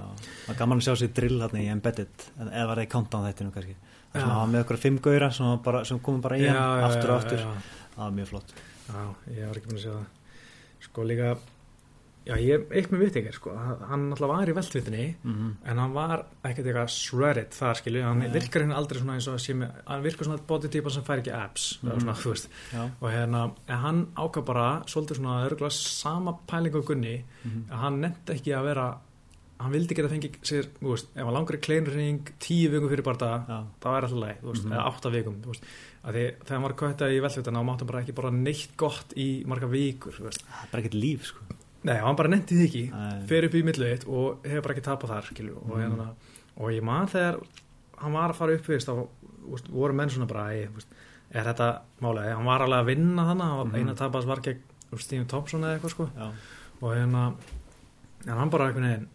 Já, 0.48 0.54
gaman 0.58 0.78
að 0.80 0.86
sjá 0.88 0.94
sér 1.02 1.12
drill 1.14 1.38
hérna 1.44 1.62
í 1.62 1.68
Embedded 1.70 2.26
eða 2.40 2.66
var 2.66 2.76
það 2.80 2.86
í 2.88 2.90
Countdown 2.96 3.28
þættinu 3.28 3.52
kannski. 3.54 3.76
Það 4.12 4.32
hann 4.32 4.50
með 4.52 4.64
okkur 4.64 4.78
fimm 4.82 4.98
gauðra 4.98 5.30
sem, 5.32 5.84
sem 5.84 6.00
komum 6.00 6.20
bara 6.24 6.36
í 6.40 6.48
hann 6.48 6.84
aftur 6.88 7.10
og 7.12 7.16
aftur. 7.22 7.38
það 7.94 8.02
var 8.02 8.10
mjög 8.18 8.28
flott. 8.32 8.52
Já, 8.88 9.04
ég 9.36 9.46
var 9.46 9.56
ekki 9.60 9.68
búin 9.70 9.78
að 9.78 9.84
sjá 9.86 9.92
það 9.92 10.21
sko 10.82 11.04
líka 11.08 11.36
já, 12.26 12.36
ég 12.38 12.66
eitt 12.70 12.90
með 12.92 13.02
vitt 13.06 13.16
ekki, 13.18 13.32
sko 13.34 13.52
hann 13.56 14.08
náttúrulega 14.10 14.36
var 14.36 14.50
í 14.52 14.54
veltvitinni 14.56 15.06
mm 15.10 15.32
-hmm. 15.32 15.52
en 15.70 15.78
hann 15.82 15.94
var 15.96 16.24
ekkert 16.44 16.66
eitthvað 16.66 16.92
shredded 16.94 17.50
þar 17.56 17.80
skilju, 17.80 18.02
hann 18.02 18.18
Nei. 18.22 18.30
virkar 18.30 18.62
henni 18.62 18.74
aldrei 18.78 19.00
svona 19.00 19.14
eins 19.18 19.28
og 19.28 19.56
með, 19.56 19.70
hann 19.86 20.02
virkar 20.02 20.24
svona 20.26 20.46
bodytypa 20.46 20.90
sem 20.90 21.02
fær 21.02 21.18
ekki 21.18 21.34
abs, 21.34 21.78
mm 21.82 21.88
Mhm. 21.88 22.00
svona, 22.00 22.14
þú 22.14 22.30
veist 22.30 22.48
Já, 22.72 22.90
og 23.00 23.10
hérna, 23.10 23.52
hann 23.68 24.06
ákvað 24.16 24.44
bara 24.44 24.82
svolítið 24.86 25.16
svona 25.16 25.46
örgulega 25.48 25.70
sama 25.72 26.38
pæling 26.46 26.74
og 26.74 26.84
Gunni 26.86 27.24
mhm. 27.44 27.64
að 27.70 27.76
hann 27.78 28.00
nefndi 28.00 28.32
ekki 28.34 28.52
að 28.54 28.64
vera 28.64 28.98
hann 29.62 29.72
vildi 29.72 29.94
geta 29.94 30.08
fengið 30.08 30.32
sér, 30.42 30.66
þú 30.80 30.90
veist, 30.90 31.06
ef 31.16 31.24
hann 31.24 31.34
langar 31.34 31.54
í 31.56 31.60
kleinring 31.60 32.24
tíu 32.38 32.70
vikum 32.70 32.88
fyrir 32.88 33.04
barða 33.06 33.46
það 33.80 33.90
var 33.92 34.02
alltaf 34.02 34.18
leið, 34.18 34.38
þú 34.42 34.52
veist, 34.52 34.64
Mhm. 34.64 34.72
eða 34.72 34.86
átta 34.86 35.10
vikum 35.10 35.42
þú 35.42 35.46
veist, 35.46 35.62
þegar 36.02 36.48
hann 36.56 36.62
var 36.66 36.72
kvættað 36.74 37.12
í 37.14 37.20
velfjöldana 37.22 37.62
þá 37.62 37.68
hann 37.78 37.86
bara 37.86 38.00
ekki 38.02 38.14
bara 38.14 38.30
neitt 38.34 38.76
gott 38.76 39.12
í 39.16 39.44
marga 39.46 39.68
vikur, 39.70 40.12
það 40.18 40.26
er 40.32 40.70
bara 40.72 40.82
ekkert 40.82 40.98
líf 40.98 41.24
sko. 41.30 41.44
Nei, 41.84 41.96
hann 41.98 42.16
bara 42.18 42.28
nefndi 42.30 42.54
því 42.58 42.66
ekki. 42.68 42.82
Æ, 42.94 43.26
fer 43.26 43.44
upp 43.48 43.54
í 43.58 43.62
milluðitt 43.66 44.04
og 44.08 44.42
hefur 44.46 44.62
bara 44.62 44.74
ekki 44.76 44.86
tapað 44.86 45.12
þar, 45.14 45.28
skilju, 45.30 45.56
og 45.62 45.70
Mhm. 45.70 45.80
hérna 45.82 46.08
og 46.58 46.70
ég 46.70 46.82
man 46.82 47.06
þegar 47.06 47.40
hann 47.98 48.12
var 48.12 48.30
að 48.30 48.34
fara 48.36 48.54
upp, 48.54 48.66
veist, 48.66 48.86
þá 48.88 49.08
voru 49.70 49.92
menn 49.94 50.08
svona 50.10 50.26
bara, 50.28 50.52
er 50.54 50.68
þetta 51.44 51.80
málega, 52.00 52.34
hann 52.36 52.44
var 52.44 52.60
alveg 52.60 52.80
að 52.82 52.86
vinna 52.86 53.22
þannig, 53.22 53.64
mm 53.64 53.70
Mhm. 53.70 53.74
eina 53.78 53.94
tapast 53.94 54.26
var 54.26 54.36
gegn 54.40 54.60
Stephen 55.00 55.26
Thompson 55.26 55.60
eða 55.62 55.78
eitthvað, 55.80 55.90
sko. 55.90 56.10
Já, 56.16 56.30
og 56.82 56.94
hérna 56.96 57.34
en 58.26 58.36
hann 58.38 58.50
bara 58.50 58.68
einhvern 58.68 58.82
veginn 58.90 59.08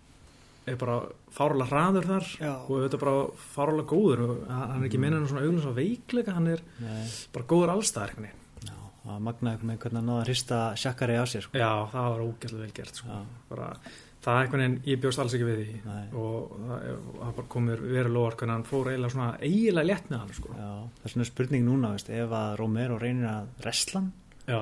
er 0.67 0.79
bara 0.81 0.97
fárulega 1.38 1.69
hraður 1.71 2.09
þar 2.12 2.27
Já. 2.41 2.53
og 2.56 2.82
þetta 2.84 2.97
er 2.99 3.03
bara 3.06 3.27
fárulega 3.53 3.91
góður 3.91 4.25
og 4.25 4.41
hann 4.51 4.82
er 4.82 4.89
ekki 4.89 4.99
meina 5.01 5.19
hann 5.19 5.30
svona 5.32 5.45
auglins 5.45 5.69
á 5.69 5.73
veikleika 5.77 6.36
hann 6.38 6.51
er 6.56 6.65
nei, 6.84 7.06
bara 7.36 7.49
góður 7.53 7.73
einhvern 8.12 8.27
veginn 8.30 8.43
það 9.08 9.13
var 9.13 9.23
magnaði 9.23 9.69
með 9.69 9.80
hvernig 9.84 10.01
hann 10.01 10.10
náði 10.12 10.19
að 10.23 10.27
hrista 10.27 10.58
sjakkari 10.84 11.15
af 11.21 11.30
sér 11.32 11.45
sko 11.47 11.62
já 11.62 11.69
það 11.93 12.10
var 12.12 12.25
ógæslega 12.25 12.65
vel 12.65 12.73
gert 12.75 12.99
sko. 12.99 13.19
Bara, 13.47 13.67
það 14.25 14.34
er 14.34 14.41
einhvern 14.41 14.63
veginn, 14.63 14.77
ég 14.89 14.99
bjóst 15.03 15.21
alls 15.23 15.36
ekki 15.38 15.47
við 15.47 15.62
því 15.62 15.77
Nei. 15.86 16.01
og 16.19 16.58
það, 16.67 17.39
komur 17.53 17.84
verið 17.86 18.12
hvernig 18.41 18.56
hann 18.58 18.65
fór 18.67 18.89
eiginlega 18.91 19.13
svona 19.13 19.30
eiginlega 19.39 19.89
létt 19.91 20.12
með 20.12 20.23
hann 20.23 20.36
sko. 20.36 20.58
Já, 20.58 20.73
það 20.97 21.08
er 21.08 21.13
svona 21.13 21.30
spurning 21.30 21.65
núna, 21.67 21.93
veist, 21.95 22.12
ef 22.12 22.36
að 22.41 22.58
Romero 22.60 22.99
reynir 22.99 23.30
að 23.32 23.63
reslan, 23.67 24.12
já, 24.49 24.60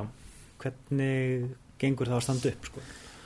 hvernig 0.62 1.50
gengur 1.82 2.12
það 2.14 2.20
að 2.20 2.26
standa 2.28 2.54
upp, 2.54 2.70
sko? 2.70 2.86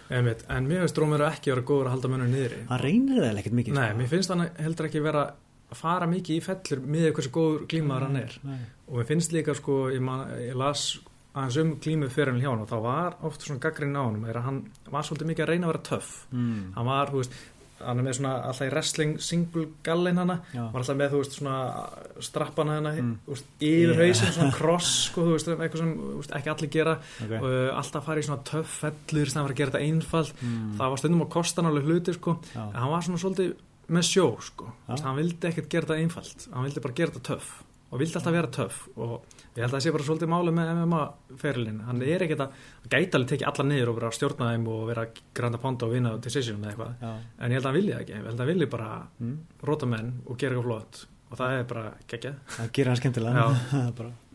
Einmitt 0.10 0.46
en 0.50 0.68
mér 0.70 0.84
finnst 0.84 1.00
Rómur 1.02 1.26
ekki 1.28 1.54
vera 1.54 1.66
góður 1.66 1.90
að 1.90 1.96
halda 1.96 2.12
mönnum 2.14 2.34
niðri 2.34 2.64
Hann 2.70 2.82
reynir 2.84 3.22
það 3.22 3.42
ekkert 3.44 3.58
mikið, 3.60 3.78
nei, 3.78 3.86
sko. 3.90 4.00
mér 4.00 4.12
finnst 4.14 4.34
hann 4.34 4.46
heldur 4.58 4.90
ekki 4.90 5.04
vera 5.06 5.28
að 5.70 5.78
fara 5.84 6.10
mikið 6.10 6.40
í 6.40 6.44
fellur 6.46 6.82
með 6.96 7.08
hversu 7.18 7.34
góður 7.36 7.68
glímaður 7.70 8.08
hann 8.08 8.20
er 8.24 8.40
Nei, 8.50 8.60
og 8.88 9.00
mér 9.00 9.10
finnst 9.12 9.36
líka 9.36 9.56
sko, 9.58 9.78
ég, 9.94 10.02
man, 10.06 10.26
ég 10.42 10.58
las 10.58 10.88
aðeins 11.30 11.60
um 11.62 11.76
klímu 11.84 12.10
fyrir 12.10 12.34
hann 12.34 12.42
hjá 12.42 12.50
hann 12.50 12.66
og 12.66 12.72
þá 12.72 12.80
var 12.84 13.18
oft 13.30 13.46
svona 13.46 13.62
gaggrinn 13.62 13.98
á 13.98 14.02
hann 14.02 14.26
er 14.26 14.40
að 14.40 14.48
hann 14.48 14.60
var 14.90 15.06
svolítið 15.06 15.30
mikið 15.30 15.46
að 15.46 15.52
reyna 15.54 15.68
að 15.68 15.74
vera 15.74 15.86
töff 15.92 16.12
mm. 16.34 16.62
hann 16.78 16.90
var, 16.90 17.14
þú 17.14 17.22
veist, 17.22 17.38
hann 17.86 18.00
er 18.00 18.04
með 18.10 18.18
svona 18.20 18.34
alltaf 18.50 18.68
í 18.68 18.72
wrestling 18.74 19.14
single 19.24 19.68
gallin 19.84 20.18
hana 20.18 20.40
Já. 20.54 20.66
var 20.72 20.82
alltaf 20.82 20.98
með, 21.00 21.12
þú 21.14 21.22
veist, 21.24 21.38
svona 21.40 21.56
strappana 22.20 22.76
hana, 22.80 22.92
Mm. 23.00 23.14
veist, 23.28 23.46
yfir 23.60 23.94
Yeah. 23.96 24.02
hausinn 24.08 24.34
svona 24.36 24.54
cross, 24.54 24.90
sko, 25.10 25.22
þú 25.28 25.32
veist, 25.38 25.48
eitthvað 25.48 25.78
sem 25.84 25.94
veist, 26.18 26.32
ekki 26.40 26.50
allir 26.54 26.70
gera 26.70 26.98
ok. 27.00 27.32
og 27.40 27.48
uh, 27.50 27.78
alltaf 27.78 28.06
fara 28.06 28.20
í 28.20 28.24
svona 28.28 28.44
töff 28.44 28.80
fellur 28.84 29.30
sem 29.32 29.42
var 29.44 29.52
að 29.52 29.56
gera 29.62 29.72
þetta 29.72 29.88
einfalt 29.88 30.34
Mm. 30.44 30.76
það 30.78 30.90
var 30.90 30.98
stundum 30.98 31.22
að 31.26 31.30
kosta 31.30 31.62
hann 31.62 31.72
alveg 31.72 31.86
hluti, 31.90 32.14
sko 32.14 32.38
Já. 32.54 32.68
en 32.70 32.76
hann 32.82 32.92
var 32.92 33.02
svona 33.02 33.18
svolítið 33.24 33.54
með 33.90 34.06
sjó, 34.06 34.28
sko 34.42 34.72
hann 34.88 35.16
vildi 35.18 35.48
ekkert 35.50 35.70
gera 35.70 35.86
þetta 35.86 36.00
einfalt 36.04 36.48
hann 36.54 36.64
vildi 36.68 36.82
bara 36.82 36.94
gera 36.94 37.12
þetta 37.12 37.24
töff 37.36 37.64
og 37.92 38.00
vildi 38.00 38.16
alltaf 38.20 38.34
vera 38.34 38.48
töff 38.48 38.88
og 38.98 39.22
ég 39.60 39.66
held 39.66 39.74
að 39.74 39.76
það 39.76 39.84
sé 39.86 39.92
bara 39.98 40.06
svolítið 40.08 40.30
máli 40.32 40.54
með 40.56 40.70
MMA 40.80 41.02
ferilinn, 41.44 41.80
hann 41.90 42.02
er 42.08 42.24
ekkert 42.26 42.44
að 42.46 42.54
hann 42.80 42.94
gæti 42.94 43.18
alveg 43.20 43.32
tekið 43.34 43.50
alla 43.52 43.66
niður 43.70 43.92
og 43.92 43.98
vera 44.00 44.10
að 44.14 44.18
stjórna 44.18 44.48
þeim 44.54 44.68
og 44.72 44.86
vera 44.88 45.04
granda 45.36 45.60
ponda 45.66 45.86
og 45.90 45.94
vinna 45.98 46.14
decision 46.24 46.64
eða 46.64 46.72
eitthvað, 46.72 46.94
Já. 47.04 47.12
en 47.44 47.52
ég 47.52 47.60
held 47.60 47.66
að 47.66 47.70
hann 47.70 47.80
vilji 47.82 47.94
það 47.98 48.04
ekki 48.06 48.16
ég 48.16 48.24
held 48.24 48.32
að 48.32 48.44
hann 48.46 48.52
vilji 48.54 48.70
bara 48.78 48.90
Mm. 49.20 49.36
róta 49.68 49.90
menn 49.92 50.14
og 50.26 50.38
gera 50.40 50.56
eitthvað 50.56 50.70
flott 50.70 51.04
og 51.30 51.38
það 51.44 51.58
er 51.60 51.64
bara 51.74 51.84
geggjað 52.10 52.40
Það 52.56 52.72
gerir 52.80 52.90
hann 52.94 53.02
skemmtilega. 53.04 54.12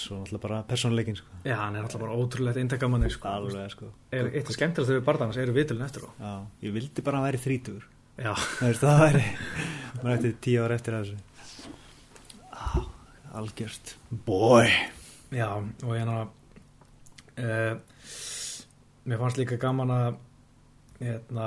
Svo 0.00 0.20
alltaf 0.22 0.40
bara 0.40 0.58
persónuleikin, 0.64 1.16
sko. 1.18 1.26
já, 1.44 1.56
hann 1.58 1.74
er 1.76 1.82
alltaf 1.82 2.00
bara 2.00 2.14
ótrúlegt 2.14 2.56
eintakamanni 2.60 3.08
sko. 3.10 3.26
Alveg, 3.28 3.72
sko. 3.74 3.88
er 4.14 4.28
eitt 4.30 4.46
af 4.48 4.54
skemmtilegast 4.54 4.92
við 4.94 5.00
barðarnas 5.08 5.36
eru 5.42 5.52
vitilin 5.56 5.82
eftir 5.84 6.04
Já, 6.20 6.34
ég 6.62 6.72
vildi 6.76 7.02
bara 7.04 7.18
að 7.18 7.24
hann 7.24 7.26
væri 7.32 7.40
þrítugur. 7.42 7.88
já, 8.20 8.34
Það 8.78 9.00
væri... 9.02 9.24
maður 10.00 10.14
eftir 10.14 10.36
tíu 10.46 10.62
ár 10.64 10.74
eftir 10.76 10.94
þessu. 10.94 11.16
Algjört. 13.38 13.94
Boy. 14.26 14.66
já, 15.30 15.46
og 15.54 15.92
hérna 15.94 16.24
uh, 17.38 17.76
mér 19.06 19.20
fannst 19.20 19.38
líka 19.38 19.58
gaman 19.60 19.92
að 19.94 20.18
hérna, 21.00 21.46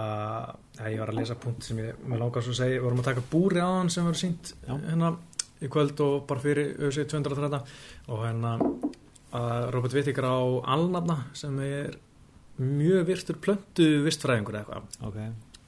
ja, 0.80 0.88
ég 0.89 1.02
var 1.02 1.12
að 1.12 1.19
lesa 1.19 1.36
punkt 1.38 1.65
sem 1.67 1.82
ég, 1.84 2.00
langar 2.10 2.41
svo 2.41 2.56
að 2.56 2.62
segja, 2.62 2.78
við 2.80 2.86
vorum 2.88 3.04
að 3.04 3.10
taka 3.12 3.26
búri 3.30 3.62
á 3.62 3.69
hann 3.69 3.91
sem 3.93 4.08
verður 4.08 4.22
sínt 4.24 4.54
hérna 4.65 5.12
í 5.63 5.69
kvöld 5.72 6.00
og 6.04 6.24
bara 6.30 6.43
fyrir 6.43 6.74
ÖSI 6.88 7.06
230 7.12 7.60
og 8.10 8.24
hérna 8.24 8.56
að 9.34 9.69
Robert 9.76 9.96
Wittiger 9.98 10.26
á 10.28 10.39
Alnafna 10.74 11.19
sem 11.38 11.60
er 11.65 11.96
mjög 12.62 13.08
virtur 13.10 13.39
plöntu 13.41 13.88
vistfræðingur 14.06 14.58
eða 14.58 14.80
eitthvað 14.80 15.08
Ok. 15.10 15.19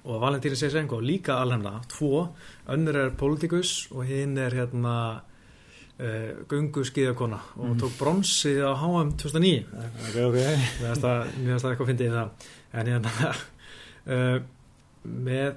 og 0.06 0.20
Valentýri 0.22 0.58
Seysenko 0.60 1.00
líka 1.02 1.40
alhemna, 1.42 1.80
tvo 1.90 2.28
önnur 2.72 3.00
er 3.04 3.16
politikus 3.18 3.86
og 3.92 4.06
hinn 4.10 4.38
er 4.42 4.54
hérna 4.54 4.96
uh, 6.00 6.46
gungu 6.52 6.84
skíðakona 6.86 7.40
og 7.58 7.66
Mhm. 7.70 7.78
tók 7.82 7.94
bronsið 8.00 8.60
á 8.66 8.72
HM 8.76 9.12
2009 9.18 9.66
Ok, 10.08 10.18
ok. 10.30 10.36
mér 10.36 10.96
finnst 10.96 11.64
það 11.66 11.72
eitthvað 11.72 11.90
fyndið 11.92 12.08
í 12.08 12.16
það 12.16 12.30
en 12.74 12.88
hérna 12.88 13.12
uh, 14.08 14.40
með 15.28 15.54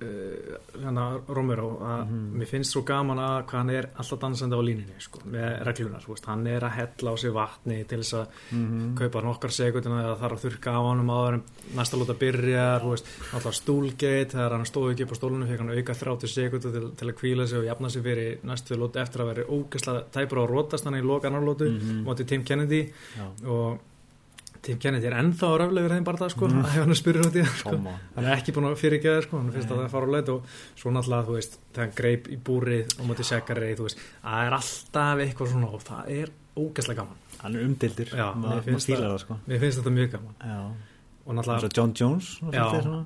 hérna 0.00 1.20
Romero 1.28 1.78
að 1.80 2.06
Mhm. 2.06 2.38
mér 2.40 2.46
finnst 2.48 2.72
svo 2.72 2.82
gaman 2.86 3.18
að 3.18 3.44
hvað 3.46 3.58
hann 3.58 3.70
er 3.70 3.88
alltaf 3.98 4.18
dansandi 4.20 4.56
á 4.56 4.62
línunni 4.62 4.96
sko, 4.98 5.20
með 5.26 5.64
reglunar, 5.64 6.04
veist, 6.08 6.24
hann 6.26 6.46
er 6.46 6.60
að 6.60 6.70
hella 6.72 7.10
á 7.12 7.16
sig 7.18 7.32
vatni 7.32 7.84
til 7.86 7.98
þess 7.98 8.14
að 8.14 8.26
Mm 8.52 8.94
kaupa 8.96 9.20
nokkar 9.22 9.50
sekundina 9.50 10.02
eða 10.02 10.18
þarf 10.20 10.32
að 10.32 10.42
þurrka 10.44 10.70
á 10.72 10.80
honum 10.80 11.06
áður 11.10 11.34
en 11.34 11.42
næsta 11.76 11.96
lóta 11.96 12.14
byrjar, 12.18 12.80
veist, 12.90 13.06
alltaf 13.34 13.54
stúlgeit 13.54 14.30
þegar 14.32 14.50
hann 14.52 14.64
stóð 14.64 14.92
ekki 14.94 15.02
upp 15.04 15.12
á 15.12 15.18
stólunum 15.20 15.48
fekk 15.48 15.58
hann 15.60 15.70
auka 15.78 15.94
30 15.94 16.26
sekundu 16.28 16.72
til, 16.72 16.90
til 16.96 17.08
að 17.08 17.18
kvíla 17.20 17.46
sig 17.46 17.58
og 17.58 17.64
jafna 17.64 17.88
sig 17.90 18.02
fyrir 18.02 18.38
næstu 18.44 18.76
lóta 18.76 19.00
eftir 19.02 19.20
að 19.22 19.34
vera 19.34 19.46
ógæsla 19.48 20.04
tæpur 20.10 20.38
á 20.38 20.46
rótast 20.48 20.84
hann 20.84 20.94
í 20.94 21.02
loka 21.04 21.28
annar 21.28 21.42
lótu 21.42 21.70
Mhm. 21.70 22.04
móti 22.04 22.24
Tim 22.26 22.42
Kennedy 22.44 22.90
Já. 23.16 23.46
og 23.48 23.78
Tim 24.62 24.76
Kennedy 24.78 25.06
er 25.08 25.14
ennþá 25.16 25.46
á 25.48 25.54
röflegur 25.62 25.90
þeim 25.94 26.04
bara 26.04 26.18
það 26.20 26.30
sko, 26.34 26.48
Mhm. 26.48 26.64
að 26.66 26.74
hann 26.76 26.94
spyrir 26.94 27.24
út 27.24 27.36
í 27.36 27.42
það 27.44 27.56
sko. 27.62 27.70
Hann 28.16 28.24
er 28.26 28.34
ekki 28.36 28.52
búin 28.52 28.66
að 28.68 28.76
fyrirgeða 28.82 29.16
þér, 29.16 29.24
sko, 29.28 29.38
hann 29.40 29.52
finnst 29.54 29.70
að 29.70 29.78
það 29.80 29.90
fara 29.94 30.06
á 30.06 30.10
leið 30.14 30.28
og 30.34 30.42
svo 30.76 30.90
náttúrulega, 30.92 31.26
þú 31.30 31.36
veist, 31.38 31.56
þegar 31.72 31.84
hann 31.86 31.96
greip 32.00 32.28
í 32.28 32.36
búrið 32.50 32.94
og 33.00 33.06
móti 33.08 33.24
sekari, 33.24 33.70
þú 33.78 33.86
veist, 33.88 33.98
það 34.24 34.46
er 34.46 34.52
alltaf 34.58 35.18
eitthvað 35.24 35.48
svona 35.54 35.70
og 35.72 35.80
það 35.86 36.10
er 36.20 36.28
ógæslega 36.60 36.96
gaman 37.00 37.16
Hann 37.40 37.54
er 37.56 37.62
umdildur. 37.64 38.08
Já, 38.12 38.26
maður 38.36 38.62
finnst 38.68 38.86
fílar 38.90 39.00
það- 39.00 39.14
það, 39.16 39.20
sko. 39.24 39.34
mér 39.48 39.58
finnst 39.64 39.78
þetta 39.80 39.92
mjög 39.96 40.10
gaman 40.12 40.34
Já. 40.44 40.60
og 41.24 41.32
náttúrulega, 41.34 41.64
og 41.64 41.72
John 41.76 41.92
Jones, 41.96 42.40
Já. 42.52 43.04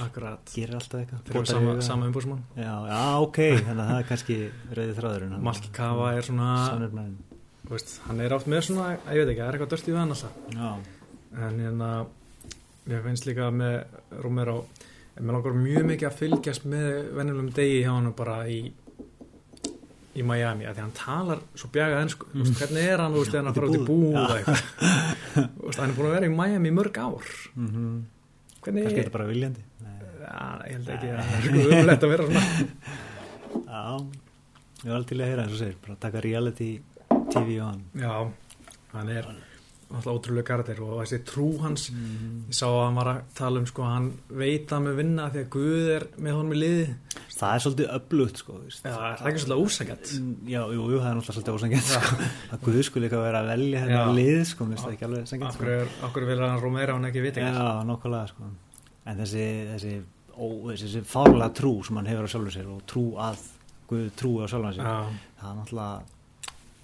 akkurat 0.00 0.40
Gerir 0.54 0.74
alltaf 0.74 1.00
eitthvað. 1.04 1.46
sama, 1.46 1.80
sama 1.82 2.06
umbúrsmann 2.08 2.40
já, 2.56 3.20
ok, 3.20 3.36
þannig 3.60 3.84
að 3.84 3.90
það 3.90 3.98
er 4.00 4.04
kannski 4.08 4.50
veist, 7.70 7.96
hann 8.08 8.20
er 8.20 8.34
oft 8.36 8.50
með 8.50 8.66
svona, 8.68 8.92
ég 8.94 9.22
veit 9.22 9.32
ekki, 9.32 9.40
það 9.40 9.48
er 9.48 9.58
eitthvað 9.58 9.72
dört 9.74 9.88
í 9.88 9.94
það 9.94 10.02
alltaf 10.04 10.92
en 11.34 11.60
hérna 11.64 11.90
mér 12.84 13.04
finnst 13.08 13.26
líka 13.26 13.50
með 13.50 13.76
Romero 14.22 14.58
en 15.14 15.26
mér 15.26 15.38
langar 15.38 15.56
mjög 15.58 15.86
mikið 15.90 16.08
að 16.08 16.18
fylgjast 16.20 16.66
með 16.68 16.88
venjulegum 17.16 17.52
degi 17.56 17.82
hjá 17.82 17.92
hann 17.94 18.10
bara 18.16 18.38
í 18.50 18.58
í 20.14 20.22
Miami, 20.22 20.66
að 20.68 20.76
því 20.76 20.82
hann 20.84 20.94
talar 20.94 21.40
svo 21.58 21.68
bjagað 21.74 22.00
ennsku, 22.04 22.28
mm. 22.30 22.50
hvernig 22.60 22.84
er 22.86 23.00
hann 23.02 23.14
þú 23.14 23.22
veist, 23.22 23.32
þegar 23.32 23.48
hann 23.48 23.56
fara 23.56 23.70
út 23.70 23.74
í 23.74 23.80
búð. 23.82 24.04
búð 24.04 24.18
eða 24.20 24.36
eitthvað. 24.38 24.60
Þú 25.34 25.64
veist, 25.64 25.80
hann 25.80 25.88
er 25.88 25.96
búin 25.96 26.08
að 26.08 26.14
vera 26.14 26.28
í 26.28 26.34
Miami 26.34 26.72
mörg 26.74 27.00
ár. 27.02 27.32
Mm 27.54 27.70
-hmm. 27.72 27.96
hvernig, 28.60 28.84
er 28.84 28.98
þetta 28.98 29.14
bara 29.16 29.26
viljandi? 29.26 29.64
Já, 30.24 30.44
ég 30.68 30.72
held 30.76 30.88
ekki 30.94 31.08
að 31.10 31.18
það 31.18 31.34
er 31.34 31.42
sko 31.48 31.80
umlegt 31.80 32.04
að 32.04 32.12
vera 32.14 32.26
svona. 32.28 32.44
Já, 33.74 33.84
ég 34.84 34.88
var 34.88 34.96
alveg 34.96 35.08
til 35.08 35.20
að 35.20 35.28
heyra 35.28 35.42
eins 35.42 35.52
og 35.52 35.58
segir, 35.58 35.76
bara 35.82 35.96
taka 36.06 36.20
reality 36.20 36.70
TV 37.32 37.58
hann 37.62 37.82
já, 37.98 38.14
hann 38.94 39.12
er 39.14 39.28
alltaf 39.94 40.10
ótrúlega 40.16 40.48
gardir 40.48 40.80
og 40.82 41.02
þessi 41.02 41.20
trú 41.28 41.46
hans 41.62 41.88
mm. 41.92 42.48
ég 42.50 42.56
sá 42.56 42.64
að 42.66 42.80
hann 42.86 42.96
var 42.98 43.10
að 43.12 43.18
tala 43.38 43.60
um 43.60 43.66
sko, 43.68 43.84
hann 43.86 44.08
veit 44.40 44.72
að 44.74 44.86
með 44.88 44.96
vinna 45.00 45.26
því 45.30 45.42
að 45.44 45.50
Guð 45.54 45.90
er 45.94 46.06
með 46.18 46.38
honum 46.38 46.54
í 46.56 46.60
liði 46.62 46.86
Það 47.34 47.52
er 47.52 47.62
svolítið 47.64 47.88
öflugt 47.96 48.40
sko. 48.40 48.56
Já, 48.62 48.92
það 48.94 49.04
er 49.10 49.28
ekki 49.30 49.40
svolítið 49.42 49.62
ósækjart 49.64 50.10
Mm, 50.14 50.34
Já, 50.46 50.60
jú, 50.70 50.84
jú, 50.92 50.98
það 51.02 51.08
er 51.08 51.16
náttúrulega 51.18 51.34
svolítið 51.34 51.56
ósangjönd 51.58 51.88
sko. 51.88 52.28
að 52.54 52.60
Guð 52.64 52.78
skulle 52.86 53.08
eitthvað 53.08 53.24
vera 53.26 53.40
að 53.42 53.48
velja 53.50 53.80
hérna 53.82 53.98
Já. 53.98 54.12
lið 54.18 54.40
sko, 54.50 54.66
það 54.70 54.92
ekki 54.92 55.06
alveg 55.08 55.26
sangjönd 55.30 55.56
sko. 55.56 55.64
Akkur, 55.64 55.94
akkur 56.08 56.26
vil 56.30 56.38
hann 56.44 56.62
Romero 56.62 56.94
hann 56.94 57.08
ekki 57.10 57.24
vita 57.24 57.42
ekki 57.42 57.58
Já, 57.58 57.82
nokkulega 57.90 58.30
sko. 58.30 58.50
En 59.04 59.20
þessi, 59.20 59.44
þessi, 59.72 59.92
ó, 60.30 60.46
þessi, 60.70 60.86
þessi 60.86 61.04
fárlega 61.10 61.50
trú 61.58 61.74
sem 61.84 61.98
hann 62.00 62.10
hefur 62.12 62.30
á 62.30 62.32
sjálfur 62.34 62.54
sér 62.54 62.70
og 62.70 62.84
trú 62.94 63.04
að 63.18 63.44
Guð 63.90 64.06
trúi 64.22 64.38
á 64.40 64.46
sjálfur 64.54 64.78
sér 64.78 64.86
Já, 64.86 64.96
það 65.42 65.50
er 65.50 65.58
náttúrulega 65.58 66.13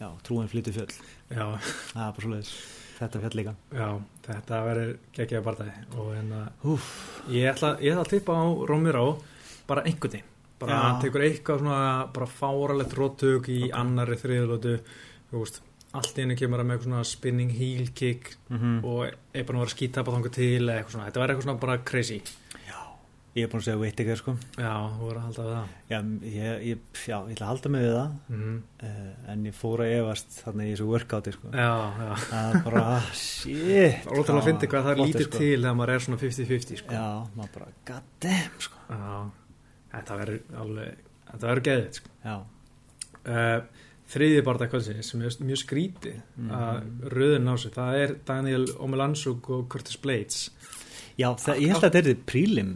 já, 0.00 0.08
trúin 0.26 0.48
flytur 0.50 0.76
fjöll. 0.76 0.94
Já, 1.30 1.44
það 1.92 2.02
er 2.06 2.14
bara 2.16 2.24
svoleiðis, 2.26 2.52
þetta 2.98 3.22
fjöll 3.24 3.36
líka. 3.40 3.54
Já, 3.76 3.88
þetta 4.26 4.60
verður 4.66 4.92
geggjaði 5.18 5.46
barndæði 5.46 6.00
og 6.00 6.10
en 6.18 6.34
að 6.40 6.68
Úf, 6.74 6.90
ég 7.36 7.48
ætla, 7.52 7.74
ég 7.84 7.94
ætla 7.94 8.04
að 8.06 8.12
tippa 8.16 8.36
á 8.40 8.44
Romero 8.70 9.06
bara 9.70 9.84
einhvern 9.86 10.16
veginn. 10.18 10.26
Bara 10.60 10.74
Já. 10.76 10.80
hann 10.84 11.00
tekur 11.00 11.22
eitthvað 11.24 11.62
svona 11.62 11.82
bara 12.12 12.26
fáralegt 12.28 12.92
róttök 12.98 13.46
í 13.48 13.70
annarri 13.72 14.18
þriðlótu 14.20 14.74
þú 15.30 15.38
veist, 15.40 15.62
allt 15.96 16.18
í 16.18 16.20
henni 16.20 16.36
kemur 16.36 16.60
hann 16.60 16.68
með 16.68 16.76
eitthvað 16.76 16.90
svona 16.90 17.06
spinning 17.08 17.54
heel 17.56 17.86
kick 17.96 18.34
mm 18.50 18.82
og 18.84 19.06
er 19.08 19.46
bara 19.48 19.56
að 19.56 19.62
vera 19.62 19.70
að 19.70 19.78
á 20.04 20.12
þangu 20.12 20.32
til 20.36 20.68
eitthvað 20.68 20.92
svona, 20.92 21.06
þetta 21.08 21.22
verður 21.22 21.32
eitthvað 21.34 21.46
svona 21.48 21.62
bara 21.64 21.78
crazy 21.90 22.18
ég 23.36 23.44
er 23.46 23.50
búin 23.52 23.60
að 23.60 23.66
segja 23.68 23.78
Whittaker 23.80 24.18
sko. 24.18 24.32
Já, 24.58 24.72
þú 24.96 25.06
verður 25.06 25.18
að 25.20 25.26
halda 25.26 25.42
við 25.46 25.50
það. 25.54 25.74
Já, 25.90 25.98
ég, 26.34 26.62
ég, 26.70 26.78
já, 27.06 27.16
ég 27.16 27.34
ætla 27.34 27.46
að 27.46 27.50
halda 27.52 27.72
mig 27.74 27.84
við 27.84 27.92
það. 27.96 28.14
Mm 28.34 28.56
uh, 28.82 29.10
en 29.34 29.44
ég 29.46 29.54
fór 29.60 29.82
að 29.84 29.92
efast 30.00 30.38
þarna 30.44 30.66
í 30.66 30.72
þessu 30.72 30.88
workouti 30.90 31.34
sko. 31.36 31.50
Já, 31.54 31.68
já. 32.00 32.14
Það 32.24 32.48
er 32.56 32.64
bara, 32.66 32.84
ah, 32.96 33.10
shit. 33.14 33.60
Það 33.60 34.14
er 34.14 34.22
ótrúlega 34.22 34.40
að 34.40 34.48
fyndi 34.50 34.70
hvað 34.72 34.88
það 34.88 34.94
er 34.96 35.02
lítið 35.04 35.26
sko. 35.28 35.38
til 35.38 35.52
þegar 35.60 35.76
maður 35.80 35.94
er 35.94 36.04
svona 36.06 36.20
50-50 36.24 36.82
sko. 36.82 36.96
já, 36.98 37.06
maður 37.36 37.52
bara, 37.58 37.70
god 37.92 38.08
damn 38.26 38.64
sko. 38.66 38.82
Já, 38.90 39.20
þetta 39.94 40.18
verður 40.24 40.58
alveg, 40.64 41.04
þetta 41.30 41.46
verður 41.52 41.64
geðið 41.70 42.00
sko. 42.00 42.16
já, 42.24 42.36
uh, 43.30 43.60
Þriði 44.10 44.40
barða 44.42 44.66
kvöldsins 44.66 45.06
sem 45.06 45.20
er 45.22 45.34
mjög 45.46 45.58
skríti 45.60 46.12
Mhm. 46.34 46.48
að 46.50 47.10
röðin 47.14 47.46
á 47.46 47.54
sig, 47.62 47.70
það 47.76 47.94
er 48.02 48.14
Daniel 48.26 48.64
Omelansuk 48.82 49.50
og 49.54 49.68
Curtis 49.70 49.94
Blades. 50.02 50.50
Já 51.16 51.28
það, 51.38 51.60
ég 51.62 51.68
held 51.70 51.84
að 51.86 51.92
þetta 51.94 52.10
er 52.10 52.18
prílim 52.26 52.72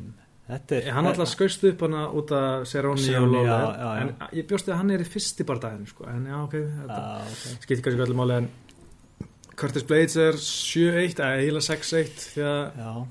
er 0.48 0.92
Hann 0.92 1.09
alltaf 1.09 1.30
skaust 1.33 1.64
upp 1.64 1.87
hana 1.87 2.04
út 2.12 2.33
af 2.37 2.66
Cerrone 2.68 3.16
og 3.18 3.28
Lóla 3.33 3.44
já, 3.44 3.76
já, 3.78 3.88
já. 3.88 4.02
en 4.02 4.38
ég 4.38 4.46
bjóst 4.50 4.68
að 4.68 4.80
hann 4.83 4.90
er 4.90 5.00
í 5.00 5.09
fyrsti 5.09 5.46
barðaðin 5.48 5.88
sko. 5.88 6.07
en 6.11 6.26
já, 6.28 6.37
ok, 6.42 6.54
þetta 6.83 7.00
já, 7.00 7.33
ok. 7.33 7.64
skiptir 7.64 7.85
kannski 7.87 8.07
öllu 8.07 8.18
máli 8.18 8.38
en 8.42 8.48
Curtis 9.54 9.87
Blades 9.87 10.16
er 10.18 10.40
7-1 10.40 11.20
eða 11.22 11.37
heila 11.40 11.62
6-1 11.62 12.24
því 12.35 12.48
að 12.48 13.04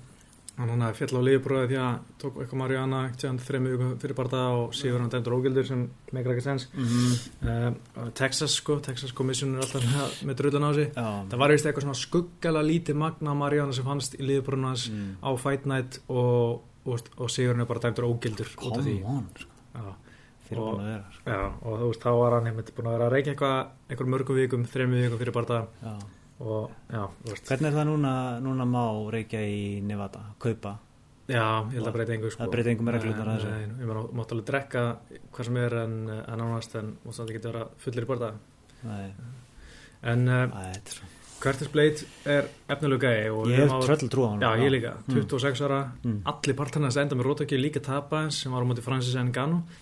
hann 0.54 0.84
fjall 0.94 1.18
á 1.18 1.22
liðbróði 1.26 1.70
því 1.72 1.78
að 1.82 1.94
tók 2.22 2.36
eitthvað 2.44 2.60
Mariana 2.62 3.00
þrejum 3.18 3.96
fyrir 4.02 4.18
barða 4.18 4.42
og 4.60 4.76
síður 4.78 5.02
hann 5.02 5.10
dæmdur 5.10 5.36
ógildur 5.40 5.66
sem 5.66 5.88
meikar 6.14 6.36
ekki 6.36 6.46
sens 6.46 6.68
mm 6.76 7.16
uh, 7.50 8.12
Texas 8.14 8.60
sko, 8.60 8.78
Texas 8.86 9.16
Commission 9.18 9.56
er 9.56 9.64
alltaf 9.66 9.88
með, 10.28 10.36
drullan 10.38 10.70
á 10.70 10.72
sig 10.78 10.92
það 10.94 11.40
var 11.42 11.56
vist 11.56 11.66
eitthvað 11.66 11.88
svona 11.88 12.02
skuggala 12.04 12.62
lítið 12.68 13.02
magna 13.02 13.34
Mariana 13.34 13.74
sem 13.74 13.88
fannst 13.88 14.20
í 14.20 14.28
liðbróðinu 14.30 14.70
hans 14.70 14.86
mm. 14.92 15.10
á 15.26 15.30
Fight 15.42 15.66
Night 15.66 16.00
og, 16.06 16.62
og, 16.86 17.00
og 17.18 17.30
síður 17.32 17.54
hann 17.56 17.64
er 17.66 17.70
bara 17.70 17.84
dæmdur 17.88 18.08
ógildur 18.10 18.50
út 18.60 18.78
af 18.78 18.84
því. 18.86 18.96
come 19.02 19.18
on 19.18 19.28
sko, 19.36 19.50
já, 19.74 19.94
Og- 20.54 20.82
sko. 21.16 21.30
já, 21.32 21.40
og 21.64 21.80
þú 21.80 21.88
veist, 21.90 22.02
þá 22.04 22.12
var 22.20 22.32
hann 22.38 22.48
einmitt 22.52 22.74
búin 22.76 22.88
að 22.92 22.98
vera 22.98 23.06
að 23.08 23.14
reykja 23.16 23.34
eitthvað 23.34 23.58
einhver 23.90 24.10
mörgum 24.14 24.36
vikum, 24.42 24.66
þrejum 24.70 24.98
vikum 25.00 25.22
fyrir 25.24 25.34
barða 25.40 25.62
Hvernig 26.44 27.68
er 27.70 27.76
það 27.78 27.86
núna, 27.88 28.12
núna 28.44 28.66
má 28.68 28.82
reykja 29.14 29.40
í 29.48 29.82
Nevada, 29.86 30.24
kaupa? 30.42 30.74
Já, 31.32 31.44
ég 31.72 31.78
held 31.78 31.88
að 31.88 31.94
breyta 31.96 32.14
engu 32.18 32.30
sko. 32.34 32.42
Það 32.44 32.52
breytir 32.52 32.72
engu 32.74 32.84
með 32.84 32.96
reglurnar 32.98 33.30
að 33.32 33.38
þessu. 33.40 33.52
Ég 33.64 33.88
meina, 33.88 34.02
mátt 34.20 34.34
alveg 34.36 34.48
drekka 34.50 34.82
hvað 35.32 35.48
sem 35.48 35.60
er 35.62 35.76
en, 35.86 35.94
en 36.12 36.44
ánast 36.44 36.76
en 36.82 36.90
mátt 37.06 37.22
ekki 37.24 37.42
vera 37.46 37.62
fullir 37.80 38.04
í 38.04 38.10
borða 38.10 38.32
Nei, 38.84 39.06
en 40.12 40.26
uh, 40.28 40.42
Æ, 40.52 40.66
þetta 40.76 40.92
er 40.92 40.98
svo 40.98 41.08
Curtis 41.44 41.68
Blade 41.74 42.06
er 42.26 42.46
efnilega 42.72 43.10
gæi 43.12 43.30
og 43.34 43.48
Ég 43.52 43.58
hef 43.60 43.72
tröll 43.84 44.10
trú 44.10 44.24
á 44.24 44.30
hann 44.32 44.40
Já, 44.42 44.52
ég 44.64 44.72
líka, 44.72 44.94
Mm. 45.04 45.14
26 45.28 45.62
ára 45.66 45.80
Mm. 46.04 46.22
allir 46.26 46.56
partarnas 46.56 46.96
enda 46.98 47.16
með 47.16 47.26
rótöki 47.28 47.58
líka 47.60 47.82
tapa 47.84 48.22
eins 48.24 48.40
sem 48.42 48.52
var 48.52 48.64
á 48.64 48.66
móti 48.66 48.82
Francis 48.82 49.16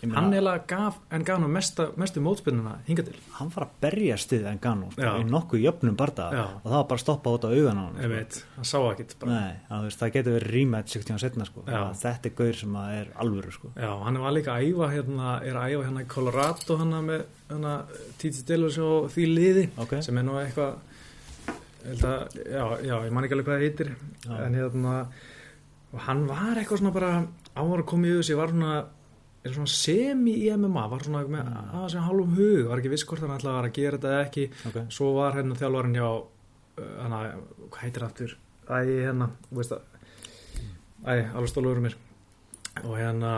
meina- 0.10 0.22
hann 0.22 0.34
eiginlega 0.34 0.66
gaf 0.68 0.98
Ngannou 1.12 1.48
mesta, 1.48 1.90
mestu 1.98 2.20
mótspinnuna 2.22 2.80
hingað 2.88 3.06
til 3.06 3.16
Hann 3.38 3.50
var 3.56 3.66
að 3.68 3.70
berja 3.82 4.16
stið 4.18 4.46
en 4.48 4.58
Gano 4.60 4.90
sko, 4.92 5.02
í 5.02 5.24
nokkuð 5.30 5.62
jöfnum 5.62 5.96
Já. 6.34 6.46
og 6.64 6.64
það 6.66 6.72
var 6.72 6.84
bara 6.84 6.98
að 6.98 7.04
stoppa 7.06 7.30
út 7.30 7.44
á 7.46 7.50
augan 7.54 7.78
á 7.78 7.84
hann 7.86 7.96
ég 8.02 8.10
veit, 8.10 8.44
hann 8.56 8.66
sá 8.66 8.78
ekkit. 8.92 9.16
Nei, 9.28 9.54
veist, 9.84 10.00
það 10.00 10.12
getur 10.14 10.40
verið 10.40 10.52
60 10.88 11.12
ára 11.14 11.20
setna 11.20 11.46
sko. 11.46 11.62
Þetta 11.66 12.26
er 12.26 12.36
gaur 12.36 12.54
sem 12.56 12.74
að 12.74 12.90
er 13.02 13.08
alvöru 13.22 13.52
sko. 13.52 13.68
Já, 13.78 14.04
hann 14.04 14.18
var 14.20 14.32
líka 14.32 14.52
að 14.58 14.74
æfa 14.74 14.90
hérna, 14.92 15.42
er 15.44 15.54
að 15.54 15.70
æfa 15.72 15.86
hérna 15.86 16.02
í 16.02 16.08
Colorado 16.08 16.78
hérna 16.78 17.02
með 17.06 17.24
hérna, 17.50 17.84
Titi 18.18 18.44
Delos 18.46 18.78
og 18.80 19.10
því 19.12 19.26
liði 19.36 19.70
Ok. 19.78 20.02
sem 20.04 20.18
er 20.18 20.24
nú 20.24 20.32
eitthvað 20.40 20.76
að, 21.82 22.40
já, 22.46 22.64
já, 22.86 22.96
ég 23.06 23.14
man 23.16 23.26
ekki 23.26 23.38
alveg 23.38 23.48
hvað 23.48 23.58
það 23.58 23.66
heitir 23.66 23.94
Já. 24.26 24.34
en 24.46 24.58
hérna 24.58 24.96
hann 26.08 26.26
var 26.30 26.60
eitthvað 26.60 26.82
svona 26.82 26.94
bara 26.96 27.12
að 27.58 27.86
koma 27.90 28.08
í 28.08 28.18
þessu, 28.20 28.38
var 28.40 28.54
svona 28.54 28.76
svona 29.50 29.72
semi 29.74 30.36
í 30.46 30.52
MMA, 30.54 30.84
var 30.92 31.04
svona 31.06 31.24
með 31.26 31.42
Mm. 31.42 31.72
aðeins 31.74 31.92
sem 31.96 32.04
hálfum 32.06 32.36
hug, 32.38 32.68
var 32.70 32.78
ekki 32.78 32.92
viss 32.94 33.06
hvort 33.10 33.24
hann 33.26 33.34
ætlaði 33.34 33.52
að 33.52 33.58
vera 33.58 33.70
að 33.72 33.78
gera 33.80 33.98
þetta 33.98 34.12
eða 34.12 34.26
ekki, 34.28 34.44
okay. 34.70 34.86
svo 34.94 35.08
var 35.16 35.34
hérna 35.34 35.58
þjálfarinn 35.58 35.98
hjá 35.98 36.10
uh, 36.12 36.92
hana, 37.02 37.22
hvað 37.72 37.82
heitir 37.82 38.04
það 38.04 38.10
aftur 38.12 38.36
æ, 38.70 38.78
hérna, 39.08 39.30
veist 39.50 39.74
að 39.74 39.82
æ, 41.10 41.14
alveg 41.34 41.50
stólu 41.50 41.74
úr 41.74 41.82
mér 41.88 41.98
og 42.86 42.94
hérna 43.00 43.32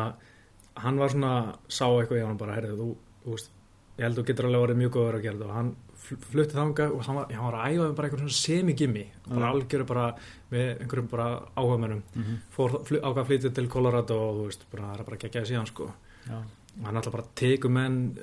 hann 0.83 0.99
var 0.99 1.13
svona, 1.15 1.31
sá 1.71 1.87
eitthvað 1.87 2.19
í 2.19 2.25
hann 2.27 2.41
bara, 2.41 2.57
herrðu, 2.59 2.75
þú, 2.75 2.89
þú 3.23 3.37
veist 3.37 3.51
ég 3.97 4.03
held 4.03 4.17
að 4.17 4.19
þú 4.19 4.27
getur 4.27 4.49
alveg 4.49 4.65
orðið 4.67 4.81
mjög 4.83 4.93
góður 4.97 5.17
að 5.19 5.23
gera 5.23 5.37
þetta 5.39 5.49
og 5.49 5.57
hann 5.61 5.73
fl- 6.03 6.19
flutti 6.31 6.55
þanga 6.57 6.87
og 6.93 7.01
hann 7.07 7.15
var, 7.15 7.31
hann 7.33 7.45
var 7.51 7.57
að 7.59 7.73
æfa 7.73 7.87
um 7.89 7.95
bara 7.95 8.07
eitthvað 8.09 8.23
svona 8.23 8.39
semi-gimmi 8.39 9.05
bara 9.27 9.45
Mm. 9.45 9.53
algjöru 9.53 9.85
bara 9.87 10.05
með 10.51 10.81
einhverjum 10.81 11.09
bara 11.09 11.27
áhugamennum 11.57 12.03
mm 12.15 12.23
-hmm. 12.23 12.37
fór 12.55 12.69
ákvað 13.01 13.21
að 13.23 13.25
flytja 13.29 13.53
til 13.53 13.67
Colorado 13.67 14.15
og 14.29 14.35
þú 14.37 14.45
veist, 14.47 14.65
bara 14.71 14.83
það 14.83 14.99
er 14.99 15.03
bara 15.03 15.17
geggjaði 15.17 15.47
síðan 15.51 15.67
sko 15.67 15.91
Já. 16.29 16.37
og 16.79 16.85
hann 16.85 16.95
alltaf 16.97 17.11
bara 17.13 17.23
tekur 17.35 17.69
menn 17.69 18.17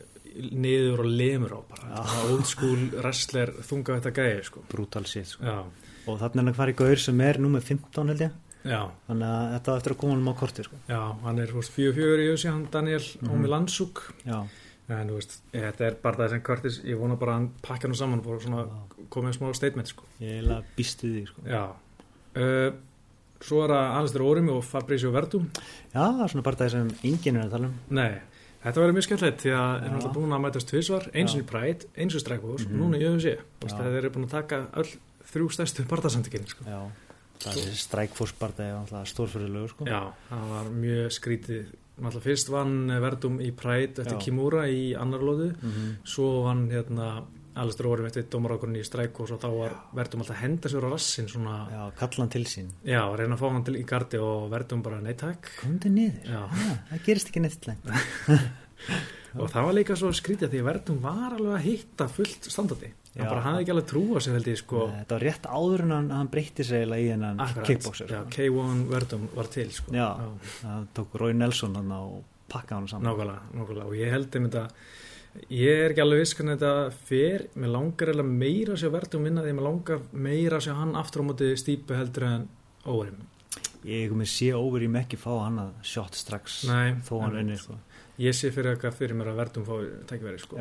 niður 0.53 1.01
og 1.01 1.07
lemur 1.07 1.51
á 1.51 1.61
bara 1.69 2.05
Já. 2.05 2.31
old 2.31 2.47
school 2.47 2.79
wrestler 3.03 3.51
þunga 3.63 3.99
þetta 4.01 4.13
gæði 4.15 4.45
sko 4.45 4.61
brutal 4.69 5.05
shit 5.05 5.27
sko. 5.27 5.45
já, 5.45 5.65
og 6.07 6.19
þannig 6.21 6.39
er 6.39 6.45
hann 6.45 6.55
hvar 6.55 6.69
í 6.69 6.77
gaur 6.77 6.97
sem 6.97 7.21
er 7.21 7.39
númer 7.39 7.61
15 7.61 8.09
held 8.09 8.21
ég 8.21 8.31
já, 8.65 8.91
þannig 9.09 9.27
að 9.27 9.53
þetta 9.55 9.73
á 9.73 9.77
eftir 9.77 9.93
að 9.93 9.97
koma 9.99 10.15
hann 10.15 10.29
á 10.29 10.35
korti 10.39 10.63
sko. 10.65 10.77
já 10.89 11.01
hann 11.25 11.39
er 11.39 11.47
fórst 11.47 11.73
fjögur 11.73 11.95
fjögur 11.95 12.21
í 12.21 12.29
þessi 12.33 12.51
hann 12.51 12.67
Daniel 12.71 13.01
mm. 13.01 13.29
-hmm. 13.29 13.33
Omilansuk 13.35 14.13
já, 14.27 14.47
en 14.97 15.11
þú 15.11 15.19
veist, 15.19 15.37
þetta 15.53 15.87
er 15.87 15.97
bara 16.03 16.21
það 16.23 16.33
sem 16.35 16.43
Curtis 16.47 16.79
ég 16.87 17.01
vona 17.01 17.19
bara 17.21 17.35
að 17.35 17.41
hann 17.41 17.49
pakka 17.67 17.91
nú 17.91 17.99
saman 17.99 18.23
og 18.25 18.41
svona 18.45 18.65
komið 19.13 19.37
smá 19.39 19.51
statement 19.57 19.93
sko 19.93 20.09
ég 20.23 20.39
að 20.57 20.73
býstu 20.79 21.11
því 21.11 21.27
sko. 21.29 21.45
uh, 22.41 22.71
svo 23.41 23.63
er 23.65 23.75
það 23.75 23.99
Alistair 24.01 24.25
Orimi 24.27 24.53
og 24.55 24.65
Fabrizio 24.67 25.13
Verdum 25.15 25.47
já, 25.55 26.01
það 26.03 26.25
er 26.25 26.35
svona 26.35 26.47
bara 26.49 26.61
það 26.63 26.75
sem 26.77 26.91
enginn 27.11 27.41
er 27.41 27.47
að 27.47 27.55
tala 27.57 27.71
um 27.71 27.77
Nei, 28.01 28.11
þetta 28.65 28.83
verður 28.83 28.97
mjög 28.99 29.07
skemmtilegt 29.09 29.45
því 29.45 29.53
að 29.57 29.61
Já. 29.61 29.77
þeir 29.77 29.91
eru 29.91 30.01
alltaf 30.01 30.17
búin 30.17 30.35
að 30.37 30.43
mætast 30.47 30.73
tvisvar, 30.73 31.07
eins 31.15 31.37
og 31.37 31.47
Pride, 31.51 31.93
eins 31.97 32.17
og 32.17 32.25
Strækvós 32.25 32.67
og 32.67 32.75
núna 32.75 33.01
í 33.01 33.07
UFC 33.09 33.37
Já. 33.37 33.77
þeir 33.79 34.01
eru 34.03 34.13
búin 34.17 34.27
að 34.29 34.35
taka 34.35 34.61
öll 34.83 34.91
þrjú 35.31 35.53
stærstu 35.55 35.87
partasandikinn 35.89 36.49
sko. 36.51 36.67
það 36.67 37.61
er 37.63 37.71
er 39.01 39.11
stórfyrirlegu 39.15 39.71
sko. 39.73 39.87
Já, 39.89 40.01
það 40.29 40.51
var 40.51 40.73
mjög 40.75 41.15
skrítið 41.17 41.71
náttúrulega 42.01 42.29
fyrst 42.29 42.53
vann 42.53 42.95
Verdum 43.03 43.41
í 43.41 43.51
Pride 43.57 44.03
eftir 44.05 44.17
Já. 44.17 44.23
Kimura 44.25 44.65
í 44.69 44.95
annar 44.99 45.21
lóðu 45.21 45.53
mm 45.53 45.71
-hmm. 45.71 45.93
svo 46.05 46.43
vann 46.47 46.69
hérna 46.71 47.11
Alistair 47.61 47.89
Orimi 47.91 48.07
eftir 48.07 48.29
dómarákurinn 48.31 48.79
í 48.79 48.85
Strækvós 48.87 49.33
og 49.35 49.41
þá 49.43 49.49
var 49.57 49.73
Verdum 49.97 50.23
alltaf 50.23 50.37
að 50.37 50.43
henda 50.45 50.69
sér 50.69 50.87
á 50.87 50.91
rassin 50.93 51.29
svona, 51.29 51.57
já, 51.71 51.75
já, 51.75 51.97
kalla 51.99 52.23
hann 52.25 52.31
til 52.31 52.45
sín 52.47 52.71
reyna 53.19 53.35
að 53.35 53.41
fá 53.43 53.51
hann 53.51 53.65
til 53.65 53.77
í 53.77 53.85
gardi 53.85 54.19
og 54.19 54.51
Verdum 54.51 54.83
bara 54.83 55.01
nei 55.01 55.15
takk 55.15 55.51
komdu 55.61 55.91
niður, 55.91 56.25
Já. 56.25 56.43
það 56.91 57.05
gerist 57.05 57.29
ekki 57.29 57.41
neitt 57.41 57.67
lengt 57.67 57.85
og 59.39 59.51
það 59.53 59.67
var 59.67 59.77
líka 59.77 59.97
svo 59.99 60.11
skrítið 60.17 60.51
því 60.53 60.61
að 60.63 60.69
Verdum 60.71 60.99
var 61.05 61.37
alveg 61.37 61.53
að 61.57 61.67
hitta 61.67 62.07
fullt 62.11 62.49
standardi. 62.51 62.91
Hann 63.11 63.27
Já. 63.27 63.29
bara 63.31 63.43
hafði 63.45 63.63
ekki 63.65 63.75
alveg 63.75 63.89
trú 63.91 64.03
á 64.15 64.19
sig 64.23 64.35
held 64.37 64.49
ég 64.51 64.59
sko. 64.61 64.87
Nei, 64.87 64.97
þetta 65.03 65.17
var 65.17 65.25
rétt 65.27 65.47
áður 65.51 65.85
en 65.85 65.95
hann, 65.97 66.11
hann 66.15 66.31
breytti 66.31 66.67
sig 66.67 66.81
eiginlega 66.85 67.03
í 67.03 67.11
hennan 67.11 67.41
kickboxer 67.67 68.11
já, 68.11 68.21
sko. 68.23 68.35
K1 68.37 68.83
Verdum 68.91 69.29
var 69.35 69.51
til 69.51 69.71
sko. 69.75 69.95
Já. 69.95 70.09
það 70.63 70.85
tók 70.99 71.17
Rói 71.23 71.33
Nelson 71.35 71.79
hann 71.81 71.95
og 71.97 72.21
pakkaði 72.51 72.79
hann 72.79 72.91
saman. 72.95 73.09
Nákvæmlega, 73.11 73.43
nákvæmlega. 73.59 73.87
Og 73.91 73.99
ég 73.99 74.15
held 74.15 74.39
um 74.39 74.47
þetta 74.49 74.65
ég 75.55 75.83
er 75.85 75.93
ekki 75.95 76.05
alveg 76.05 76.23
viss 76.25 76.37
hvernig 76.39 76.59
þetta 76.59 76.95
fer. 77.11 77.49
Mér 77.55 77.75
langar 77.75 78.15
eða 78.15 78.27
meira 78.27 78.75
að 78.77 78.83
sjá 78.85 78.95
Verdum 78.95 79.27
vinna 79.27 79.43
því 79.47 79.57
mér 79.59 79.69
langar 79.71 80.07
meira 80.13 80.59
að 80.59 80.67
sjá 80.69 80.75
hann 80.79 80.97
aftur 80.99 81.23
á 81.23 81.29
móti 81.31 81.51
stípu 81.59 81.99
heldur 81.99 82.27
en 82.31 82.49
óverim 82.87 83.27
ég 83.87 84.11
kom 84.11 84.21
með 84.21 84.29
sé 84.29 84.51
over 84.57 84.83
í 84.85 84.89
mekki 84.93 85.17
fá 85.21 85.31
hann 85.47 85.61
að 85.63 85.71
shot 85.89 86.17
strax 86.19 86.65
Nei, 86.69 86.99
þó 87.07 87.15
hann 87.23 87.39
unni 87.41 87.57
sko. 87.57 87.79
Ég 88.21 88.37
sé 88.37 88.51
fyrir 88.55 88.75
eitthvað 88.75 88.99
fyrir 88.99 89.19
mér 89.19 89.33
að 89.33 89.41
Verdum 89.41 89.69
fái 89.69 89.79
tækiveri 90.11 90.43
sko. 90.43 90.59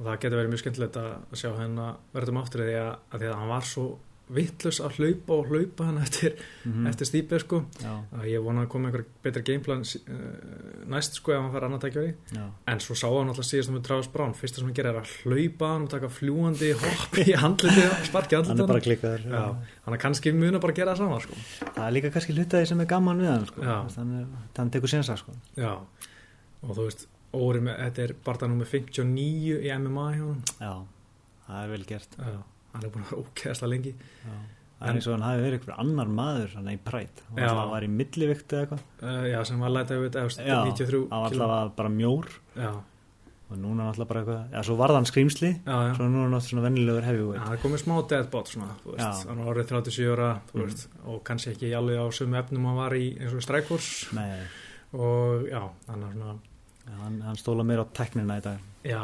Og 0.00 0.06
það 0.06 0.20
getur 0.22 0.40
verið 0.40 0.52
mjög 0.54 0.62
skemmtilegt 0.62 1.00
að 1.00 1.40
sjá 1.40 1.50
henn 1.58 1.80
að 1.82 1.98
verðum 2.14 2.40
aftur 2.40 2.64
því 2.64 2.78
að, 2.80 2.94
að 3.10 3.22
því 3.22 3.28
að 3.30 3.36
hann 3.40 3.52
var 3.52 3.68
svo 3.68 3.88
vittlust 4.30 4.82
að 4.84 4.98
hlaupa 5.00 5.36
og 5.40 5.48
hlaupa 5.50 5.86
hann 5.88 5.98
eftir, 6.02 6.36
mm 6.64 6.86
eftir 6.90 7.08
stípið 7.08 7.42
sko. 7.42 7.60
Já, 7.82 7.92
að 8.14 8.26
ég 8.30 8.44
vona 8.44 8.64
að 8.64 8.70
koma 8.72 8.88
einhver 8.90 9.04
betra 9.24 9.42
gameplan 9.46 9.82
uh, 9.82 10.84
næst 10.90 11.18
sko 11.18 11.34
ef 11.34 11.40
hann 11.40 11.50
fær 11.54 11.66
annað 11.66 11.84
tækjari 11.86 12.12
já. 12.36 12.44
en 12.72 12.82
svo 12.82 12.96
sá 12.98 13.06
hann 13.08 13.32
alltaf 13.32 13.48
síðast 13.48 13.72
með 13.74 13.84
Travis 13.88 14.10
Brown. 14.12 14.34
Fyrsta 14.38 14.60
sem 14.60 14.68
hann 14.70 14.76
gerir 14.76 14.92
er 14.92 15.00
að 15.02 15.14
hlaupa 15.24 15.72
hann 15.74 15.88
og 15.88 15.92
taka 15.94 16.12
fljúandi 16.14 16.70
hopp 16.84 17.18
í 17.22 17.26
handliti 17.44 17.86
og 17.88 18.06
sparki 18.10 18.38
hann 18.38 18.46
er 18.46 18.52
handliti 18.52 18.70
bara 18.72 18.84
klikkaður. 18.86 19.26
Já, 19.26 19.74
hann 19.86 19.98
er 19.98 20.04
kannski 20.06 20.34
bara 20.36 20.74
að 20.74 20.78
gera 20.78 20.94
það 20.94 21.02
sama 21.02 21.20
sko. 21.26 21.40
það 21.66 21.82
er 21.88 21.96
líka 21.98 22.14
kannski 22.14 22.38
hlutaði 22.38 22.70
sem 22.70 22.84
er 22.84 22.90
gaman 22.94 23.24
við 23.24 23.32
hann 23.34 23.50
sko. 23.50 23.66
Þannig 23.96 24.22
að 24.22 24.62
hann 24.62 24.74
tekur 24.76 24.94
sénsa 24.94 25.18
sko. 25.18 25.36
Já, 26.62 26.68
og 26.68 26.76
þú 26.76 26.86
veist 26.88 27.06
órið 27.32 27.62
með, 27.66 27.76
þetta 27.86 28.02
er 28.08 28.14
bara 28.26 28.48
nummer 28.50 28.66
59 28.66 29.60
í 29.60 29.74
MMA 29.78 30.06
hjá 30.16 30.24
hann 30.24 30.40
já, 30.60 30.72
það 31.46 31.60
er 31.64 31.68
vel 31.74 31.84
gert. 31.88 32.16
Já, 32.18 32.38
hann 32.74 32.84
er 32.84 32.90
búin 32.94 33.04
að 33.04 33.10
vera 33.10 33.22
ókæðsla 33.24 33.68
lengi. 33.70 33.94
Já. 34.24 34.34
það 34.80 34.88
er 34.90 34.94
eins 34.96 35.06
og 35.10 35.12
hann 35.16 35.26
hafi 35.28 35.42
verið 35.44 35.58
einhver 35.60 35.80
annar 35.84 36.08
maður 36.20 36.54
hann 36.56 36.68
er 36.70 36.76
í 36.78 36.82
prætt, 36.84 37.22
hann 37.28 37.38
Já. 37.42 37.48
alltaf 37.50 37.70
var 37.74 37.84
í 37.84 37.90
millivikt 37.92 38.52
eða 38.54 38.62
eitthvað. 38.66 38.84
Uh, 39.02 39.24
já, 39.30 39.40
sem 39.44 39.60
var 39.60 39.74
lætað 39.74 40.04
við 40.06 40.20
Já, 40.20 40.62
93 40.64 41.02
hann 41.10 41.20
var 41.20 41.28
alltaf 41.50 41.76
bara 41.76 41.92
mjór. 41.92 42.30
Já, 42.56 42.70
og 43.50 43.58
núna 43.58 43.82
er 43.82 43.88
alltaf 43.92 44.08
bara 44.08 44.20
eitthvað 44.22 44.52
já, 44.54 44.62
svo 44.66 44.76
varð 44.78 44.94
hann 44.94 45.08
skrýmsli, 45.10 45.50
já, 45.66 45.76
já. 45.88 45.94
svo 45.98 46.06
núna 46.06 46.20
er 46.20 46.26
hann 46.28 46.34
alltaf 46.38 46.50
svona 46.52 46.64
vennilegur 46.68 47.02
Já, 47.02 47.06
heavyweight 47.10 47.42
það 47.46 47.56
er 47.56 47.62
komið 47.64 47.80
smá 47.82 47.96
deadbot 48.12 48.50
svona, 48.52 48.76
þú 48.84 48.92
veist, 48.94 49.06
Já. 49.06 49.28
hann 49.30 49.40
var 49.42 49.50
orðið 49.54 49.72
37 49.74 50.12
ára, 50.14 50.28
þú 50.50 50.54
Mm. 50.60 50.66
veist, 50.68 50.86
og 51.06 51.24
kannski 51.26 51.50
ekki 51.54 51.72
alveg 51.74 51.98
á 51.98 52.06
sömu 52.14 52.38
efnum 52.38 52.68
hann 52.70 52.78
var 52.78 52.94
í 52.94 53.06
eins 53.18 53.34
og 53.34 54.14
Nei, 54.14 54.38
og 54.94 55.48
já, 55.50 55.62
hann 55.90 56.02
er 56.06 56.12
svona, 56.14 56.38
já, 56.90 56.96
hann, 57.04 57.20
hann 57.22 57.36
stóla 57.40 57.64
meira 57.66 57.86
á 57.86 57.92
teknina 57.94 58.38
í 58.40 58.42
dag. 58.44 58.58
Já, 58.84 59.02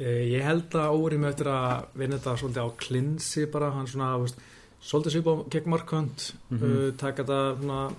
ég, 0.00 0.20
ég 0.32 0.44
held 0.46 0.70
að 0.78 0.94
Óri 0.98 1.18
með 1.20 1.34
eftir 1.34 1.50
að 1.52 1.86
vinna 2.00 2.18
þetta 2.18 2.36
svolítið 2.40 2.64
á 2.64 2.70
klinsi 2.80 3.46
bara, 3.52 3.70
hann 3.76 3.86
svona, 3.90 4.12
veist, 4.22 4.38
svolítið 4.82 5.16
svipa 5.18 5.36
gegn 5.50 5.72
markhönd, 5.74 6.30
Mhm. 6.50 6.62
uh, 6.64 6.90
taka 6.96 7.24
þetta 7.24 7.60
svona, 7.60 7.92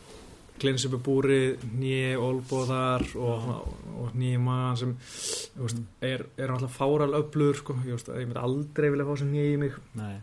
klinsi 0.59 0.89
upp 0.91 1.03
búri, 1.05 1.55
nýi, 1.79 2.17
olbóðar 2.19 3.05
og, 3.15 3.45
og 3.95 4.09
nýi 4.19 4.35
maður 4.43 4.77
sem, 4.81 4.97
veist, 5.55 5.77
Mm. 5.79 5.85
er, 6.01 6.25
er 6.37 6.51
alltaf 6.51 6.75
fáral 6.77 7.13
öflur, 7.15 7.55
sko, 7.55 7.73
ég 7.85 7.95
veist, 7.95 8.09
ég 8.09 8.27
myndi 8.27 8.41
aldrei 8.43 8.89
vilja 8.91 9.05
fá 9.07 9.17
sem 9.17 9.31
nýi 9.31 9.53
í 9.53 9.57
mig. 9.59 9.73
Nei. 9.95 10.17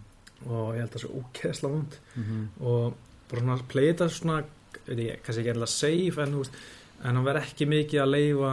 Og 0.47 0.75
ég 0.75 0.83
held 0.83 0.91
að 0.91 0.99
það 0.99 1.05
sé 1.07 1.23
ókeðsla 1.23 1.71
vond. 1.73 1.97
Mm 2.17 2.49
og 2.61 2.95
bara 3.31 3.41
svona 3.43 3.69
play 3.69 3.93
þetta 3.93 4.09
svona, 4.13 4.45
veit 4.87 4.99
ég, 4.99 5.23
kannski 5.25 5.41
ekki 5.41 5.51
ennilega 5.55 5.73
safe 5.73 6.19
en, 6.23 6.35
en 7.05 7.15
hann 7.17 7.25
verð 7.25 7.43
ekki 7.43 7.67
mikið 7.67 8.03
að 8.05 8.13
leifa 8.13 8.53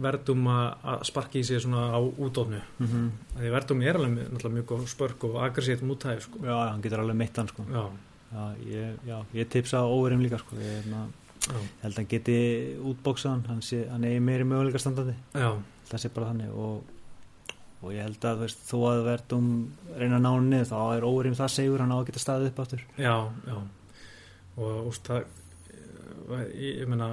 verðum 0.00 0.46
að 0.48 1.02
sparka 1.04 1.38
í 1.38 1.44
sig 1.44 1.60
svona 1.60 1.92
á 1.92 2.00
útofnu. 2.00 2.60
-hmm. 2.80 3.10
því 3.38 3.50
verðum 3.52 3.82
er 3.82 3.96
alveg 3.96 4.52
mjög- 4.52 4.66
góð 4.66 4.86
spörk 4.88 5.24
og 5.24 5.36
aggressítt 5.42 5.82
mútæði 5.82 6.20
sko. 6.20 6.38
Já, 6.42 6.70
hann 6.70 6.82
getur 6.82 7.00
alveg 7.00 7.16
mitt 7.16 7.36
hann 7.36 7.48
sko. 7.48 7.62
Já, 7.70 7.90
Já, 8.32 8.54
ég, 8.64 8.96
já, 9.06 9.24
ég 9.34 9.48
tipsa 9.48 9.84
óverum 9.84 10.22
líka 10.22 10.38
sko. 10.38 10.56
Ég 10.56 10.86
na, 10.88 11.06
já, 11.40 11.58
held 11.82 11.92
að 11.92 11.96
hann 11.96 12.08
geti 12.08 12.76
útbóksað 12.80 13.30
hann. 13.30 13.44
Hann, 13.46 14.04
er 14.04 14.20
meiri 14.20 14.44
möguleika 14.44 14.78
standandi. 14.78 15.14
Já, 15.34 15.52
það 15.90 15.98
sé 16.00 16.08
bara 16.14 16.30
þannig 16.30 16.54
og, 16.56 16.82
og 17.82 17.92
ég 17.92 18.06
held 18.06 18.24
að 18.24 18.38
veist, 18.46 18.64
þó 18.70 18.76
að 18.88 19.04
verðum 19.10 19.48
reyna 19.98 20.16
að 20.16 20.24
ná 20.24 20.30
hann 20.32 20.50
niður 20.52 20.70
þá 20.70 20.96
er 20.96 21.06
óverum 21.08 21.34
það 21.36 21.52
segur 21.56 21.80
hann 21.84 21.92
á 21.92 21.98
að 21.98 22.06
geta 22.08 22.22
staðið 22.22 22.50
upp 22.52 22.60
áttur 22.64 22.84
já, 22.96 23.16
já. 23.46 23.56
og 24.56 24.86
úst, 24.88 25.04
það 25.08 25.24
ég, 26.58 26.82
meina, 26.90 27.08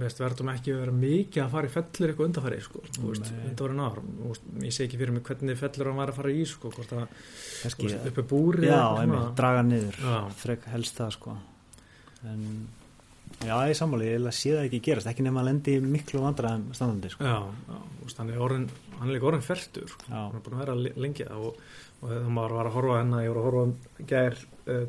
veist, 0.00 0.20
verðum 0.22 0.50
ekki 0.54 0.72
að 0.74 0.80
vera 0.84 0.94
mikið 0.98 1.42
að 1.44 1.50
fara 1.54 1.68
í 1.68 1.72
fellur 1.74 2.12
eitthvað 2.12 2.28
undanfæri 2.30 2.60
sko, 2.64 2.82
þú 2.96 3.08
veist, 3.10 3.26
Nei. 3.32 3.42
undanfæri 3.50 3.76
náður 3.78 4.00
ég 4.68 4.74
sé 4.76 4.86
ekki 4.86 5.00
fyrir 5.00 5.14
mig 5.16 5.24
hvernig 5.28 5.58
fellur 5.60 5.90
hann 5.90 6.00
var 6.00 6.12
að 6.12 6.18
fara 6.20 6.32
í 6.34 6.46
sko, 6.48 6.70
hvort 6.74 6.94
að, 6.96 7.18
veist, 7.64 7.84
uppi 8.12 8.24
búri 8.34 8.70
já, 8.70 8.80
einmitt, 9.02 9.34
draga 9.38 9.62
niður 9.66 10.00
frek 10.40 10.66
helst 10.72 10.96
það 11.02 11.14
sko 11.18 11.36
en 12.24 12.44
já, 13.44 13.54
ég 13.68 13.76
sammáli, 13.76 14.10
ég 14.14 14.28
sé 14.32 14.54
það 14.54 14.66
ekki 14.68 14.82
gerast 14.88 15.10
ekki 15.10 15.24
nema 15.26 15.42
að 15.42 15.48
lendi 15.50 15.78
miklu 15.84 16.22
vandræðum 16.24 16.68
standandi 16.76 17.10
sko. 17.12 17.24
Já, 17.26 17.40
já 17.68 17.78
úst, 18.06 18.18
hann, 18.20 18.30
er 18.32 18.40
orðin, 18.44 18.68
hann 19.00 19.08
er 19.10 19.16
líka 19.18 19.28
orðin 19.30 19.44
fertur 19.44 19.88
sko. 19.90 20.06
hann 20.08 20.38
er 20.38 20.44
búin 20.44 20.56
að 20.58 20.62
vera 20.64 20.76
le- 20.78 20.94
lengi 21.00 21.26
það 21.28 21.48
og, 21.50 21.58
og 22.00 22.08
þegar 22.12 22.32
maður 22.38 22.56
var 22.58 22.68
að 22.70 22.76
horfa 22.78 22.94
á 22.94 23.00
hennar 23.02 23.24
ég 23.24 23.32
voru 23.34 23.40
að 23.42 23.48
horfa 23.50 24.06
gær 24.14 24.38
uh, 24.38 24.84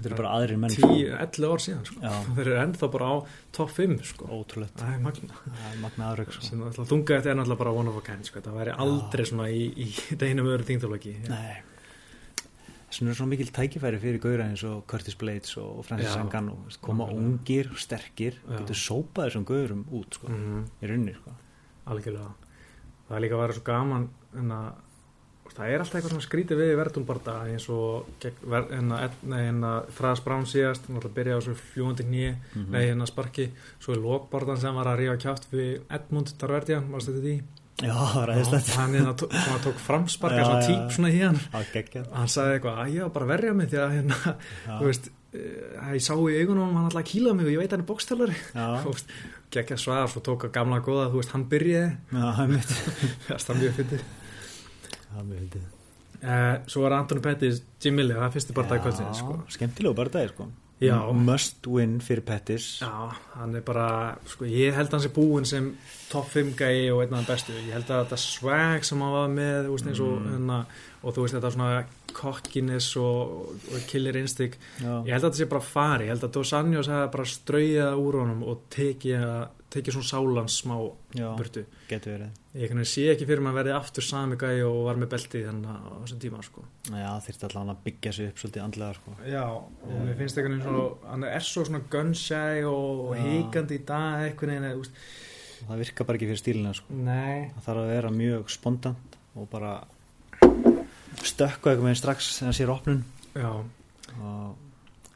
þetta 0.00 0.08
er 0.08 0.12
og 0.12 0.16
sko. 0.16 0.16
Er 0.16 0.16
eru 0.16 0.20
bara 0.22 0.34
aðrir 0.40 0.60
menn 0.64 0.74
sko. 0.74 0.90
10, 0.90 1.14
11 1.20 1.48
ár 1.50 1.64
síðan 1.66 1.86
sko. 1.90 2.12
þeir 2.34 2.44
eru 2.46 2.58
ennþá 2.64 2.90
bara 2.96 3.08
á 3.10 3.16
top 3.52 3.72
5 3.76 3.96
sko. 4.10 4.28
ótrúlegt 4.40 4.76
það 4.80 4.94
er 4.96 5.02
magna 5.06 5.40
það 5.46 5.70
er 5.70 5.80
magna 5.84 6.10
aðrökk 6.10 6.36
sko. 6.36 6.46
sem 6.48 6.62
alltaf 6.66 6.90
þunga 6.90 7.16
þetta 7.18 7.32
er 7.32 7.40
náttúrulega 7.40 7.62
bara 7.64 7.74
one 7.82 7.92
of 7.92 7.98
a 8.00 8.04
kind 8.10 8.24
sko. 8.26 8.44
það 8.44 8.60
væri 8.60 8.78
aldrei 8.86 9.26
svona 9.28 9.50
í, 9.52 9.66
í 9.76 9.90
deginum 10.16 10.48
öðru 10.50 11.18
nei 11.28 11.66
Svona 12.90 13.12
er 13.12 13.18
svona 13.20 13.30
mikil 13.30 13.52
tækifæri 13.54 14.00
fyrir 14.02 14.18
gauðra 14.18 14.48
eins 14.50 14.64
og 14.66 14.80
Curtis 14.90 15.14
Blades 15.14 15.52
og 15.62 15.84
Francis. 15.86 16.16
Ngannou 16.26 16.56
koma 16.82 17.06
Nákvæmlega. 17.06 17.22
ungir, 17.22 17.68
sterkir 17.78 18.34
Já. 18.34 18.58
getur 18.58 18.74
sópað 18.74 19.28
þessum 19.28 19.44
gauðurum 19.46 19.84
út 19.94 20.18
sko, 20.18 20.26
mm, 20.26 20.64
í 20.82 20.90
runni 20.90 21.14
sko. 21.14 21.30
algjörlega 21.86 22.32
það 23.08 23.16
er 23.16 23.22
líka 23.24 23.34
að 23.38 23.42
vera 23.44 23.56
svo 23.58 23.64
gaman 23.66 24.08
en 24.38 24.50
að 24.50 24.74
það 25.60 25.70
er 25.74 25.82
alltaf 25.84 25.94
eitthvað 26.00 26.14
svona 26.14 26.26
skrítið 26.26 26.60
við 26.62 26.72
verðum 26.80 27.06
bara 27.10 27.36
eins 27.52 27.68
og 27.70 28.08
að, 28.24 28.74
en 28.74 29.62
að 29.68 29.90
Fræðas 29.96 30.22
Brán 30.24 30.46
síðast 30.48 30.86
hann 30.88 30.96
var 30.98 31.06
að 31.10 31.16
byrja 31.20 31.36
á 31.36 31.40
svo 31.44 31.54
fljúandi 31.60 32.06
nýi 32.08 32.30
Mhm. 32.56 32.66
nei 32.72 32.82
hérna 32.88 33.06
sparki, 33.06 33.50
svo 33.78 33.92
er 33.94 34.00
lokbardan 34.02 34.58
sem 34.60 34.74
var 34.74 34.86
að 34.90 34.98
rífa 35.04 35.16
kjátt 35.26 35.46
við 35.52 35.80
Edmund 35.90 36.32
Darverdian 36.40 36.90
varst 36.92 37.08
þetta 37.12 37.24
því? 37.28 37.36
já, 37.80 37.94
það 37.96 38.22
er 38.22 38.30
aðeinslegt 38.34 38.74
hann 38.76 38.92
hérna 38.98 39.14
tó- 39.16 39.30
sem 39.32 39.54
að 39.54 39.62
tók 39.64 39.78
framsparka 39.80 40.42
svona 40.44 40.66
típ 40.66 40.90
svona 40.92 41.08
í 41.14 41.20
hann 41.24 41.38
hann 42.12 42.28
sagði 42.28 42.58
eitthvað 42.58 42.80
að 42.82 42.92
ég 42.94 43.00
var 43.06 43.10
bara 43.14 43.24
að 43.24 43.32
verja 43.36 43.54
mig 43.56 43.70
því 43.70 43.78
að 43.80 43.94
hérna, 43.96 44.18
þú 44.66 44.84
veist 44.84 45.08
eh, 45.32 45.94
ég 45.94 46.02
sá 46.04 46.12
í 46.18 46.36
augunum 46.42 46.74
hann 46.76 46.84
alltaf 46.90 47.00
að 47.00 47.08
kýla 47.12 47.32
mig 47.38 47.46
og 47.46 47.52
ég 47.54 47.58
veit 47.62 47.70
hann 47.72 47.80
er 47.80 47.88
bókstælari 47.88 48.36
Já. 48.52 48.66
þú 48.84 48.92
veist, 48.92 49.14
geggja 49.50 49.76
svar 49.80 50.08
svo 50.12 50.20
tók 50.20 50.44
að 50.44 50.52
gamla 50.58 50.80
góða, 50.84 51.08
þú 51.10 51.16
veist, 51.22 51.32
hann 51.34 51.44
byrjaði. 51.50 51.96
Það 52.12 52.42
er 52.42 52.50
mjög 52.52 52.64
fyndið 52.68 53.10
Það 53.30 53.50
er 53.54 53.60
mjög 53.62 53.74
fyndið. 53.80 54.02
Uh, 56.20 56.58
svo 56.68 56.82
var 56.84 56.92
Antoni 56.98 57.22
Pettis 57.24 57.62
Jim 57.80 57.94
Miller, 57.96 58.18
það 58.20 58.26
er 58.26 58.32
fyrsti 58.34 58.52
bara 58.56 58.68
dag 58.74 58.82
kvöldsins 58.84 59.22
sko. 59.22 59.38
skemmtilegu 59.48 59.94
bara 59.96 60.08
dagir 60.12 60.34
sko 60.34 60.50
Já. 60.80 60.96
must 61.12 61.66
win 61.68 61.98
fyrir 62.00 62.20
Pettis 62.24 62.66
Já, 62.82 62.90
hann 63.38 63.54
er 63.56 63.60
bara 63.64 63.86
sko, 64.28 64.44
ég 64.48 64.72
held 64.76 64.92
hans 64.92 65.04
er 65.08 65.12
búinn 65.16 65.44
sem 65.48 65.70
top 66.10 66.28
5 66.32 66.52
gæi 66.56 66.90
og 66.92 67.00
einn 67.06 67.14
af 67.16 67.22
þeim 67.24 67.30
bestu 67.32 67.52
ég 67.56 67.72
held 67.72 67.88
að 67.88 68.04
þetta 68.04 68.18
swag 68.20 68.84
sem 68.84 69.00
hann 69.00 69.12
var 69.16 69.28
með 69.32 69.68
veist, 69.72 69.86
eins 69.88 70.00
og, 70.04 70.20
Mm. 70.20 70.44
mm. 70.44 70.66
og 71.04 71.14
þú 71.16 71.22
veist 71.24 71.34
þetta 71.38 71.52
svona 71.56 71.84
kokkiness 72.12 72.90
og, 73.00 73.56
og 73.72 73.86
killer 73.88 74.16
instinct 74.20 74.58
Já. 74.80 75.00
ég 75.04 75.12
held 75.12 75.24
að 75.24 75.30
þetta 75.30 75.40
sé 75.40 75.48
bara 75.48 75.60
fari, 75.70 76.04
ég 76.04 76.14
held 76.14 76.24
að 76.28 76.32
Dos 76.36 76.52
Anjos 76.52 76.88
hefði 76.92 77.10
bara 77.16 77.24
strauðað 77.24 78.04
úr 78.04 78.20
honum 78.20 78.42
og 78.44 78.60
tekið 78.76 79.24
tekið 79.70 79.94
svona 79.96 80.08
sálans 80.10 80.56
smá 80.62 80.74
Já, 81.14 81.28
burtu. 81.38 81.62
getur 81.88 82.14
verið. 82.16 82.38
Ég 82.58 82.72
sé 82.90 83.04
ekki 83.12 83.26
fyrir 83.28 83.42
maður 83.44 83.60
verði 83.60 83.74
aftur 83.76 84.02
sami 84.06 84.38
gæi 84.40 84.62
og 84.66 84.78
var 84.88 84.98
með 84.98 85.10
belti 85.14 85.42
þannig 85.46 85.70
á 85.70 85.94
þessum 86.02 86.22
tíma 86.24 86.42
sko. 86.42 86.64
Já, 86.90 87.10
þyrfti 87.26 87.46
allavega 87.48 87.74
að 87.76 87.82
byggja 87.86 88.12
sig 88.16 88.30
upp 88.32 88.42
svolítið 88.42 88.64
andlega 88.64 88.98
sko. 88.98 89.14
Já, 89.30 89.44
og 89.54 89.96
mér 90.06 90.18
finnst 90.18 90.40
veginn 90.40 90.62
svona 90.64 90.84
hann 91.12 91.26
er 91.30 91.46
svo 91.46 91.64
svona 91.68 91.82
gunnshy 91.92 92.64
og, 92.66 93.04
og 93.06 93.14
Já. 93.16 93.22
híkandi 93.28 93.78
í 93.78 93.84
dag 93.86 94.34
þú 94.40 94.50
veist, 94.80 95.04
það 95.68 95.84
virkar 95.84 96.08
bara 96.08 96.18
ekki 96.20 96.30
fyrir 96.30 96.42
stílina 96.42 96.74
sko. 96.74 96.98
Nei. 97.06 97.50
Það 97.54 97.66
þarf 97.68 97.84
að 97.84 97.92
vera 97.94 98.14
mjög 98.16 98.50
spontant 98.50 99.18
og 99.36 99.46
bara 99.52 99.76
stökka 101.20 101.70
eitthvað 101.70 101.86
með 101.86 102.00
strax 102.00 102.32
þegar 102.40 102.58
sér 102.58 102.74
opnun. 102.74 103.04
Já, 103.36 103.52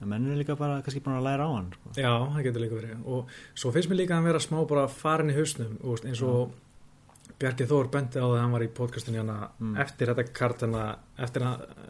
og 0.01 0.09
menn 0.11 0.27
er 0.33 0.37
líka 0.41 0.57
bara 0.59 0.81
kannski 0.83 1.01
búin 1.05 1.17
að 1.21 1.27
læra 1.29 1.47
á 1.47 1.51
hann 1.55 1.71
sko. 1.73 1.91
já, 1.97 2.13
það 2.35 2.43
getur 2.49 2.65
líka 2.65 2.79
verið 2.81 3.07
og 3.07 3.35
svo 3.55 3.73
finnst 3.73 3.91
mér 3.91 4.01
líka 4.03 4.15
að 4.15 4.21
hann 4.21 4.29
vera 4.31 4.43
smá 4.43 4.61
bara 4.69 4.87
farin 4.89 5.31
í 5.31 5.37
hausnum 5.39 5.79
veist, 5.83 6.05
eins 6.11 6.23
og 6.23 6.53
Bjarki 7.41 7.67
Þór 7.67 7.89
bendi 7.91 8.21
á 8.21 8.27
það 8.27 8.35
að 8.37 8.41
hann 8.45 8.53
var 8.55 8.63
í 8.63 8.69
podcastinu 8.79 9.19
hérna 9.23 9.49
Mm. 9.61 9.77
eftir 9.81 10.07
þetta 10.13 10.33
kart 10.33 10.61
hérna 10.63 10.85
eftir, 11.19 11.43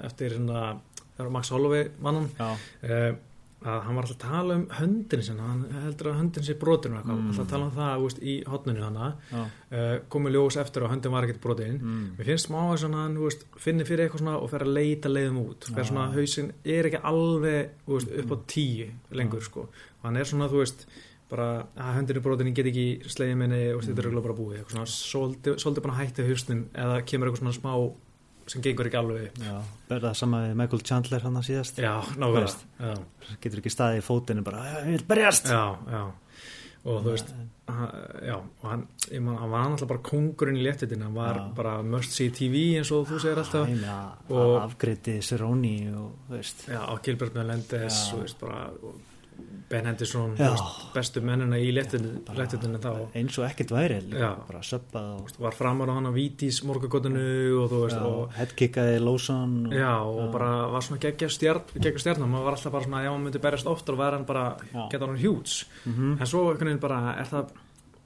eftir 0.05 0.31
hérna 0.38 0.81
þegar 1.17 1.31
Max 1.31 1.51
Holloway 1.51 1.90
Já, 2.38 2.49
uh, 2.85 3.17
að 3.64 3.79
hann 3.87 3.96
var 3.96 4.05
alltaf 4.07 4.18
að 4.18 4.35
tala 4.35 4.57
um 4.59 4.64
höndin 4.79 5.22
sinna, 5.24 5.46
hann 5.48 5.85
heldur 5.87 6.11
að 6.11 6.18
höndin 6.18 6.44
sé 6.44 6.57
brotinu 6.61 6.98
mm. 6.98 7.07
Mm. 7.09 7.31
alltaf 7.31 7.44
að 7.44 7.53
tala 7.55 7.68
um 7.68 7.72
það 7.79 8.03
veist, 8.03 8.20
í 8.20 8.35
hotninu 8.53 8.85
hana 8.85 9.09
já, 9.31 9.40
uh, 9.40 9.94
komið 10.12 10.37
ljós 10.37 10.59
eftir 10.61 10.85
og 10.85 10.92
höndin 10.92 11.14
var 11.14 11.27
ekkert 11.27 11.40
brotin 11.46 11.79
mm. 11.81 12.05
mér 12.18 12.31
finnst 12.31 12.50
smá 12.50 12.61
að 12.66 12.85
hann, 12.98 13.16
veist, 13.22 13.46
finni 13.64 13.88
fyrir 13.88 14.05
eitthvað 14.05 14.24
svona 14.24 14.37
og 14.37 14.53
fer 14.53 14.66
að 14.66 14.74
leita 14.77 15.12
leiðum 15.12 15.40
út 15.46 15.70
Já. 15.70 15.81
svona, 15.81 16.11
hausinn 16.12 16.53
er 16.77 16.90
ekki 16.90 17.03
alveg 17.09 17.74
veist, 17.88 18.14
upp 18.20 18.37
á 18.37 18.38
tíu 18.53 18.92
lengur 19.16 19.44
sko. 19.48 19.66
og 19.72 20.09
hann 20.11 20.20
er 20.20 20.29
svona, 20.29 20.50
þú 20.53 20.61
veist 20.61 20.87
bara 21.33 21.50
að 21.81 21.94
höndin 21.98 22.18
er 22.20 22.24
brotin, 22.24 22.50
ég 22.53 22.59
get 22.59 22.68
ekki 22.68 23.12
slegið 23.14 23.38
minni 23.40 23.62
og 23.72 23.81
þetta 23.83 24.03
er 24.03 24.09
eiginlega 24.11 24.27
bara 24.29 24.37
búið 24.38 24.90
svolítið, 24.92 25.85
bara 25.87 25.96
hætti 26.03 26.27
hausnum 26.29 26.66
eða 26.77 26.98
kemur 27.09 27.31
eitthvað 27.31 27.40
svona 27.46 27.57
smá 27.57 27.72
sem 28.46 28.62
gengur 28.64 28.87
ekki 28.90 28.98
alveg 29.00 29.38
verða 29.88 30.11
það 30.11 30.18
sama 30.20 30.42
við 30.44 30.54
Michael 30.61 30.83
Chandler 30.90 31.24
hann 31.24 31.37
að 31.40 31.46
síðast? 31.48 31.78
Já, 31.80 31.94
nákvæmlega. 32.20 32.98
Getur 33.40 33.62
ekki 33.62 33.72
staðið 33.72 34.02
í 34.02 34.04
fótinu 34.04 34.44
bara, 34.44 34.64
ég 34.83 34.90
vil 34.92 35.07
berjast. 35.09 35.48
Já, 35.48 35.64
já. 35.90 36.02
Og 36.85 36.98
þú 37.00 37.12
veist, 37.14 37.30
hann, 37.64 37.92
já 38.28 38.35
og 38.37 38.64
hann, 38.68 38.83
man, 39.24 39.37
hann 39.40 39.52
var 39.54 39.62
náttúrulega 39.72 39.88
bara 39.94 40.02
kongurinn 40.04 40.59
í 40.61 40.64
léttitin 40.66 41.00
hann 41.07 41.14
var 41.16 41.38
bara 41.57 41.78
must 41.83 42.12
see 42.12 42.28
TV 42.28 42.74
eins 42.76 42.90
og 42.92 43.07
þú 43.09 43.20
segir 43.22 43.40
alltaf. 43.40 43.64
Æ, 43.64 43.72
meina, 43.72 43.94
Og- 44.28 44.59
afgreiti 44.61 45.14
Cerrone 45.24 45.72
og 45.96 46.35
og 46.35 47.02
Gilbert 47.07 47.33
Melendez 47.35 48.02
og 48.12 48.20
veist, 48.26 48.38
bara, 48.40 48.66
og 48.83 49.00
Ben 49.70 49.87
Henderson 49.88 50.35
Já. 50.37 50.51
bestu 50.94 51.23
mennina 51.25 51.57
í 51.59 51.70
léttutinu 51.75 52.79
þá. 52.79 52.90
eins 53.16 53.38
og 53.40 53.47
ekkert 53.49 53.70
væri 53.73 53.97
Já. 54.12 54.29
var 55.40 55.53
framar 55.57 55.88
á 55.88 55.94
hann 55.97 56.07
á 56.07 56.12
Vítis 56.14 56.61
morgagotinu 56.68 57.62
og 57.62 57.70
þú 57.73 57.81
veist 57.87 57.97
já, 57.97 58.05
og, 58.05 58.33
headkickaði 58.37 59.01
Lawson 59.01 59.66
og, 59.66 59.73
já, 59.73 59.94
og 60.05 60.31
bara 60.33 60.51
var 60.70 60.81
svona 60.85 61.01
geggja 61.01 61.29
stjárn, 61.33 61.64
maður 62.29 62.44
var 62.44 62.53
alltaf 62.59 62.73
bara 62.73 62.85
svona 62.85 63.03
ef 63.05 63.11
hann 63.11 63.25
myndi 63.25 63.38
berjast 63.40 63.66
oftar 63.66 63.94
og 63.97 63.99
væri 64.05 64.18
hann 64.20 64.27
bara 64.29 64.44
Já. 64.75 64.88
geta 64.92 65.07
hann 65.07 65.16
hjúts, 65.18 65.64
Mhm. 65.87 66.20
en 66.20 66.27
svo 66.27 66.44
einhvern 66.53 66.68
veginn 66.68 66.81
bara 66.81 67.16
er 67.18 67.25
það, 67.25 67.51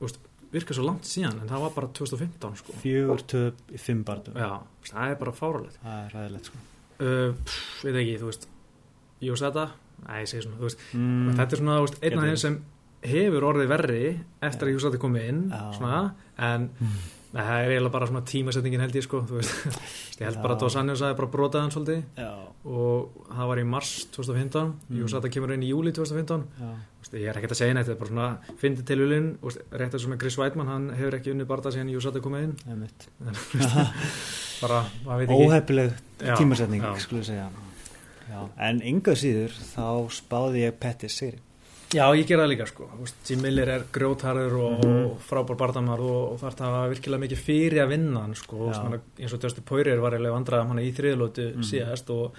veist, 0.01 0.19
virkar 0.53 0.75
svo 0.79 0.85
langt 0.87 1.03
síðan 1.05 1.43
en 1.43 1.49
það 1.49 1.61
var 1.61 1.71
bara 1.75 1.89
2015 1.89 2.57
sko. 2.57 2.73
Fjögur 2.81 3.21
töp 3.27 3.55
í 3.75 3.79
fimm 3.79 4.05
barndum 4.05 4.35
já, 4.35 4.61
það 4.87 5.11
er 5.11 5.15
bara 5.17 5.33
fáralegt 5.33 5.77
það 5.85 6.07
er 6.07 6.11
ræðilegt 6.17 6.45
sko. 6.45 6.57
Uh, 7.01 7.33
pff, 7.45 7.85
veit 7.85 7.95
ekki, 7.95 8.19
þú 8.23 8.31
veist 8.31 8.47
Jós 9.21 9.43
segi 10.33 10.43
svona, 10.47 10.57
þú 10.61 10.69
veist. 10.69 10.87
Mm. 10.95 11.31
þetta 11.39 11.53
er 11.59 11.63
svona 11.65 11.79
veist, 11.85 12.01
einn 12.03 12.19
af 12.19 12.27
þeim 12.31 12.41
sem 12.47 12.59
hefur 13.09 13.45
orðið 13.53 13.69
verri 13.71 14.03
eftir 14.43 14.69
að 14.69 14.75
Júsati 14.75 14.99
komið 14.99 15.29
inn 15.35 15.45
svona, 15.79 16.03
en 16.39 16.71
Mm. 17.29 17.39
Það 17.45 17.59
er 17.61 17.71
eiginlega 17.75 17.93
bara 17.93 18.07
svona 18.09 18.23
tímasetningin 18.25 18.81
held 18.81 18.95
ég 18.97 19.03
sko 19.05 19.19
ég 20.19 20.23
held 20.25 20.39
bara 20.41 20.55
að 20.55 20.61
Dos 20.63 20.77
Anjos 20.81 21.03
aðeins 21.05 21.19
bara 21.19 21.29
brotaði 21.29 21.61
hann 21.61 21.75
svolítið. 21.75 21.99
Já, 22.17 22.31
og 22.65 23.27
það 23.29 23.51
var 23.51 23.61
í 23.61 23.65
mars 23.69 23.91
2015 24.17 24.71
Mm. 24.89 24.97
Júsata 25.03 25.29
kemur 25.29 25.53
inn 25.53 25.63
í 25.63 25.69
júli 25.69 25.93
2015 25.93 26.47
já, 26.57 26.71
Þú 26.73 27.05
veist, 27.05 27.13
ég 27.21 27.29
er 27.29 27.37
ekkert 27.37 27.53
að 27.53 27.61
segja 27.61 27.75
neitt, 27.77 27.85
þetta 27.87 27.97
er 27.99 28.01
bara 28.01 28.13
svona 28.15 28.57
fyndi 28.65 28.83
tilvílin, 28.89 29.29
rétt 29.77 29.93
eins 29.99 30.05
og 30.09 30.11
með 30.15 30.21
Chris 30.25 30.39
Weidmann 30.41 30.73
hann 30.73 30.89
hefur 30.97 31.19
ekki 31.21 31.35
unnið 31.37 31.51
barða 31.53 31.75
síðan 31.77 31.93
Júsata 31.93 32.25
komið 32.25 32.49
inn. 32.49 32.57
Bara, 34.63 34.81
maður 35.05 35.21
veit 35.21 35.29
ekki. 35.31 35.45
Óhefnileg 35.45 35.93
Já, 36.25 36.35
tímasetning 36.41 36.89
skulum 37.05 37.25
segja 37.29 37.51
já. 38.29 38.41
en 38.69 38.81
ynga 38.83 39.15
síður 39.19 39.53
þá 39.75 39.87
spáði 40.11 40.65
ég 40.69 40.79
Pettis 40.81 41.19
sigri 41.19 41.39
Já, 41.89 42.05
ég 42.13 42.27
gera 42.29 42.43
það 42.45 42.51
líka 42.53 42.67
sko 42.69 42.87
Jim 43.25 43.41
Miller 43.41 43.69
er 43.73 43.85
grjótharður 43.93 44.57
og, 44.61 44.85
Mhm. 44.85 45.05
og 45.09 45.21
frábár 45.25 45.57
bardamar 45.57 46.01
og, 46.05 46.33
og 46.35 46.41
þarf 46.43 46.57
það 46.59 46.75
að 46.83 46.91
virkilega 46.93 47.23
mikið 47.23 47.41
fyrir 47.47 47.81
að 47.85 47.89
vinna 47.95 48.21
hann 48.27 48.35
sko, 48.35 48.69
svona, 48.77 49.01
eins 49.19 49.33
og 49.33 49.41
Dusty 49.41 49.63
Poirier 49.65 49.99
var 50.01 50.13
eiginlega 50.13 50.37
vandrað 50.37 50.67
hann 50.69 50.79
í 50.85 50.93
þriðlótu 50.93 51.55
Mhm. 51.55 51.63
síðast 51.65 52.11
og, 52.11 52.33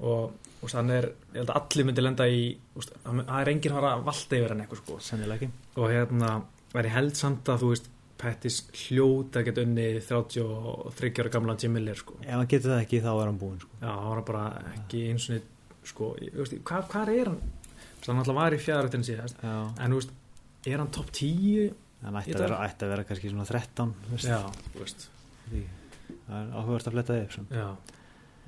og, 0.00 0.30
og 0.62 0.68
þannig 0.70 0.98
er, 1.02 1.08
ég 1.34 1.40
held 1.42 1.50
að 1.50 1.58
allir 1.62 1.84
myndi 1.90 2.02
lenda 2.06 2.24
í, 2.30 2.56
það 2.78 3.26
það 3.26 3.40
er 3.40 3.48
enginn 3.50 3.72
að 3.72 3.80
fara 3.80 3.92
að 3.96 4.04
valda 4.04 4.36
yfir 4.38 4.48
hann 4.54 4.60
eitthvað 4.62 4.82
sko 4.84 4.98
sennilega 5.00 5.34
ekki 5.42 5.50
og 5.76 5.90
hérna, 5.90 6.30
er 6.74 6.84
ég 6.84 6.94
held 6.94 7.16
samt 7.16 7.44
að 7.50 7.58
þú 7.64 7.68
veist, 7.74 7.88
Pettis 8.24 8.60
hljóta 8.86 9.42
að 9.42 9.50
geta 9.50 9.64
unni 9.66 9.86
33 10.00 11.22
ára 11.22 11.32
gamla 11.36 11.56
Jim 11.60 11.76
Miller 11.76 12.00
sko 12.00 12.18
ef 12.22 12.32
hann 12.32 12.50
getur 12.50 12.74
það 12.74 12.84
ekki 12.86 13.02
þá 13.04 13.10
er 13.12 13.28
hann 13.28 13.40
búinn 13.40 13.60
sko. 13.62 13.80
Já, 13.82 13.90
hann 13.92 14.10
var 14.14 14.24
bara 14.30 14.44
ekki 14.72 15.04
eins 15.12 15.28
og 15.30 15.50
sko, 15.84 16.10
veist, 16.32 16.58
hvað, 16.64 17.12
er 17.12 17.32
hann? 17.32 17.40
Hann 18.04 18.20
alltaf 18.20 18.36
var 18.36 18.56
í 18.56 18.60
fjæðarættin 18.60 19.04
síðast 19.06 19.40
já. 19.44 19.54
en 19.84 19.96
veist, 19.96 20.12
er 20.68 20.80
hann 20.80 20.92
topp 20.92 21.12
10 21.16 21.72
hann 22.04 22.20
ætti 22.20 22.36
að, 22.36 22.52
að 22.52 22.90
vera 22.92 23.06
kannski 23.08 23.32
svona 23.32 23.46
13 23.48 23.92
þú 24.04 24.16
veist. 24.16 24.28
já, 24.28 24.40
þú 24.72 24.82
veist 24.82 25.06
það 26.24 26.36
er 26.40 26.54
áhugast 26.58 26.88
að 26.88 26.96
fletta 26.96 27.18
þig 27.18 27.38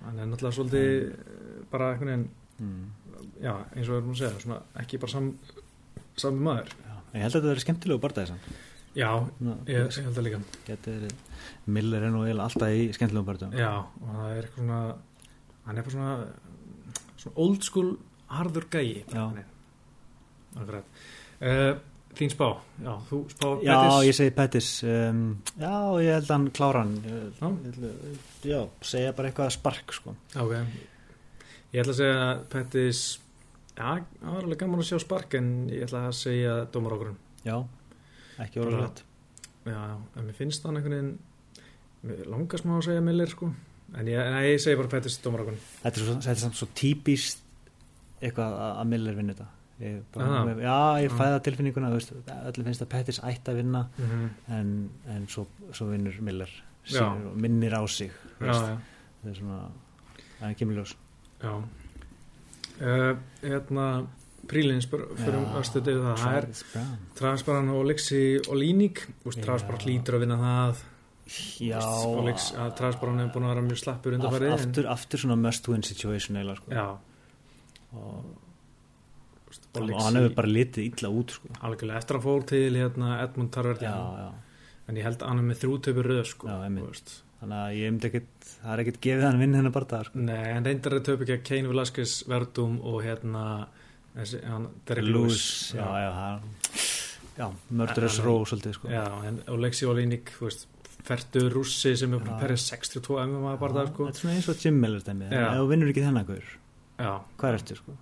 hann 0.04 0.20
er 0.20 0.28
náttúrulega 0.28 0.56
svolítið 0.58 0.90
eh, 1.08 1.60
bara 1.72 1.90
einhvern 1.92 2.10
veginn 2.12 2.26
mm. 2.60 2.82
já, 3.40 3.52
eins 3.72 3.88
og 3.88 3.94
við 3.94 3.98
erum 3.98 4.12
að 4.12 4.20
segja, 4.20 4.42
svona 4.44 4.58
ekki 4.82 5.00
bara 5.02 5.14
sam, 5.14 5.30
sami 6.20 6.44
maður 6.48 6.72
já. 6.74 6.96
en 6.96 7.16
ég 7.16 7.24
held 7.24 7.30
að 7.30 7.38
þetta 7.38 7.52
verið 7.52 7.64
skemmtilegu 7.64 8.02
barndæði 8.04 8.32
samt 8.32 8.50
já, 8.96 9.10
Ná, 9.44 9.52
ég, 9.68 9.86
ég 9.86 10.04
held 10.06 10.18
að 10.20 10.26
líka. 10.26 10.40
verið. 10.66 11.12
Miller 11.66 12.06
er 12.06 12.14
nú 12.14 12.22
eiginlega 12.24 12.46
alltaf 12.48 12.72
í 12.74 12.86
skemmtilegu 12.96 13.26
barndæði 13.28 13.60
já, 13.60 13.72
og 13.84 14.14
það 14.14 14.30
er 14.30 14.46
eitthvað 14.46 14.62
svona 14.62 14.80
hann 15.66 15.78
er 15.80 15.86
bara 15.86 15.96
svona 15.96 16.14
svona 17.20 17.36
old 17.44 17.66
school 17.66 17.90
harður 18.30 18.66
gæi 18.70 19.04
Já. 19.12 19.24
uh, 21.42 21.76
þín 22.16 22.32
spá, 22.32 22.46
já, 22.80 22.92
þú 23.10 23.18
spá 23.34 23.46
Já, 23.66 23.76
Pettis? 23.76 24.06
ég 24.08 24.16
segi 24.16 24.34
Pettis 24.38 24.68
um, 24.88 25.22
Já, 25.60 25.74
ég 26.00 26.12
held 26.16 26.30
að 26.30 26.34
hann 26.36 26.46
klára 26.56 26.84
hann. 26.86 26.94
Já. 27.04 27.50
Já, 28.48 28.60
segja 28.80 29.12
bara 29.18 29.28
eitthvað 29.30 29.52
spark 29.58 29.92
sko. 29.98 30.14
ok. 30.40 30.54
Ég 31.74 31.82
ætla 31.82 31.92
að 31.92 31.98
segja 32.00 32.20
að 32.30 32.44
Pettis 32.54 33.02
já, 33.76 33.90
það 34.00 34.30
var 34.32 34.46
alveg 34.46 34.62
gaman 34.62 34.80
að 34.80 34.88
sjá 34.88 35.00
spark 35.04 35.34
en 35.36 35.50
ég 35.68 35.84
ætla 35.84 36.06
að 36.08 36.16
segja 36.22 36.54
dómar 36.72 36.96
okkur. 36.96 37.12
Já, 37.44 37.58
ekki 38.44 38.62
Bara- 38.62 38.82
rætt 38.84 39.02
Já, 39.66 39.98
en 40.16 40.26
mér 40.26 40.36
finnst 40.38 40.62
það 40.62 40.76
einhvern 40.76 40.94
veginn 40.94 41.18
mér 42.06 42.28
langar 42.30 42.62
smá 42.62 42.76
að 42.76 42.84
segja 42.86 43.02
Miller 43.02 43.30
sko. 43.32 43.48
En 43.96 44.06
ég, 44.06 44.30
nei, 44.30 44.44
ég 44.52 44.60
segi 44.62 44.78
bara 44.78 44.90
Pettis 44.92 45.18
dómarakon 45.22 45.58
Þetta 45.82 46.00
er, 46.00 46.04
svo, 46.04 46.14
þetta 46.20 46.34
er 46.34 46.42
samt 46.44 46.58
svo 46.58 46.68
típist 46.74 47.42
eitthvað 48.20 48.54
að 48.66 48.86
Miller 48.92 49.16
vinni 49.18 49.34
þetta. 49.34 49.48
Ég 49.80 49.96
bara, 50.14 50.26
Aha. 50.26 50.54
Já, 50.62 50.76
ég 51.04 51.12
fæða 51.12 51.40
tilfinninguna 51.44 51.90
þú 51.92 51.98
veist, 51.98 52.12
Öllu 52.50 52.64
finnst 52.64 52.84
að 52.84 52.92
Pettis 52.94 53.18
ætti 53.20 53.52
að 53.52 53.58
vinna 53.60 53.82
mm 53.88 54.06
-hmm. 54.06 54.28
en, 54.58 54.70
en 55.14 55.26
svo, 55.28 55.46
svo 55.72 55.90
vinnur 55.90 56.14
og 57.00 57.36
minnir 57.36 57.74
á 57.74 57.82
sig 57.88 58.10
já, 58.40 58.46
já, 58.46 58.78
þetta 59.22 59.30
er 59.30 59.34
svona 59.34 59.58
það 60.38 60.48
er 60.48 60.54
kemur 60.54 60.74
ljós. 60.74 60.96
Já. 61.42 61.62
Uh, 62.80 63.16
hérna 63.42 64.06
prílinn 64.50 64.82
spyr, 64.84 65.02
fyrir 65.18 65.46
östu 65.60 65.82
döðu 65.84 66.04
það 66.06 66.22
það 66.22 66.36
er. 66.40 66.90
Travisbaran 67.18 67.68
og 67.74 67.84
Lexi 67.90 68.20
og 68.46 68.56
Líník 68.60 69.02
Já. 69.06 69.42
Travisbaran 69.44 69.82
hlýtur 69.84 70.16
að 70.18 70.24
vinna 70.26 70.38
það 70.42 70.84
og 72.06 72.24
Lex, 72.28 72.52
að 72.54 72.72
Travisbaran 72.78 73.18
hefur 73.24 73.32
búin 73.34 73.46
að 73.48 73.54
vera 73.54 73.66
mjög 73.66 73.80
slappur 73.82 74.14
Af, 74.14 74.18
undanfarið 74.20 74.48
en- 74.52 74.58
aftur, 74.60 74.88
aftur 74.92 75.18
svona 75.24 75.36
must 75.42 75.68
win 75.68 75.82
situation 75.82 76.36
eiginlega 76.36 76.56
sko. 76.60 76.70
og, 77.92 78.34
og 79.76 79.82
og 79.82 80.00
hann 80.02 80.16
hefur 80.20 80.34
bara 80.38 80.48
litið 80.50 80.86
illa 80.88 81.10
út 81.12 81.34
sko. 81.36 81.48
algjörlega 81.66 82.00
eftir 82.00 82.16
að 82.18 82.24
fór 82.26 82.46
til 82.46 82.74
hérna, 82.78 83.22
Edmund 83.24 83.50
Tarverdi 83.54 83.84
já. 83.86 84.32
en 84.88 84.96
ég 84.96 85.02
held 85.06 85.18
að 85.22 85.28
hann 85.28 85.38
er 85.42 85.48
með 85.50 85.60
þrjú 85.64 85.78
töfur 85.88 86.10
röð 86.12 86.24
sko, 86.30 86.48
Já, 86.48 86.56
þannig 87.36 87.58
að 87.60 87.74
ég 87.76 87.90
myndi 87.92 88.08
ekkit 88.08 88.46
það 88.62 88.70
er 88.72 88.82
ekkit 88.84 89.00
gefið 89.04 89.24
hann 89.26 89.40
vinna 89.42 89.58
hennar 89.60 89.72
bara 89.74 90.04
sko. 90.06 90.18
Nei, 90.18 90.44
en 90.56 90.64
reyndar 90.64 90.94
er 90.96 91.02
töpu 91.04 91.26
ekki 91.26 91.34
að 91.36 91.42
Kane 91.50 91.68
Velasquez 91.68 92.14
Verdum 92.30 92.78
og 92.80 93.02
hérna 93.04 93.42
Lewis, 94.16 94.34
hann 94.48 94.68
En- 98.20 98.24
ró 98.24 98.34
svolítið 98.48 98.74
sko. 98.78 98.88
Já, 98.88 99.04
en 99.28 99.42
Oleksi 99.52 99.86
Olinik, 99.86 100.30
þú 100.38 100.46
veist 100.48 100.66
færtur 101.06 101.50
rússi 101.52 101.92
sem 101.96 102.14
er 102.16 102.18
perið 102.40 102.58
62 102.58 103.18
MMA 103.26 103.56
bara 103.60 103.72
það, 103.76 103.90
sko 103.92 104.06
þetta 104.06 104.16
er 104.16 104.20
svona 104.22 104.34
eins 104.38 104.48
og 104.48 104.62
Jim 104.64 104.80
Miller 104.80 105.00
dæmi 105.06 105.26
ef 105.26 105.58
þú 105.60 105.68
vinnur 105.70 105.90
ekki 105.92 106.02
þennan 106.06 106.26
Já, 106.98 107.12
hvað 107.38 107.48
er 107.50 107.54
eftir 107.60 107.76
sko? 107.76 107.92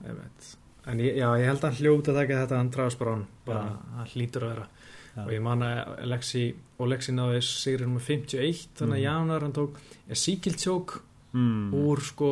En 0.87 0.99
ég, 1.01 1.17
já, 1.17 1.29
ég 1.41 1.47
held 1.49 1.59
að 1.61 1.69
hann 1.69 1.79
hljóta 1.81 2.13
að 2.13 2.19
taka 2.21 2.39
þetta 2.47 2.57
hann 2.61 2.71
Brown, 3.01 3.27
bara 3.45 3.61
Já. 3.65 3.77
hann 3.99 4.07
hlýtur 4.15 4.43
að 4.47 4.55
vera 4.55 4.67
Já. 5.17 5.23
og 5.25 5.31
ég 5.33 5.43
man 5.43 5.61
að 5.67 6.03
Alexi 6.05 6.45
Oleksi 6.79 7.13
náði 7.13 7.41
sigrið 7.43 7.87
nummer 7.89 8.01
51 8.01 8.69
þannig 8.79 8.95
að 8.95 9.03
Mhm. 9.03 9.05
Jánar 9.05 9.41
hann 9.41 9.53
tók 9.53 9.77
síkiltjók 10.25 11.01
mm. 11.35 11.73
úr 11.75 12.01
sko 12.01 12.31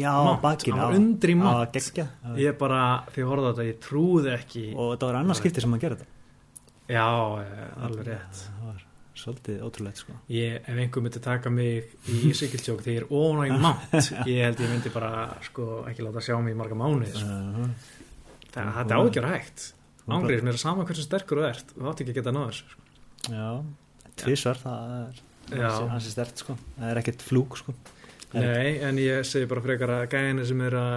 já, 0.00 0.12
bakinn 0.42 0.76
hann 0.76 0.82
var 0.82 0.98
undri 0.98 1.34
já, 1.34 1.40
mont 1.40 1.74
geggja 1.76 2.06
ég 2.40 2.56
bara, 2.60 2.82
því 3.12 3.22
ég 3.22 3.30
horfði 3.30 3.46
á 3.46 3.50
þetta, 3.50 3.66
ég 3.70 3.80
trúði 3.84 4.32
ekki 4.36 4.64
og 4.74 4.92
þetta 4.94 5.10
var 5.10 5.18
annars 5.20 5.42
skipti 5.42 5.64
sem 5.64 5.74
hann 5.76 5.82
gerði 5.82 6.04
þetta 6.04 6.94
já, 6.96 7.08
eh, 7.44 7.66
alveg 7.86 8.08
rétt 8.10 8.42
það 8.46 8.68
var 8.70 8.86
svolítið 9.20 9.64
ótrúlegt 9.66 10.00
sko. 10.00 10.14
ég, 10.32 10.60
ef 10.64 10.78
einhver 10.84 11.04
myndi 11.04 11.20
taka 11.24 11.52
mig 11.52 11.90
í 12.08 12.32
síkiltjók 12.36 12.80
þegar 12.84 12.94
ég 12.94 13.02
er 13.02 13.10
ónæg 13.12 13.56
mátt 13.60 14.10
ég 14.30 14.44
held 14.46 14.62
ég 14.64 14.72
myndi 14.72 14.92
bara 14.94 15.26
sko, 15.44 15.66
ekki 15.90 16.06
láta 16.06 16.24
sjá 16.24 16.38
mig 16.40 16.56
í 16.56 16.60
marga 16.60 16.78
mánuði 16.78 17.12
sko. 17.12 17.28
uh, 17.28 17.98
það, 18.54 18.70
þetta 18.80 18.96
er 18.96 19.00
ágjör 19.02 19.28
hægt 19.34 19.66
ángriðis, 20.10 20.46
mér 20.46 20.56
er 20.56 20.62
sama 20.62 20.86
hversu 20.88 21.04
sterkur 21.04 21.42
þú 21.42 21.48
ert 21.50 21.74
þú 21.76 21.90
átt 21.90 22.00
ekki 22.02 22.14
að 22.14 22.22
geta 22.22 22.32
náður 22.34 22.62
sko. 22.62 22.86
já, 23.28 23.50
tvísvar 24.24 24.62
það 24.64 24.94
er 25.00 25.26
Já. 25.50 25.70
hans 25.90 26.06
er 26.06 26.14
stert 26.14 26.42
sko. 26.42 26.56
það 26.76 26.90
er 26.92 27.00
ekkert 27.02 27.24
flúk 27.26 27.56
sko. 27.58 27.74
Nei, 28.34 28.78
en 28.86 28.98
ég 29.02 29.24
segi 29.26 29.48
bara 29.50 29.62
frekar 29.64 29.90
að 29.96 30.04
gæðinni 30.12 30.44
sem 30.46 30.60
er 30.68 30.76
að 30.78 30.92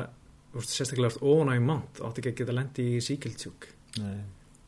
veist, 0.54 0.70
sérstaklega 0.76 1.16
í 1.58 1.64
mount 1.66 2.02
átti 2.06 2.22
ekki 2.22 2.30
að 2.34 2.40
geta 2.44 2.56
lendi 2.60 2.86
í 2.98 3.02
síkildtjúk 3.02 3.68
Nei, 4.04 4.20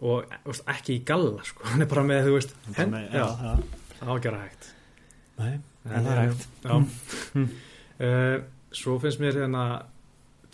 og 0.02 0.32
veist, 0.48 0.64
ekki 0.74 0.96
í 0.98 1.04
galla 1.06 1.44
sko. 1.46 1.64
hann 1.70 1.86
er 1.86 1.90
bara 1.92 2.04
með, 2.10 2.24
þú 2.30 2.34
veist, 2.40 2.56
bara 2.66 2.80
hend, 2.80 2.96
með- 2.96 3.14
já, 3.14 3.26
já, 3.26 3.52
já. 3.52 3.84
það 4.00 4.10
á 4.10 4.14
að 4.16 4.24
gera 4.26 4.42
hægt 4.46 4.70
Nei, 5.38 5.54
en 5.86 6.08
það 6.08 6.12
er 6.16 6.22
hægt 6.24 6.48
já. 6.66 6.76
uh, 8.02 8.38
svo 8.82 8.98
finnst 9.04 9.22
mér 9.22 9.38
hérna 9.44 9.66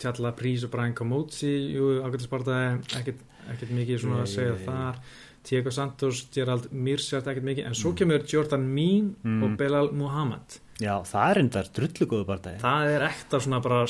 Tjalla 0.02 0.32
Prís 0.38 0.64
og 0.66 0.72
Brian 0.74 0.94
Camozzi 0.98 1.52
jú, 1.76 1.92
ágættispartaði 2.06 2.80
ekkert, 3.00 3.20
ekkert 3.54 3.74
mikið 3.78 4.02
svona 4.02 4.22
að 4.22 4.26
Nei, 4.26 4.32
segja 4.34 4.56
nei. 4.56 4.64
þar. 4.66 4.98
Diego 5.42 5.70
Santos, 5.74 6.20
Gerald 6.34 6.68
Mirsjart 6.70 7.26
ekkert 7.26 7.46
mikið, 7.48 7.64
en 7.66 7.74
svo 7.74 7.90
kemur 7.98 8.22
Jordan 8.30 8.62
Mean 8.74 9.14
Mm. 9.24 9.40
og 9.42 9.56
Belal 9.58 9.88
Muhammad. 9.92 10.58
Já, 10.82 10.94
það 11.06 11.30
er 11.32 11.38
endar 11.42 11.66
drullu 11.74 12.06
góðu 12.10 12.24
bardagi 12.26 12.60
það 12.62 12.86
er 12.96 13.02
ekta 13.08 13.38
svona 13.42 13.60
bara 13.62 13.82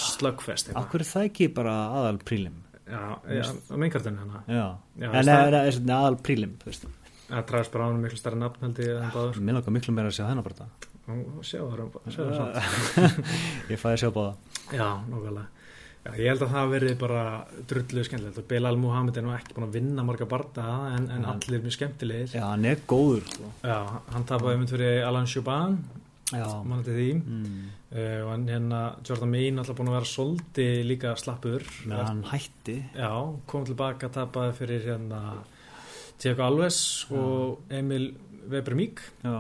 Af 0.76 0.88
hverju 0.90 1.00
er 1.00 1.08
það 1.12 1.28
ekki 1.28 1.48
bara 1.54 1.74
aðal 1.92 2.18
prílim? 2.24 2.56
já, 2.88 3.16
á 3.72 3.76
meinkartun 3.78 4.18
hérna. 4.18 4.40
Já, 4.48 4.76
Já, 4.98 5.06
en 5.12 5.24
það 5.24 5.52
það- 5.52 5.66
er 5.66 5.72
svona 5.72 5.98
aðal 6.02 6.18
prílim 6.22 6.56
það 7.32 7.44
træðist 7.48 7.72
bara 7.72 7.84
á 7.84 7.88
hann 7.88 8.02
miklu 8.02 8.18
stærri 8.20 8.36
nafn 8.40 8.60
held 8.60 8.76
ég 8.76 9.02
en 9.04 9.10
báður. 9.10 9.40
Mér 9.40 9.54
langar 9.56 9.72
miklu 9.72 9.94
meira 9.94 10.08
að 10.08 10.16
sjá 10.18 10.26
þennan 10.28 10.44
barda 10.44 10.66
og 11.08 11.44
sjá 11.44 11.60
það 11.60 11.78
sjá 12.12 12.22
það 12.32 12.52
Ég 13.72 13.78
fæði 13.80 13.94
að 13.96 14.02
sjá 14.02 14.10
báða. 14.12 14.34
Já, 14.72 14.88
nákvæmlega. 15.08 15.46
Já, 16.02 16.10
ég 16.18 16.32
held 16.32 16.42
að 16.42 16.52
það 16.56 16.70
verði 16.72 16.94
bara 16.98 17.24
drullu 17.70 18.02
skemmtilegt 18.02 18.48
Belal 18.50 18.78
Muhammed 18.80 19.18
er 19.20 19.22
nú 19.22 19.34
ekki 19.36 19.54
búin 19.54 19.68
að 19.68 19.76
vinna 19.78 20.02
marga 20.06 20.26
barda 20.26 20.64
en, 20.96 21.04
en 21.14 21.26
allir 21.30 21.62
mjög 21.62 21.76
skemmtilegir. 21.76 22.32
Já, 22.34 22.42
hann 22.48 22.66
er 22.66 22.80
góður 22.90 23.22
sko. 23.30 23.50
Já, 23.62 23.76
hann 24.10 24.26
tapaði 24.26 24.58
mynd 24.58 24.72
fyrir 24.74 25.04
Alan 25.06 25.30
Shuban, 25.30 25.78
mann 26.32 26.82
til 26.86 26.96
því. 26.98 27.06
mm. 27.22 27.62
Uh, 27.92 28.18
og 28.24 28.28
hann 28.32 28.46
hérna, 28.48 28.78
Jordan 29.04 29.28
Mean 29.28 29.60
alltaf 29.60 29.76
búin 29.76 29.90
að 29.92 29.98
vera 29.98 30.08
soldi 30.08 30.68
líka 30.88 31.10
slappur. 31.20 31.62
Menn 31.84 31.98
hann 32.08 32.22
hætti 32.30 32.78
Já, 32.96 33.10
kom 33.46 33.66
tilbaka, 33.68 34.08
tapaði 34.14 34.54
fyrir 34.58 34.86
hérna 34.88 35.20
Diego 36.22 36.46
Alves 36.46 36.78
og 37.12 37.68
Emil 37.70 38.14
Weber-Mík. 38.48 39.04
Já, 39.22 39.36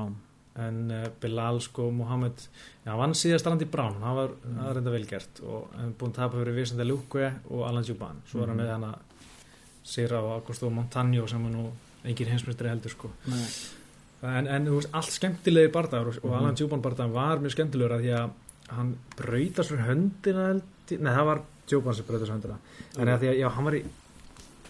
en 0.56 0.90
uh, 0.90 1.08
Bilal 1.20 1.60
sko 1.64 1.90
Mohamed 1.90 2.36
já, 2.84 2.90
hann 2.90 2.98
vann 2.98 3.14
síðast 3.16 3.46
Alandi 3.46 3.64
Brown 3.64 3.94
það 4.02 4.14
var, 4.18 4.30
mm. 4.44 4.58
reynda 4.76 4.90
velgert 4.92 5.40
og 5.42 5.70
hann 5.78 5.94
búin 5.98 6.10
að 6.12 6.18
tapa 6.18 6.36
fyrir 6.42 6.54
Vicente 6.54 6.84
Luque 6.84 7.30
og 7.50 7.62
Alan 7.68 7.84
Juban 7.84 8.20
svo 8.28 8.40
var 8.40 8.48
hann 8.52 8.56
Mhm. 8.58 8.66
með 8.66 8.72
hana 8.74 8.98
Sira 9.84 10.20
og 10.22 10.32
Augusto 10.40 10.68
Montagno 10.70 11.26
sem 11.26 11.46
er 11.46 11.50
nú 11.56 11.70
engin 12.04 12.28
heimsmyndstri 12.28 12.68
heldur 12.68 12.90
sko 12.90 13.10
Nei. 13.26 13.46
en, 14.22 14.46
en 14.46 14.68
allt 14.92 15.10
skemmtilegi 15.16 15.72
bardagur 15.72 16.08
og, 16.12 16.18
og 16.24 16.30
Mhm. 16.30 16.38
Alan 16.38 16.54
Juban 16.60 16.82
bardagur 16.82 17.12
var 17.14 17.38
mjög 17.38 17.56
skemmtilegur 17.56 17.96
að 17.96 18.04
því 18.04 18.12
að 18.18 18.30
hann 18.76 18.94
brauta 19.16 19.62
svo 19.64 19.76
höndina 19.76 20.46
held 20.52 20.62
ég- 20.88 21.00
nei 21.00 21.12
það 21.16 21.24
var 21.26 21.40
Juban 21.70 21.94
sem 21.94 22.04
brauta 22.04 22.26
svo 22.26 22.34
höndina 22.36 22.58
en 22.98 23.08
að 23.08 23.18
því 23.20 23.28
að 23.32 23.38
já, 23.40 23.48
hann 23.50 23.64
var 23.64 23.72
í 23.74 23.84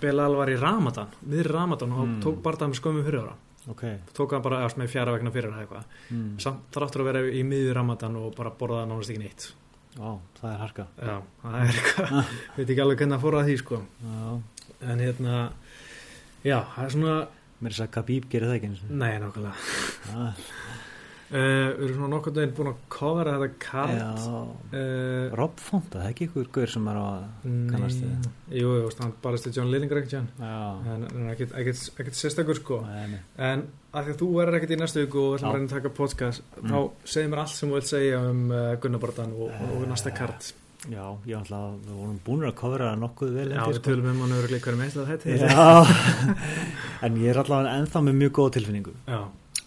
Bilal 0.02 0.34
var 0.34 0.48
í 0.50 0.56
Ramadan, 0.58 1.06
við 1.28 1.46
Ramadan 1.46 1.92
og 1.92 2.06
Mm. 2.08 2.22
tók 2.22 2.42
bardagur 2.42 2.72
með 2.74 2.80
skömmu 2.80 3.04
fyrir 3.04 3.28
ára 3.62 3.72
ok. 3.74 3.82
Tók 4.16 4.32
hann 4.34 4.42
bara 4.42 4.62
eða, 4.64 4.76
með 4.80 4.92
fjara 4.92 5.12
vegna 5.14 5.32
fyrir 5.34 5.50
eða 5.52 5.64
eitthvað. 5.64 5.98
Mm. 6.10 6.30
samt 6.42 6.70
þráttur 6.74 7.02
að 7.04 7.10
vera 7.10 7.24
í 7.30 7.42
miður 7.46 7.76
ramadan 7.78 8.16
og 8.18 8.32
bara 8.36 8.50
borða 8.58 8.86
nánast 8.86 9.12
ekki 9.12 9.22
neitt. 9.22 9.52
Ó, 10.00 10.18
það 10.40 10.48
er 10.52 10.58
harka. 10.62 10.86
Já, 10.98 11.16
það 11.42 11.58
er 11.60 11.76
eitthvað 11.76 12.32
veit 12.56 12.64
ekki 12.66 12.82
alveg 12.82 13.02
hvernig 13.02 13.18
að 13.18 13.26
fóra 13.26 13.44
því 13.46 13.56
sko. 13.60 13.82
Já, 14.02 14.22
en 14.88 15.04
hérna 15.06 15.36
já, 16.42 16.58
það 16.74 16.84
er 16.84 16.94
svona, 16.96 17.18
mér 17.60 17.70
er 17.70 17.76
þess 17.76 17.86
að 17.86 17.92
Khabib 17.98 18.30
gerir 18.32 18.50
það 18.50 18.58
ekki 18.58 18.94
nei 19.02 19.12
nákvæmlega. 19.22 19.54
Ah, 20.16 20.46
við 21.32 21.84
erum 21.86 21.94
svona 21.96 22.10
nokkurn 22.12 22.36
veginn 22.38 22.54
búin 22.58 22.68
að 22.72 22.80
covera 22.92 23.34
þetta 23.40 23.58
kart 23.62 24.24
uh, 24.76 25.36
Rob 25.40 25.54
Fonta, 25.64 25.98
það 25.98 26.06
er 26.06 26.10
ekki 26.12 26.26
ykkur 26.28 26.50
gaur 26.56 26.72
sem 26.74 26.88
er 26.92 26.98
á 27.00 27.06
kannast 27.72 28.02
þið 28.02 28.58
jú, 28.60 28.72
jú, 28.82 28.90
hann 29.00 29.14
barist 29.24 29.46
til 29.48 29.54
John 29.56 29.70
Lillinger 29.72 30.02
ekkert 30.02 30.18
en 30.42 31.30
ekkert, 31.32 32.16
sérstakur 32.18 32.58
sko. 32.60 32.82
Nei, 32.84 33.20
en 33.40 33.64
að 33.92 34.06
því 34.10 34.14
að 34.14 34.20
þú 34.22 34.28
verður 34.36 34.58
ekkert 34.60 34.74
í 34.76 34.80
næstu 34.82 35.04
viku 35.06 35.22
og 35.22 35.30
við 35.32 35.38
ætlum 35.40 35.50
að 35.52 35.56
reyna 35.58 35.68
að 35.70 35.76
taka 35.78 35.94
podcast 36.00 36.44
Mm. 36.62 36.68
þá 36.70 37.08
segir 37.08 37.30
mér 37.32 37.40
allt 37.42 37.56
sem 37.56 37.68
þú 37.72 37.74
vilt 37.78 37.88
segja 37.88 38.18
um 38.30 38.42
uh, 38.52 38.58
Gunnabardan 38.82 39.32
og, 39.34 39.48
og, 39.50 39.70
og 39.80 39.88
næsta 39.90 40.12
kart. 40.14 40.52
Já, 40.90 41.02
ég 41.26 41.36
ætla 41.38 41.58
að 41.62 41.74
við 41.86 41.94
vorum 41.98 42.16
búin 42.26 42.44
að 42.46 42.54
kofra 42.58 42.88
nokkuð 42.98 43.32
vel 43.38 43.48
já, 43.54 43.60
við 43.70 43.80
tölum 43.86 44.08
um 44.12 44.20
hann 44.24 44.32
örugglega 44.36 44.58
í 44.60 44.64
hverju 44.64 44.80
meðslega 44.80 45.16
þetta 45.16 45.26
Já, 45.42 45.66
en 47.06 47.18
ég 47.22 47.30
er 47.32 47.40
allavega 47.42 47.76
ennþá 47.80 48.02
með 48.08 48.16
mjög 48.22 48.32
góð 48.38 48.50
tilfinningu. 48.56 48.94
Já, 49.06 49.20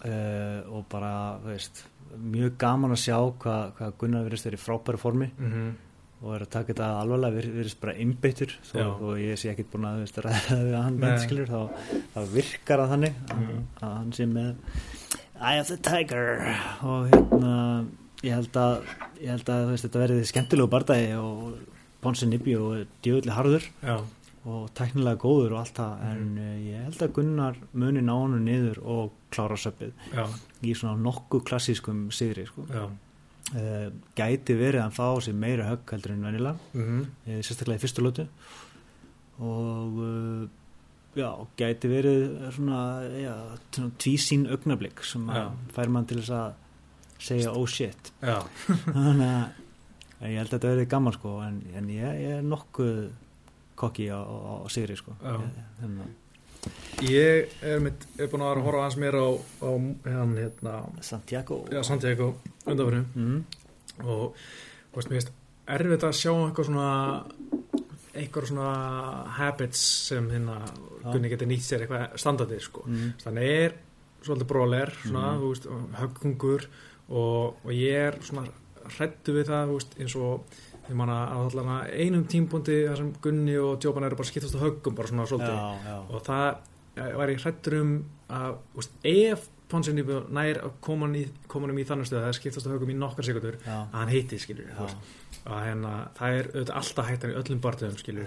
uh, 0.04 0.60
og 0.76 0.84
bara, 0.92 1.38
þú 1.44 1.52
veist, 1.54 1.82
mjög 2.16 2.54
gaman 2.58 2.92
að 2.96 3.02
sjá 3.06 3.16
hvað 3.42 3.72
hva 3.78 3.90
Gunnar 4.00 4.24
virðist 4.28 4.46
verið 4.48 4.60
í 4.60 4.64
frábæru 4.66 4.98
formi 5.02 5.30
mhm 5.38 5.74
og 6.24 6.30
er 6.32 6.42
að 6.46 6.48
taka 6.48 6.72
þetta 6.72 6.86
alvarlega, 7.02 7.34
vir, 7.36 7.46
virðist 7.58 7.76
bara 7.82 7.92
Já. 8.72 8.86
þó 8.96 9.10
ég 9.20 9.36
sé 9.36 9.50
ekkit 9.52 9.66
búin 9.68 9.84
að 9.84 9.98
veist, 10.00 10.16
ræða 10.24 10.56
við 10.64 10.76
hann 10.80 10.94
Nei. 10.96 11.02
með 11.02 11.18
skilur 11.26 11.50
þá, 11.52 11.58
þá 12.14 12.20
virkar 12.32 12.80
það 12.80 12.92
þannig 12.94 13.18
að, 13.26 13.42
Mhm. 13.42 13.58
að 13.82 13.92
hann 13.98 14.12
sé 14.16 14.26
með 14.26 14.54
Eye 15.36 15.60
of 15.60 15.68
the 15.68 15.76
Tiger 15.76 16.30
og 16.88 17.10
hérna 17.12 17.52
ég 18.24 18.32
held 18.32 18.56
að, 18.56 18.80
ég 19.20 19.28
held 19.28 19.44
að 19.52 19.68
veist, 19.74 19.84
þetta 19.84 20.02
verið 20.06 20.24
skemmtilegu 20.32 20.72
bardagi 20.72 21.12
og 21.20 21.58
Ponsi 22.00 22.26
Nibbi 22.32 22.56
og 22.56 22.86
djöfulli 23.04 23.36
harður 23.36 23.68
já, 23.84 23.96
og 24.46 24.68
tæknilega 24.78 25.18
góður 25.18 25.54
og 25.56 25.58
allt 25.64 25.78
það 25.80 26.02
en 26.10 26.20
Mhm. 26.26 26.38
uh, 26.38 26.58
ég 26.70 26.84
held 26.84 27.00
að 27.02 27.12
Gunnar 27.16 27.56
muni 27.72 28.00
ná 28.00 28.12
hann 28.14 28.44
niður 28.44 28.78
og 28.84 29.12
klára 29.34 29.56
söpið 29.58 29.92
í 30.62 30.74
svona 30.74 30.96
nokkuð 31.02 31.42
klassískum 31.48 32.10
sigri 32.12 32.46
sko. 32.46 32.62
uh, 32.72 33.90
gæti 34.16 34.54
verið 34.58 34.78
að 34.80 34.86
hann 34.86 34.96
fá 34.98 35.08
sér 35.20 35.34
meira 35.34 35.66
högg 35.70 35.90
heldur 35.90 36.12
en 36.12 36.22
venilega 36.22 36.56
mhm. 36.74 37.00
uh, 37.26 37.40
sérstaklega 37.42 37.78
í 37.80 37.84
fyrstu 37.84 38.02
lótu 38.06 38.26
og 39.38 39.98
uh, 40.00 40.48
já, 41.16 41.30
gæti 41.56 41.88
verið 41.90 42.22
svona, 42.56 42.80
já, 43.12 43.34
svona 43.72 43.92
tvísín 43.98 44.46
augnablik 44.50 45.02
sem 45.04 45.26
fær 45.74 45.88
mann 45.92 46.06
til 46.06 46.20
þess 46.22 46.30
að 46.30 46.52
segja 47.18 47.52
oh 47.56 47.66
shit. 47.66 48.10
Þannig 48.20 49.26
að 49.26 49.62
en 50.20 50.30
ég 50.32 50.38
held 50.40 50.48
að 50.48 50.52
þetta 50.54 50.72
verið 50.72 50.88
gaman 50.92 51.12
sko 51.16 51.32
en, 51.44 51.56
en 51.76 51.88
ég, 51.92 52.20
ég 52.22 52.38
er 52.38 52.44
nokkuð 52.44 52.98
kokki 53.76 54.08
á, 54.10 54.18
á, 54.20 54.64
á 54.64 54.66
sigri 54.72 54.96
sko. 54.98 55.16
Ég- 55.22 55.58
þannig 55.80 56.06
að 56.06 56.14
ég 57.06 57.52
er, 57.62 57.78
mitt, 57.84 58.06
er 58.18 58.26
búin 58.32 58.42
að 58.42 58.62
horfa 58.66 58.82
hans 58.86 58.96
mér 58.98 59.14
á, 59.20 59.28
á 59.62 59.70
hann 60.16 60.32
hérna 60.40 60.76
Santiago 61.04 61.60
já, 61.70 61.82
Santiago 61.86 62.32
undanfyrir 62.66 63.04
mm. 63.14 63.44
og 64.02 64.34
veist, 64.96 65.10
mér 65.12 65.20
finnst 65.20 65.32
erfitt 65.76 66.06
að 66.08 66.16
sjá 66.18 66.32
eitthvað 66.34 66.68
svona 66.70 66.88
eitthvað 68.16 68.46
svona 68.48 68.68
habits 69.36 69.80
sem 70.08 70.28
hérna. 70.32 70.60
Gunni 71.06 71.28
getur 71.30 71.46
nýtt 71.50 71.66
sér 71.68 71.84
eitthvað 71.84 72.16
standardið 72.18 72.62
sko 72.64 72.82
Mm. 72.88 73.12
þannig 73.22 73.50
er 73.66 73.74
svolítið 74.26 74.48
bróler 74.50 74.90
veist, 75.44 75.66
höggungur 76.00 76.64
og, 77.08 77.60
og 77.62 77.70
ég 77.70 78.08
er 78.08 78.16
svona 78.26 78.48
hrættu 78.96 79.34
við 79.36 79.52
það, 79.52 79.70
veist, 79.76 79.94
eins 80.00 80.16
og 80.18 80.56
ég 80.88 80.94
manna 80.98 81.18
að 81.32 81.40
einum 82.04 82.24
tímpúndi 82.30 82.78
þar 82.88 82.96
sem 83.02 83.12
Gunni 83.22 83.56
og 83.58 83.76
Djópan 83.82 84.04
eru 84.08 84.16
bara 84.16 84.28
skiptast 84.30 84.56
á 84.56 84.60
höggum 84.62 84.94
bara 84.96 85.08
svona 85.10 85.26
svolítið. 85.26 85.56
Já, 85.56 85.90
já. 85.90 85.98
og 86.10 86.22
það 86.26 87.16
var 87.18 87.28
ég 87.34 87.42
hrættur 87.44 87.74
um 87.82 87.92
að, 88.32 88.56
veist, 88.74 88.98
ef 89.04 89.48
Ponsinni 89.66 90.04
nær 90.30 90.60
að 90.62 90.74
koma 90.80 91.08
hann 91.08 91.16
í, 91.18 91.24
koma 91.50 91.66
hann 91.66 91.78
í 91.82 91.84
þannig 91.88 92.06
stöð 92.06 92.20
að 92.20 92.26
það 92.28 92.36
skiptast 92.38 92.66
á 92.66 92.70
höggum 92.70 92.90
í 92.92 92.94
nokkar 93.00 93.26
sekundur 93.26 93.56
að 93.66 93.96
hann 93.98 94.12
heiti, 94.12 94.38
skilur 94.38 94.68
hérna, 95.66 95.94
það 96.14 96.36
er 96.38 96.46
auðvitað 96.52 96.76
alltaf 96.80 97.08
hættan 97.10 97.32
í 97.32 97.34
öllum 97.40 97.60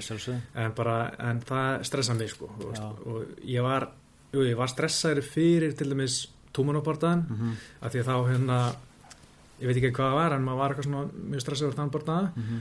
Sjálfsögðu. 0.04 0.42
en 0.56 0.74
bara, 0.76 0.98
en 1.30 1.40
það 1.48 1.84
stressa 1.88 2.14
mig 2.20 2.30
sko, 2.34 2.50
og 3.06 3.26
ég 3.48 3.64
var 3.64 3.88
jú, 4.34 4.44
ég 4.44 4.58
var 4.60 4.68
stressaður 4.68 5.24
fyrir 5.24 5.74
til 5.80 5.90
dæmis 5.94 6.28
túmunabardaðan, 6.54 7.24
Mhm, 7.30 7.56
af 7.82 7.92
því 7.94 8.00
að 8.04 8.10
þá 8.12 8.16
hérna 8.34 8.60
ég 9.60 9.68
veit 9.68 9.78
ekki 9.78 9.92
hvað 9.96 10.12
það 10.12 10.20
var, 10.20 10.36
en 10.36 10.44
maður 10.48 10.62
var 10.64 10.74
eitthvað 10.76 10.88
svona 10.90 11.30
mjög 11.34 11.42
stressaður 11.46 11.78
þann 11.80 11.94
bardaða, 11.96 12.32
mhm. 12.36 12.60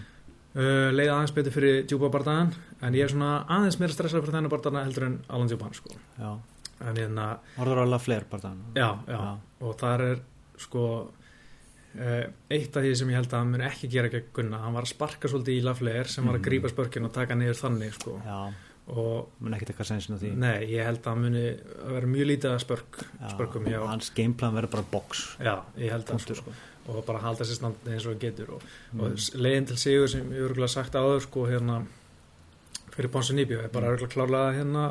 uh, 0.55 0.89
leið 0.99 1.13
aðeins 1.15 1.35
betur 1.39 1.53
fyrir 1.59 1.83
djúpa 1.89 2.11
bardaðan, 2.17 2.55
en 2.83 2.95
ég 2.99 3.05
er 3.09 3.15
svona 3.15 3.33
aðeins 3.59 3.79
meira 3.81 3.93
stressaður 3.97 4.27
fyrir 4.27 4.39
þennan 4.39 4.55
bardaðan 4.55 4.89
heldur 4.89 5.09
en 5.09 5.19
Alan 5.29 5.49
Djúpan, 5.53 5.75
sko, 5.79 5.95
já. 6.19 6.33
en 6.81 6.97
hérna 7.03 7.29
Orður 7.59 7.85
alveg 7.87 8.05
fleir 8.05 8.25
bara 8.31 8.45
þannig 8.49 8.77
já, 8.79 8.91
já, 9.09 9.23
og 9.67 9.79
þar 9.81 10.05
er 10.13 10.21
sko 10.59 10.85
uh, 11.99 12.25
eitt 12.55 12.77
af 12.79 12.85
því 12.85 12.95
sem 13.01 13.11
ég 13.13 13.19
held 13.21 13.33
að 13.33 13.43
hann 13.43 13.53
mun 13.55 13.65
ekki 13.69 13.91
gera 13.93 14.11
gegn 14.13 14.33
Gunna, 14.37 14.63
hann 14.65 14.75
var 14.77 14.87
að 14.87 14.93
sparka 14.95 15.31
svolítið 15.31 15.59
í 15.61 15.67
lafleir 15.67 16.11
sem 16.11 16.27
var 16.27 16.37
að 16.39 16.43
Mhm. 16.43 16.49
grípa 16.51 16.73
spörkin 16.73 17.05
og 17.09 17.13
taka 17.15 17.35
niður 17.39 17.59
þannig 17.63 17.95
sko, 17.99 18.17
já. 18.25 18.39
og 18.89 19.29
mun 19.41 19.55
ekkert 19.55 19.71
eitthvað 19.75 19.91
sensin 19.91 20.17
á 20.17 20.19
því? 20.19 20.33
Nei, 20.37 20.67
ég 20.73 20.85
held 20.87 21.03
að 21.03 21.11
hann 21.13 21.23
muni 21.23 21.43
að 21.85 21.93
vera 21.99 22.07
mjög 22.15 22.27
lítið 22.31 22.51
að 22.55 22.63
spörk, 22.65 23.01
Já, 23.69 23.81
hans 23.87 24.11
gameplan 24.17 24.55
verður 24.55 24.71
bara 24.71 24.87
box. 24.91 25.37
Já, 25.39 25.55
ég 25.77 25.91
held 25.93 26.07
að 26.07 26.13
Punktur, 26.15 26.37
sko, 26.41 26.53
og 26.89 27.05
bara 27.07 27.19
halda 27.23 27.45
sér 27.45 27.59
standi 27.61 27.91
eins 27.95 28.07
og 28.07 28.15
það 28.15 28.21
getur 28.27 28.55
og, 28.57 28.63
Mm. 28.93 29.01
og 29.01 29.11
leiðin 29.45 29.67
til 29.67 29.77
sigur 29.77 30.09
sem 30.09 30.31
ég 30.33 30.47
örgulega 30.49 30.69
sagt 30.69 30.93
áður 30.95 31.21
sko 31.27 31.47
hérna 31.47 31.83
fyrir 32.97 33.11
Ponsu 33.13 33.35
Nýbjó 33.35 33.63
er 33.65 33.69
bara 33.69 33.87
Mm. 33.89 33.97
örgulega 33.97 34.15
klárlega 34.15 34.57
hérna 34.59 34.85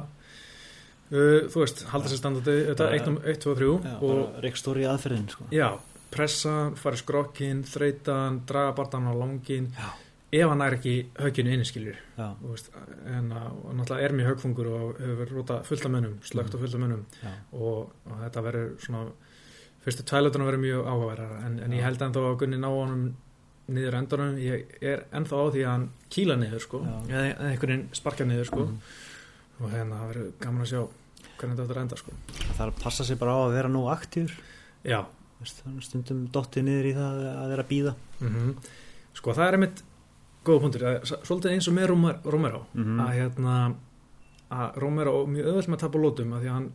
uh, 1.11 1.47
þú 1.51 1.61
veist, 1.63 1.83
halda 1.91 2.09
sér 2.09 2.17
standandi 2.21 2.55
þetta 2.71 2.87
Bara- 2.87 2.95
1, 2.97 3.39
2 3.43 3.51
og 3.51 3.57
3 3.57 3.69
já, 3.83 4.01
og 4.01 4.77
í 4.81 4.87
aðferðin 4.91 5.29
sko. 5.29 5.43
já, 5.51 5.69
pressa, 6.11 6.71
fara 6.75 6.95
í 6.95 7.01
skrokkin 7.01 7.63
þreytan, 7.63 8.41
draga 8.45 8.75
barðan 8.75 9.07
á 9.11 9.13
langin 9.17 9.71
Já. 9.75 9.89
ef 10.31 10.49
hann 10.49 10.61
er 10.61 10.75
ekki 10.77 11.05
högginu 11.15 11.53
inni 11.53 11.65
skilur 11.65 11.95
já, 12.17 12.35
þú 12.41 12.51
veist, 12.51 12.69
en 13.07 13.29
að, 13.31 13.51
og 13.65 13.75
náttúrulega 13.75 14.03
er 14.03 14.11
mjög 14.11 14.27
högfungur 14.35 14.67
og 14.67 14.97
hefur 14.99 15.27
rúta 15.35 15.63
fullt 15.63 15.85
af 15.85 15.91
mönnum 15.91 16.17
slögt 16.23 16.53
og 16.53 16.59
fullt 16.61 16.75
af 16.75 16.79
mönnum 16.81 17.03
og, 17.53 17.91
og 18.05 18.17
þetta 18.23 18.43
verður 18.43 18.77
svona 18.85 19.05
fyrstu 19.87 20.03
tvælutuna 20.11 20.47
verður 20.49 20.63
mjög 20.65 20.83
áhugaverðar 20.91 21.45
en, 21.47 21.57
en 21.63 21.73
ég 21.77 21.85
held 21.87 22.03
ennþá 22.03 22.23
að 22.27 22.37
Gunni 22.43 22.59
ná 22.61 22.67
honum 22.69 23.03
niður 23.67 23.95
á 23.95 23.99
endanum, 23.99 24.37
ég 24.39 24.77
er 24.83 25.01
ennþá 25.15 25.39
á 25.39 25.45
því 25.51 25.63
að 25.65 25.71
hann 25.73 25.85
kýla 26.13 26.35
niður 26.39 26.61
sko. 26.63 26.79
Eða 27.11 27.23
einhvern 27.49 27.71
veginn 27.73 27.87
sparka 27.99 28.27
niður 28.27 28.47
sko. 28.51 28.63
Mhm. 28.67 28.77
og 29.57 29.71
hérna 29.73 29.97
það 29.99 30.09
verður 30.11 30.31
gaman 30.43 30.61
að 30.63 30.69
sjá 30.69 30.81
hvernig 31.39 31.57
þetta 31.59 31.81
enda 31.81 31.97
sko. 31.99 32.11
Það 32.37 32.57
þarf 32.59 32.75
að 32.77 32.83
passa 32.83 33.03
sig 33.07 33.17
bara 33.19 33.33
á 33.35 33.39
að 33.47 33.55
vera 33.57 33.71
nú 33.73 33.81
aktífur. 33.91 34.35
Já, 34.87 34.99
stundum 35.83 36.27
dottið 36.33 36.63
niður 36.67 36.87
í 36.89 36.93
það 36.97 37.21
að 37.33 37.49
vera 37.53 37.63
að 37.65 37.71
býða 37.71 37.93
mm 38.21 38.51
sko 39.17 39.33
það 39.33 39.47
er 39.47 39.55
einmitt 39.57 39.79
góða 40.45 40.61
punktur, 40.61 40.83
er 40.85 40.99
svolítið 41.25 41.53
eins 41.55 41.67
og 41.67 41.73
með 41.73 41.87
Romero 42.29 42.59
Mhm. 42.73 42.99
að 43.01 43.13
hérna 43.17 43.75
að 44.51 44.75
Romero 44.77 45.13
er 45.23 45.27
mjög 45.33 45.47
öðvöld 45.51 45.67
með 45.67 45.75
að 45.77 45.83
tapa 45.83 45.97
lótum 46.03 46.33
að 46.37 46.41
því 46.43 46.47
að 46.51 46.53
hann 46.57 46.67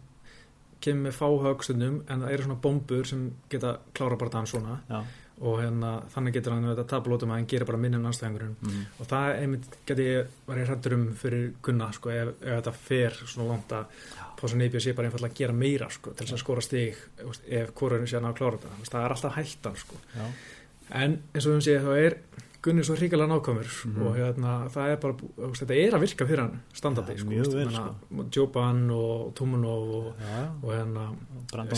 kemur 0.85 1.09
með 1.09 1.19
fáhögstundum 1.19 1.99
en 2.07 2.25
það 2.25 2.37
eru 2.37 2.47
svona 2.47 2.63
bombur 2.67 3.09
sem 3.09 3.27
geta 3.53 3.77
klára 3.97 4.19
bara 4.21 4.35
þann 4.37 4.51
svona. 4.51 4.79
Já, 4.91 5.03
og 5.43 5.59
hérna 5.59 5.93
þannig 6.13 6.37
getur 6.37 6.55
hann 6.55 6.69
þetta 6.69 6.85
tapa 6.91 7.11
lótum 7.11 7.33
að 7.33 7.41
hann 7.41 7.49
gerir 7.51 7.67
bara 7.67 7.79
minni 7.81 7.99
en 7.99 8.07
anstæðingurinn 8.07 8.53
mm. 8.63 8.83
og 9.03 9.09
það 9.11 9.39
einmitt 9.41 9.79
geti 9.89 10.05
ég 10.07 10.37
verið 10.47 10.69
hrættur 10.69 10.95
um 10.95 11.07
fyrir 11.19 11.49
Gunna 11.65 11.89
sko 11.97 12.13
ef, 12.15 12.31
ef 12.39 12.59
þetta 12.61 12.75
fer 12.77 13.17
svona 13.23 13.49
langt 13.49 13.75
að 13.75 14.05
Pása 14.39 14.59
Neipi 14.59 14.83
sé 14.83 14.95
bara 14.99 15.09
einfallega 15.09 15.35
að 15.35 15.41
gera 15.41 15.57
meira 15.57 15.89
sko 15.91 16.13
til 16.15 16.27
þess 16.27 16.37
að 16.37 16.43
skora 16.43 16.65
stig 16.67 17.01
ef 17.23 17.75
hvorun 17.79 18.07
sé 18.07 18.19
hann 18.19 18.29
að 18.31 18.39
klára 18.39 18.59
þetta. 18.59 18.91
Það 18.91 19.05
er 19.07 19.17
alltaf 19.17 19.37
hættan 19.39 19.77
sko. 19.79 20.01
En 21.03 21.19
eins 21.33 21.47
og 21.47 21.57
við 21.57 21.67
séð 21.69 21.87
þá 21.87 21.93
er 21.99 22.17
Gunni 22.63 22.85
svo 22.87 22.95
hrikalega 22.95 23.27
nákvæmur 23.27 23.71
Mhm. 23.87 24.03
og 24.07 24.17
hérna 24.17 24.69
það 24.71 24.93
er 24.93 24.97
bara, 25.03 25.15
þetta 25.59 25.75
er 25.75 25.93
að 25.97 26.01
virka 26.01 26.27
fyrir 26.27 26.39
hann 26.45 26.61
standardi 26.73 27.13
Ja, 27.13 27.19
sko, 27.19 27.29
mjög 27.31 27.53
vel, 27.55 27.67
menna, 27.67 27.95
Joban 28.31 28.91
og 28.91 29.35
Tumunov 29.35 29.91
og, 29.97 30.15
já, 30.21 30.49
og 30.63 30.71
hérna 30.71 31.17
Brandon 31.51 31.71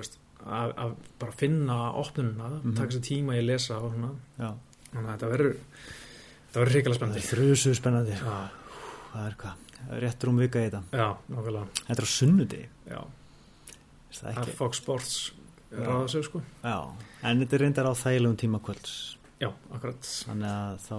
veist, 0.00 0.18
að, 0.44 0.72
bara 1.20 1.32
finna 1.32 1.92
opnununa, 1.94 2.48
Mhm. 2.64 2.74
taka 2.76 2.90
sér 2.90 3.00
tíma 3.06 3.36
í 3.38 3.38
að 3.38 3.46
lesa 3.46 3.76
og 3.78 3.92
svona, 3.94 4.10
já, 4.40 4.52
þannig 4.92 5.08
að 5.08 5.18
þetta 5.18 5.30
verður 5.30 5.56
þetta 6.52 6.60
verður 6.60 6.72
hrikalega 6.74 6.92
það 6.92 6.98
spennandi 6.98 7.22
er 7.22 7.30
þrjusu 7.36 7.74
spennandi. 7.74 8.12
Já, 8.18 8.48
það 9.14 9.26
er 9.30 9.34
hvað, 9.38 9.54
það 9.86 9.96
er 9.96 10.00
rétt 10.02 10.24
rúm 10.26 10.38
vika 10.38 10.58
í 10.58 10.70
þetta. 10.70 10.82
Þetta 11.86 12.02
er 12.02 12.04
á 12.04 13.06
er 14.28 14.34
það 14.34 14.48
er 14.48 14.52
Fox 14.56 14.76
Sports 14.76 15.30
Já. 15.72 15.78
ráða 15.86 16.10
sig 16.10 16.24
sko. 16.24 16.42
Já, 16.64 16.90
en 17.22 17.40
þetta 17.40 17.52
er 17.54 17.58
reyndar 17.60 17.86
á 17.86 17.94
þægilegum 17.94 18.36
tíma 18.36 18.60
kvölds 18.60 19.16
já, 19.42 19.50
akkurat 19.74 20.12
þannig 20.28 20.52
að 20.52 20.78
þá, 20.86 20.98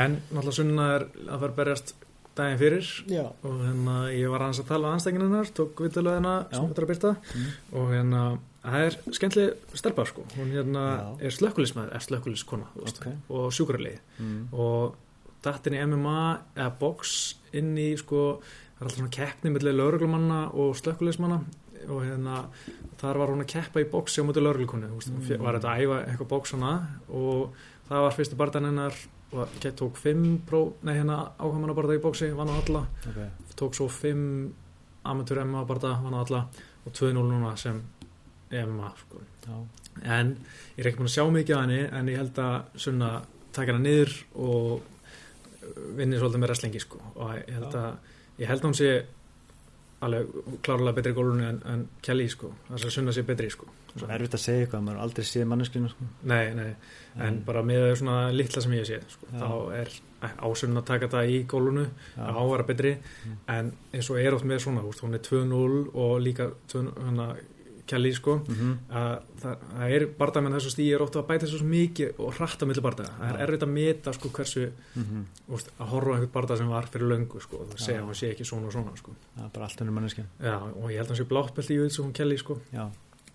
en 0.00 0.14
náttúrulega 0.30 0.56
sunna 0.56 0.86
er 0.94 1.04
að 1.26 1.42
fara 1.42 1.50
að 1.50 1.58
berjast 1.58 1.94
daginn 2.38 2.60
fyrir 2.60 2.86
já, 3.10 3.24
og 3.26 3.58
hérna 3.64 3.96
ég 4.14 4.30
var 4.32 4.44
aðeins 4.44 4.62
að 4.62 4.70
tala 4.70 4.92
á 4.92 4.94
anstækinnar 4.94 5.50
tók 5.56 5.82
vitalöðina 5.84 6.34
Já. 6.46 6.54
sem 6.54 6.70
þetta 6.70 6.80
er 6.80 6.86
að 6.86 6.92
byrta 6.92 7.12
mm. 7.18 7.50
og 7.80 7.92
hérna 7.94 8.22
það 8.62 8.86
er 8.86 8.96
skemmtileg 9.18 9.76
stelpa 9.80 10.06
sko 10.08 10.24
hún 10.36 10.54
hérna 10.54 10.84
Já. 10.86 11.04
er 11.26 11.36
slökkulismæður, 11.36 11.92
er 11.96 12.06
slökkuliskona 12.06 12.70
ok 12.86 13.06
og 13.36 13.46
sjúkrarlið 13.56 13.98
mm. 14.22 14.40
og 14.52 14.98
dattin 15.44 15.76
í 15.76 15.82
MMA 15.88 16.22
eða 16.54 16.70
box 16.80 17.16
inn 17.56 17.72
í 17.80 17.90
sko 18.00 18.24
það 18.40 18.80
er 18.80 18.86
alltaf 18.86 19.00
svona 19.00 19.16
keppni 19.16 19.54
mellir 19.54 19.76
lauruglumanna 19.76 20.42
og 20.54 20.76
slökkulismanna 20.80 21.42
og 21.88 22.04
hérna 22.04 22.44
þar 23.00 23.20
var 23.22 23.32
hún 23.32 23.44
að 23.44 23.52
keppa 23.54 23.82
í 23.82 23.88
boxi 23.90 24.20
á 24.20 24.26
mútið 24.28 24.46
lauruglukonu 24.46 24.90
mm. 24.90 25.30
Var 25.40 25.58
þetta 25.58 25.72
að 25.72 25.84
æfa 25.84 26.00
eitthvað 26.04 26.30
boxana 26.34 26.72
og 27.08 27.56
það 27.88 28.06
var 28.06 28.16
fyrstu 28.16 28.38
barðan 28.38 28.68
hennar 28.70 28.98
og 29.30 29.60
gett 29.62 29.76
tók 29.78 29.98
fimm 29.98 30.40
nei 30.82 30.94
hérna 30.96 31.20
ákvæmana 31.38 31.74
barða 31.74 31.94
í 31.94 32.02
boxi, 32.02 32.32
vann 32.34 32.50
á 32.50 32.58
alla 32.58 32.82
ok, 33.06 33.18
tók 33.56 33.76
svo 33.78 33.86
fimm 33.88 34.52
amateur 35.06 35.44
MMA 35.44 35.64
barða, 35.64 35.94
vann 36.02 36.16
á 36.18 36.20
alla 36.24 36.40
og 36.84 36.92
2-0 36.92 37.14
núna 37.14 37.56
sem 37.56 37.82
MMA 38.50 38.92
sko. 38.98 39.20
en 40.02 40.36
ég 40.76 40.82
er 40.82 40.90
ekki 40.90 40.98
búin 40.98 41.10
að 41.10 41.14
sjá 41.14 41.24
mikið 41.30 41.56
af 41.56 41.62
henni 41.62 41.80
en 41.86 42.08
ég 42.08 42.18
held 42.18 42.38
að 42.42 42.56
sunna 42.74 43.10
taka 43.52 43.72
hana 43.72 43.84
niður 43.84 44.16
og 44.34 44.82
vinni 45.96 46.18
svolítið 46.18 46.42
með 46.42 46.48
wrestlingi 46.50 46.82
sko. 46.82 46.98
og 47.14 47.34
ég 47.38 47.54
held 47.54 47.74
að 47.74 47.90
ég 48.40 48.50
held 48.50 48.60
að 48.60 48.68
hún 48.68 48.78
sé 48.80 48.90
alveg 50.00 50.26
klárlega 50.64 50.96
betri 50.96 51.12
í 51.12 51.16
gólunni 51.16 51.44
en, 51.48 51.58
en 51.68 51.82
Kelly 52.02 52.28
sko, 52.32 52.52
þess 52.70 52.86
að 52.88 52.94
sunna 52.94 53.12
sé 53.12 53.22
betri 53.28 53.50
sko. 53.52 53.66
svo 53.90 54.06
erfitt 54.08 54.36
að 54.38 54.42
segja 54.44 54.64
eitthvað 54.66 54.84
maður 54.86 55.00
aldrei 55.04 55.24
séð 55.28 55.46
manneskinu 55.50 55.88
sko. 55.92 56.06
nei, 56.30 56.54
nei, 56.54 56.70
en 57.26 57.40
bara 57.44 57.62
með 57.66 57.88
svona 58.00 58.30
litla 58.32 58.62
sem 58.62 58.72
ég 58.78 58.86
sé 58.88 59.00
sko, 59.12 59.26
Já. 59.32 59.40
þá 59.40 59.50
er 59.80 59.90
ásunna 60.46 60.80
að 60.82 60.86
taka 60.92 61.08
þetta 61.08 61.24
í 61.26 61.38
gólunu 61.48 61.84
já, 61.88 62.22
á 62.22 62.38
að 62.40 62.50
vera 62.52 62.68
betri 62.68 62.92
Mm. 63.00 63.36
en 63.48 63.72
eins 63.92 64.10
og 64.10 64.18
er 64.20 64.34
oft 64.34 64.44
með 64.48 64.62
svona 64.64 64.80
hún 64.84 65.14
er 65.14 65.22
2-0 65.26 65.90
og 65.94 66.20
líka 66.22 66.50
2-0, 66.72 66.92
hana, 67.04 67.34
Kelly 67.90 68.12
sko 68.16 68.36
mm 68.40 68.70
að 69.00 69.12
það, 69.40 69.64
það 69.70 69.94
er 69.96 70.04
barndað 70.18 70.44
með 70.44 70.54
þessu 70.56 70.72
stíð 70.74 70.94
er 70.94 71.02
ofta 71.04 71.20
að 71.20 71.28
bæta 71.30 71.46
þessu 71.46 71.66
mikið 71.70 72.20
og 72.24 72.36
hratta 72.38 72.68
millir 72.68 72.84
barndað 72.84 73.10
það 73.18 73.26
er 73.28 73.38
Já. 73.38 73.42
erfitt 73.46 73.66
að 73.66 73.72
meta 73.74 74.14
sko 74.16 74.30
hversu 74.36 74.64
-hmm. 74.70 75.24
úst, 75.54 75.70
að 75.78 75.90
horfa 75.92 76.14
einhvern 76.16 76.32
barndað 76.34 76.58
sem 76.58 76.68
var 76.68 76.86
fyrir 76.92 77.08
löngu 77.12 77.40
sko 77.40 77.66
Já. 77.66 77.76
segja 77.86 78.02
hún 78.02 78.14
sé 78.14 78.30
ekki 78.30 78.44
svona 78.44 78.66
og 78.66 78.72
svona 78.72 78.96
sko 78.96 79.14
það 79.36 79.44
er 79.44 79.50
bara 79.54 79.64
allt 79.64 79.80
unnur 79.80 79.94
manneskinu 79.94 80.26
já 80.40 80.56
og 80.60 80.90
ég 80.90 80.96
held 80.98 81.10
að 81.10 81.14
hún 81.14 81.20
sé 81.20 81.28
bláttbelt 81.32 81.70
í 81.70 81.78
auðvitað 81.78 82.04
hún 82.04 82.12
Kelly 82.12 82.38
sko 82.38 82.60
já, 82.72 82.84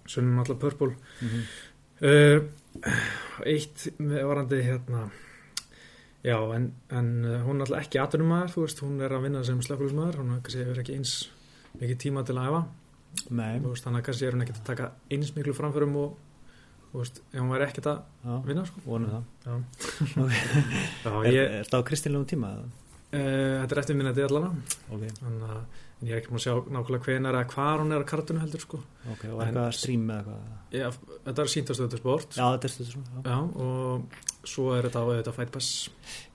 sunnum 0.06 0.40
alltaf 0.40 0.60
purple 0.60 0.96
mm 1.22 1.28
-hmm. 1.28 1.44
uh, 2.08 2.44
eitt 3.46 3.88
varandi 4.00 4.62
hérna 4.62 5.10
já 6.24 6.56
en, 6.56 6.74
en 6.90 7.26
uh, 7.26 7.42
hún 7.46 7.56
er 7.56 7.62
alltaf 7.62 7.80
ekki 7.80 8.00
atvinnumæður 8.00 8.52
þú 8.54 8.62
veist 8.62 8.82
hún 8.82 9.02
er 9.02 9.12
að 9.12 9.24
vinna 9.24 9.44
sem 9.44 9.62
slökulismæður 9.62 10.20
hún 10.20 10.42
hefur 10.42 10.80
ekki 10.80 10.96
eins 10.96 11.30
mikið 11.80 11.98
tíma 11.98 12.24
til 12.26 12.38
að 12.38 12.48
æfa 12.50 12.62
veist, 13.30 13.86
þannig 13.86 14.00
að 14.02 14.06
kannski 14.10 14.28
er 14.30 14.36
hún 14.38 14.46
ekkert 14.46 14.62
að 14.62 14.70
taka 14.72 14.92
eins 15.12 15.34
miklu 15.36 15.54
framförum 15.58 15.96
og 16.02 16.18
veist, 16.96 17.22
ef 17.34 17.40
hún 17.42 17.52
væri 17.54 17.68
ekkert 17.68 17.90
að 17.92 18.00
vinna 18.48 18.66
sko. 18.68 18.84
vonum 18.86 19.10
það. 19.16 19.24
Er, 21.26 21.64
það 21.70 21.82
á 21.82 21.88
kristinlegum 21.90 22.28
tíma? 22.30 22.54
uh, 23.16 23.64
þetta 23.64 23.76
er 23.76 23.82
eftir 23.82 23.96
minna 24.00 24.14
til 24.16 24.26
allana 24.28 24.52
ok, 24.92 25.04
þannig 25.22 25.44
að 25.50 25.60
en 25.96 26.10
ég 26.10 26.12
er 26.12 26.20
ekki 26.20 26.34
múin 26.34 26.42
að 26.42 26.44
sjá 26.44 26.54
nákvæmlega 26.76 27.06
hvenar 27.08 27.38
eða 27.40 27.52
hvar 27.54 27.80
hún 27.82 27.94
er 27.96 28.02
að 28.04 28.08
kartinu 28.10 28.42
heldur 28.42 28.64
sko. 28.66 28.80
ok, 29.14 29.22
og 29.32 29.40
En- 29.40 29.46
eitthvað 29.46 29.70
eða 30.12 30.18
eitthvað? 30.18 30.42
Já, 30.76 30.88
þetta 31.30 31.44
er 31.46 31.52
sínt 31.54 31.72
á 31.72 31.74
stöðu 31.78 32.00
sport. 32.02 32.36
Já, 32.36 32.46
þetta 32.52 32.68
er 32.68 32.74
stöður 32.74 32.96
já. 32.98 33.22
Já, 33.30 33.38
og 33.64 34.50
svo 34.52 34.66
er 34.76 34.90
þetta 34.90 35.00
á 35.00 35.06
auðvitað 35.08 35.38
Fight 35.38 35.54
Pass. 35.56 35.70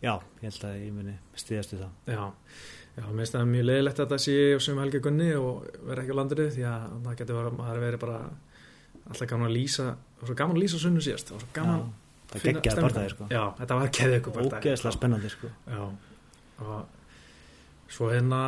Já, 0.00 0.14
ég 0.40 0.46
held 0.48 0.64
að 0.70 0.78
ég 0.80 0.94
muni 0.96 1.16
stiðast 1.36 1.74
við 1.76 1.84
það 1.84 2.24
Já, 2.96 3.04
mér 3.06 3.20
finnst 3.22 3.36
það 3.36 3.50
mjög 3.50 3.66
leiðilegt 3.68 4.00
að 4.00 4.06
þetta 4.06 4.18
sé 4.24 4.36
á 4.54 4.58
sem 4.64 4.78
helgi 4.82 5.00
gunni 5.04 5.28
og 5.38 5.66
vera 5.86 6.02
ekki 6.02 6.14
á 6.14 6.18
landinu 6.18 6.46
því 6.50 6.64
að 6.68 6.86
það 7.04 7.18
getur 7.20 7.50
verið, 7.80 7.98
bara 8.02 8.16
alltaf 9.10 9.30
gaman 9.30 9.48
að 9.48 9.56
lýsa, 9.56 9.86
það 9.94 10.22
var 10.22 10.30
svo 10.30 10.38
gaman 10.40 10.56
að 10.58 10.62
lýsa 10.64 10.80
sunnu 10.82 11.04
síðast, 11.04 11.30
það 11.30 11.36
var 11.36 11.44
svo 11.44 11.52
gaman 11.56 11.80
já, 11.80 11.86
það 12.32 12.44
finna 12.44 12.74
barðaði 12.84 13.12
sko. 13.14 13.28
Já, 13.30 13.42
þetta 13.60 13.78
var 13.80 13.92
geðið 13.98 14.18
ykkur 14.18 14.40
ógeðslega 14.44 14.94
spennandi 14.96 15.32
sko. 15.32 15.52
Já, 15.70 15.80
og 16.66 17.94
svo 17.96 18.10
hérna, 18.12 18.40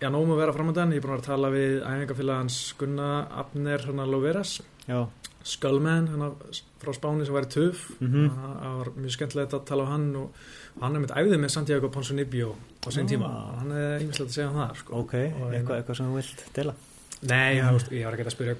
já, 0.00 0.08
nógum 0.08 0.34
að 0.34 0.42
vera 0.42 0.56
framöndan, 0.56 0.94
ég 0.96 1.02
er 1.02 1.06
búin 1.06 1.16
að 1.16 1.22
að 1.22 1.28
tala 1.30 1.52
við 1.54 1.76
æfingafélagans 1.92 2.60
Gunna 2.80 3.10
Abner 3.42 3.86
hérna 3.86 4.08
Loveras, 4.08 4.58
já, 4.88 4.98
Skullman, 5.44 6.08
frá 6.82 6.92
Spáni 6.94 7.24
sem 7.26 7.34
væri 7.34 7.48
töf, 7.50 7.90
Mhm. 8.00 8.30
það 8.30 8.76
var 8.78 8.90
mjög 8.96 9.10
skemmtilegt 9.16 9.52
að 9.54 9.64
tala 9.66 9.84
á 9.84 9.88
hann 9.92 10.16
og 10.16 10.30
hann 10.80 10.94
er 10.96 11.00
mitt 11.00 11.10
æfðið 11.10 11.40
með 11.44 11.50
Santiago 11.50 11.88
Ponsunibio 11.88 12.56
á 12.82 12.88
Ah. 12.88 13.08
tíma, 13.08 13.58
hann 13.58 13.72
er 13.72 14.00
ýmislegt 14.00 14.30
að 14.30 14.36
segja 14.36 14.48
um 14.50 14.56
það, 14.56 14.76
sko. 14.76 14.94
ok, 14.94 15.14
Og 15.14 15.20
hérna- 15.20 15.52
eitthvað, 15.58 15.76
eitthvað 15.82 15.96
sem 15.96 16.06
þú 16.06 16.14
vilt 16.14 16.44
dela? 16.54 16.74
Nei, 17.22 17.60
það, 17.60 17.72
veist, 17.72 17.90
ég 17.92 18.04
var 18.04 18.12
ekki 18.14 18.26
að 18.26 18.36
spyrja 18.36 18.56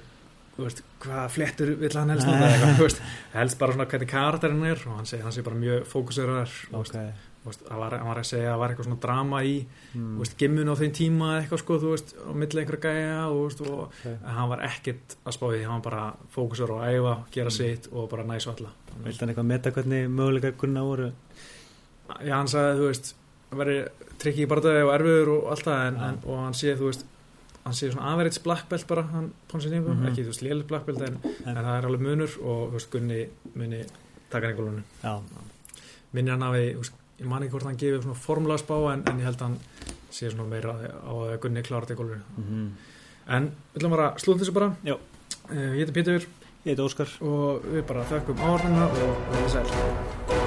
veist, 0.57 0.81
hvað 1.01 1.29
fléttur 1.31 1.75
vill 1.79 1.97
hann 1.97 2.09
helst 2.09 2.27
nota 2.27 2.45
eitthvað, 2.47 2.77
veist, 2.77 3.01
helst 3.33 3.57
bara 3.59 3.73
svona 3.73 3.85
hvernig 3.87 4.07
karakterinn 4.07 4.63
er 4.65 4.77
og 4.87 4.95
hann 4.97 5.05
segir 5.05 5.23
hann 5.23 5.31
sé 5.31 5.41
bara 5.43 5.55
mjög 5.55 5.83
fókuseraður 5.85 6.73
og 6.73 6.79
ok, 6.85 6.93
veist, 6.93 7.13
hann 7.43 7.79
var, 7.79 7.93
var 8.07 8.19
að 8.21 8.27
segja 8.29 8.47
að 8.47 8.53
það 8.53 8.59
var 8.61 8.71
eitthvað 8.73 8.87
svona 8.87 9.01
drama 9.03 9.39
í 9.43 9.55
mm. 9.93 10.21
gimmun 10.39 10.71
á 10.71 10.75
þeim 10.79 10.93
tíma 10.95 11.31
eitthvað 11.41 11.61
sko, 11.63 11.77
þú 11.81 11.89
veist, 11.91 12.13
á 12.15 12.31
milli 12.31 12.61
einhverja 12.61 12.93
gæja 12.93 13.17
og, 13.27 13.57
og 13.67 13.81
okay. 13.87 14.15
hann 14.23 14.51
var 14.53 14.63
ekkert 14.69 15.15
að 15.23 15.35
spá 15.35 15.45
því, 15.49 15.63
hann 15.67 15.81
var 15.81 15.85
bara 15.89 16.03
fókusur 16.35 16.75
að 16.77 16.85
æfa, 16.93 17.15
gera 17.35 17.51
Mm. 17.53 17.57
sitt 17.57 17.89
og 17.91 18.09
bara 18.09 18.23
næs 18.23 18.47
valla. 18.47 18.69
vilt 19.03 19.19
hann 19.19 19.29
eitthvað 19.33 19.49
meta 19.49 19.71
hvernig 19.71 20.07
möguleika 20.09 20.53
gunna 20.57 20.83
voru 20.83 21.11
Já, 22.23 22.35
hann 22.37 22.47
sagði, 22.51 22.77
þú 22.79 22.87
veist, 22.91 23.15
hann 23.49 23.59
veri 23.59 23.77
trikki 24.21 24.43
í 24.45 24.47
barndagi 24.51 24.83
og 24.85 24.93
erfiður 24.93 25.31
og 25.37 25.49
allt 25.51 25.67
það 25.67 25.87
en, 25.87 25.95
Já. 25.99 26.07
en, 26.07 26.17
og 26.27 26.39
hann 26.43 26.53
sé, 26.53 26.75
þú 26.79 26.89
veist, 26.91 27.05
hann 27.63 27.73
sé 27.77 27.91
svona 27.91 28.11
average 28.13 28.43
black 28.43 28.69
belt 28.69 28.87
bara, 28.87 29.03
hann 29.11 29.31
Ponsinningu, 29.51 29.89
Mhm. 29.93 30.07
ekki, 30.11 30.23
þú 30.23 30.31
veist, 30.31 30.43
lélir 30.43 30.67
black 30.67 30.85
belt 30.85 31.01
en, 31.01 31.19
En- 31.45 31.55
það 31.55 31.77
er 31.77 31.85
alveg 31.89 32.01
munur 32.01 32.37
og, 32.43 32.69
þú 32.71 32.73
veist, 32.77 32.91
Gunni 32.91 33.27
muni 33.55 33.83
taka 34.29 34.53
já, 34.53 35.21
Minni 36.13 36.29
hann 36.29 36.41
hafi, 36.41 36.75
ég 37.19 37.25
man 37.29 37.43
ekki 37.45 37.51
hvort 37.55 37.67
hann 37.69 37.77
gefið 37.81 38.01
svona 38.05 38.19
formulega 38.19 38.61
spá 38.63 38.75
en, 38.93 39.03
en 39.09 39.19
ég 39.21 39.27
held 39.29 39.41
að 39.41 39.47
hann 39.47 39.57
sé 40.13 40.29
svona 40.31 40.47
meira 40.49 40.73
á 40.77 41.11
að 41.13 41.35
Gunni 41.43 41.63
klára 41.65 41.85
þetta 41.85 41.93
í 41.97 42.01
gólunum. 42.01 42.23
mm 42.37 42.69
En 43.33 43.45
við 43.71 43.77
ætlum 43.79 43.93
bara 43.95 44.07
að 44.11 44.17
slúta 44.19 44.41
þessu 44.43 44.51
bara. 44.57 44.67
Já. 44.83 44.97
Eh, 45.47 45.77
Ég 45.79 45.85
heiti 45.85 45.93
Pétur 45.95 46.17
ég 46.19 46.73
heiti 46.73 46.83
Óskar 46.83 47.07
og 47.23 47.63
við 47.71 47.85
bara 47.87 48.03
þökkum 48.11 48.43
áhörnuna 48.43 48.89
og 48.91 48.97
við 48.99 49.37
erum 49.39 49.53
sæl. 49.55 50.42